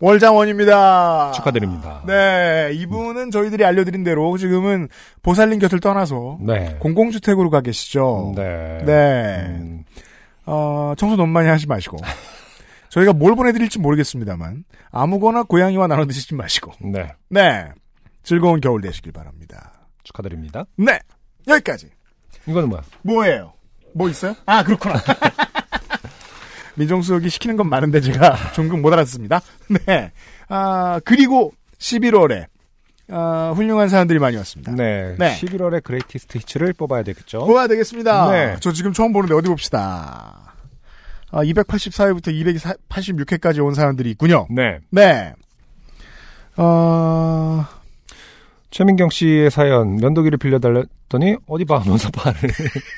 [0.00, 1.30] 월장원입니다.
[1.32, 2.02] 축하드립니다.
[2.06, 2.70] 네.
[2.74, 4.88] 이분은 저희들이 알려드린 대로 지금은
[5.22, 6.76] 보살님 곁을 떠나서 네.
[6.80, 8.32] 공공주택으로 가 계시죠.
[8.34, 8.78] 네.
[8.84, 9.44] 네.
[9.46, 9.84] 음,
[10.44, 11.98] 어, 청소 너무 많이 하지 마시고.
[12.88, 16.72] 저희가 뭘 보내드릴지 모르겠습니다만, 아무거나 고양이와 나눠 드시지 마시고.
[16.80, 17.12] 네.
[17.30, 17.68] 네.
[18.24, 19.86] 즐거운 겨울 되시길 바랍니다.
[20.02, 20.64] 축하드립니다.
[20.76, 20.98] 네.
[21.46, 21.90] 여기까지.
[22.46, 22.82] 이거는 뭐야?
[23.02, 23.52] 뭐예요?
[23.94, 24.34] 뭐 있어요?
[24.46, 24.94] 아, 그렇구나.
[26.74, 29.40] 민정수석이 시키는 건 많은데 제가 종금 못 알았습니다.
[29.86, 30.12] 네.
[30.48, 32.46] 아, 그리고 11월에,
[33.10, 34.72] 아, 훌륭한 사람들이 많이 왔습니다.
[34.72, 35.14] 네.
[35.18, 35.36] 네.
[35.36, 37.46] 11월에 greatest hits를 뽑아야 되겠죠.
[37.46, 38.30] 뽑아야 되겠습니다.
[38.32, 38.56] 네.
[38.60, 40.54] 저 지금 처음 보는데 어디 봅시다.
[41.30, 42.28] 아, 284회부터
[42.88, 44.46] 286회까지 온 사람들이 있군요.
[44.50, 44.78] 네.
[44.90, 45.34] 네.
[46.56, 47.64] 어,
[48.72, 52.50] 최민경 씨의 사연 면도기를 빌려달랬더니 어디 봐 하면서 발을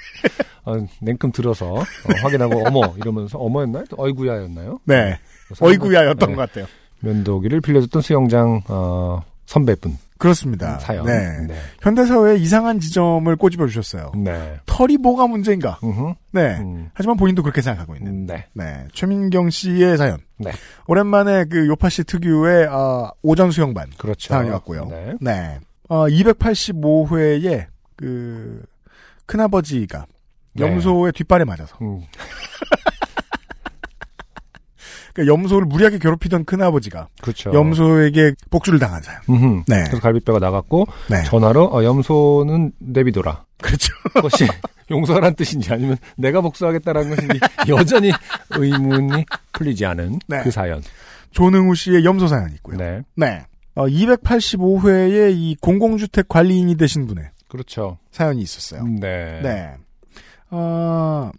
[0.64, 1.82] 어, 냉큼 들어서 어,
[2.22, 3.84] 확인하고 어머 이러면서 어머였나요?
[3.90, 4.78] 또 어이구야였나요?
[4.84, 5.18] 네.
[5.60, 6.34] 어이구야였던 네.
[6.36, 6.66] 것 같아요.
[7.00, 10.78] 면도기를 빌려줬던 수영장 어, 선배분 그렇습니다.
[10.78, 11.04] 사연.
[11.04, 11.46] 네.
[11.46, 11.54] 네.
[11.82, 14.12] 현대사회의 이상한 지점을 꼬집어 주셨어요.
[14.16, 14.58] 네.
[14.64, 15.78] 털이 뭐가 문제인가?
[15.84, 16.14] 음흠.
[16.32, 16.56] 네.
[16.60, 16.90] 음.
[16.94, 18.10] 하지만 본인도 그렇게 생각하고 있는.
[18.10, 18.46] 음, 네.
[18.54, 18.86] 네.
[18.94, 20.18] 최민경 씨의 사연.
[20.38, 20.50] 네.
[20.86, 24.32] 오랜만에 그 요파 씨 특유의 아, 오전 수영반 그렇죠.
[24.32, 24.86] 사연이 왔고요.
[24.86, 25.14] 네.
[25.20, 25.58] 네.
[25.90, 27.66] 어, 285회에
[27.96, 28.62] 그
[29.26, 30.06] 큰아버지가
[30.54, 30.64] 네.
[30.64, 32.00] 염소의 뒷발에 맞아서 음,
[35.14, 37.52] 그 염소를 무리하게 괴롭히던 큰아버지가 그렇죠.
[37.54, 39.20] 염소에게 복주를 당한 사연.
[39.30, 39.62] 음흠.
[39.68, 39.84] 네.
[39.84, 41.22] 그래서 갈비뼈가 나갔고 네.
[41.22, 43.44] 전화로 어, 염소는 내비둬라.
[43.62, 43.94] 그렇죠.
[44.12, 44.46] 그것이
[44.90, 47.38] 용서하란 뜻인지 아니면 내가 복수하겠다라는 것인지
[47.70, 48.10] 여전히
[48.50, 50.42] 의문이 풀리지 않은 네.
[50.42, 50.82] 그 사연.
[51.30, 52.76] 조능우 씨의 염소 사연이 있고요.
[52.76, 53.00] 네.
[53.14, 53.44] 네.
[53.76, 57.98] 어, 285회에 이 공공주택 관리인이 되신 분의 그렇죠.
[58.10, 58.84] 사연이 있었어요.
[58.84, 59.40] 네.
[59.42, 59.74] 네.
[60.50, 61.30] 어,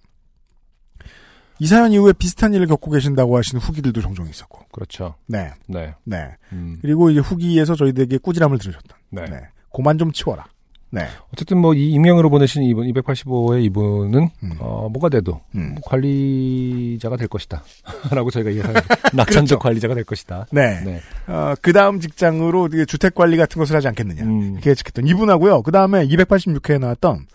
[1.60, 4.66] 이 사연 이후에 비슷한 일을 겪고 계신다고 하시는 후기들도 종종 있었고.
[4.72, 5.16] 그렇죠.
[5.28, 5.52] 네.
[5.68, 5.94] 네.
[6.04, 6.32] 네.
[6.52, 8.98] 음, 그리고 이제 후기에서 저희들에게 꾸지람을 들으셨던.
[9.12, 9.26] 네.
[9.26, 9.42] 네.
[9.70, 10.46] 고만 좀 치워라.
[10.92, 11.08] 네.
[11.34, 14.52] 어쨌든 뭐 이 익명으로 보내신 이분 285의 이분은 음.
[14.60, 15.76] 어 뭐가 돼도 음.
[15.84, 18.74] 관리자가 될 것이다라고 저희가 예상
[19.14, 20.46] 낙천적 관리자가 될 것이다.
[20.52, 20.80] 네.
[20.86, 21.02] 네.
[21.28, 24.24] 어, 그 다음 직장으로 되게 주택 관리 같은 것을 하지 않겠느냐.
[24.24, 25.64] 음, 이렇게 예측했던 이분하고요.
[25.64, 27.26] 그 다음에 286회에 나왔던,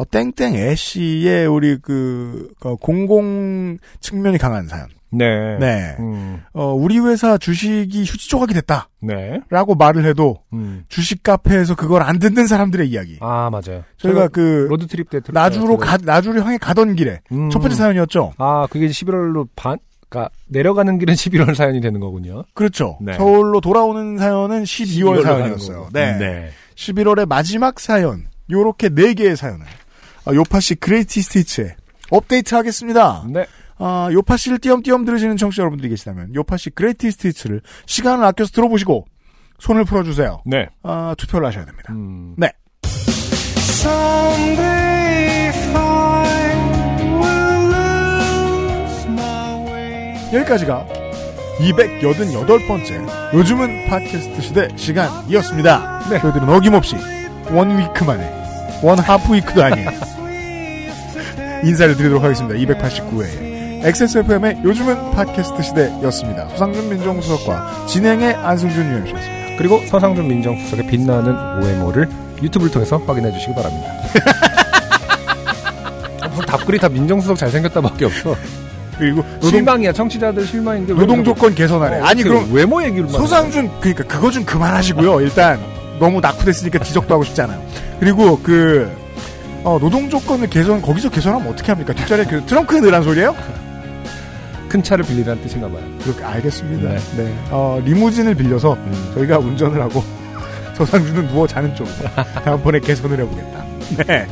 [0.00, 4.86] 어, 땡땡 애쉬의 우리 그, 어, 공공 측면이 강한 사연.
[5.12, 5.58] 네.
[5.58, 5.94] 네.
[5.98, 8.88] 음, 어, 우리 회사 주식이 휴지 조각이 됐다.
[9.02, 9.40] 네.
[9.50, 10.84] 라고 말을 해도 음.
[10.88, 13.18] 주식 카페에서 그걸 안 듣는 사람들의 이야기.
[13.20, 13.82] 아 맞아요.
[13.98, 15.76] 저희가 그, road trip 때 들- 나주로.
[15.76, 17.50] 가, 나주를 향해 가던 길에 음.
[17.50, 18.32] 첫 번째 사연이었죠.
[18.38, 19.76] 아 그게 11월로 반,
[20.08, 22.44] 그러니까 내려가는 길은 11월 사연이 되는 거군요.
[22.54, 22.96] 그렇죠.
[23.02, 23.12] 네.
[23.14, 25.88] 서울로 돌아오는 사연은 12월 12월로 사연이었어요.
[25.92, 26.16] 네.
[26.16, 26.50] 네.
[26.76, 29.68] 11월의 마지막 사연, 요렇게 네 개의 사연을, 아,
[30.26, 31.76] 요팟시 greatest hits에
[32.10, 33.24] 업데이트 하겠습니다.
[33.28, 33.46] 네.
[33.78, 39.06] 아, 요팟시를 띄엄띄엄 들으시는 청취자 여러분들이 계시다면, 요팟시 greatest hits를 시간을 아껴서 들어보시고,
[39.58, 40.42] 손을 풀어주세요.
[40.44, 40.68] 네.
[40.82, 41.92] 아, 투표를 하셔야 됩니다.
[41.92, 42.34] 음.
[42.36, 42.50] 네.
[50.32, 50.86] 여기까지가
[51.58, 56.08] 288번째 요즘은 팟캐스트 시대 시간이었습니다.
[56.08, 56.20] 네.
[56.20, 56.96] 저희들은 어김없이
[57.50, 58.39] 원 위크 만에
[58.82, 59.90] 원 하프 위크도 아니에요.
[61.64, 62.54] 인사를 드리도록 하겠습니다.
[62.74, 63.50] 289회
[63.84, 66.48] XSFM의 요즘은 팟캐스트 시대였습니다.
[66.50, 69.56] 소상준 민정수석과 진행의 안승준 유엠씨였습니다.
[69.58, 72.08] 그리고 서상준 민정수석의 빛나는 OMO를
[72.42, 73.88] 유튜브를 통해서 확인해 주시기 바랍니다.
[76.30, 78.34] 무슨 답글이 다 민정수석 잘생겼다밖에 없어.
[78.98, 79.92] 그리고 노동, 실망이야.
[79.92, 80.92] 청취자들 실망인데.
[80.92, 82.00] 왜 노동 조건 개선하래.
[82.00, 85.20] 어, 아니 그럼 외모 얘기를 만 소상준 그러니까 그거 좀 그만하시고요.
[85.22, 85.58] 일단
[86.00, 87.62] 너무 낙후됐으니까 지적도 하고 싶지 않아요.
[88.00, 88.90] 그리고 그
[89.62, 91.92] 어, 노동 조건을 개선 거기서 개선하면 어떻게 합니까?
[91.92, 93.36] 뒷자리에 그 트렁크 넣으란 소리예요?
[94.68, 95.82] 큰 차를 빌리라는 뜻인가 봐요.
[96.02, 96.88] 그렇게 알겠습니다.
[96.88, 96.98] 네.
[97.16, 97.34] 네.
[97.50, 99.12] 어, 리무진을 빌려서 음.
[99.14, 100.02] 저희가 운전을 하고
[100.74, 101.94] 서상준은 누워 자는 쪽으로
[102.44, 103.64] 다음번에 개선을 해보겠다.
[104.06, 104.26] 네.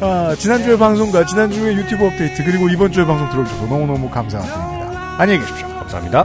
[0.00, 5.16] 아, 지난주에 방송과 지난주에 유튜브 업데이트 그리고 이번 주에 방송 들어주셔서 너무너무 감사드립니다.
[5.18, 5.66] 안녕히 계십시오.
[5.66, 6.24] 감사합니다.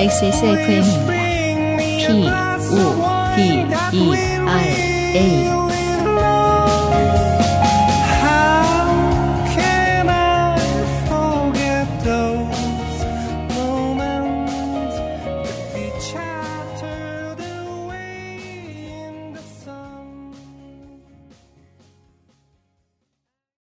[0.00, 1.27] XSFM입니다.
[1.98, 4.14] P, O, D, E,
[4.46, 5.77] R, A.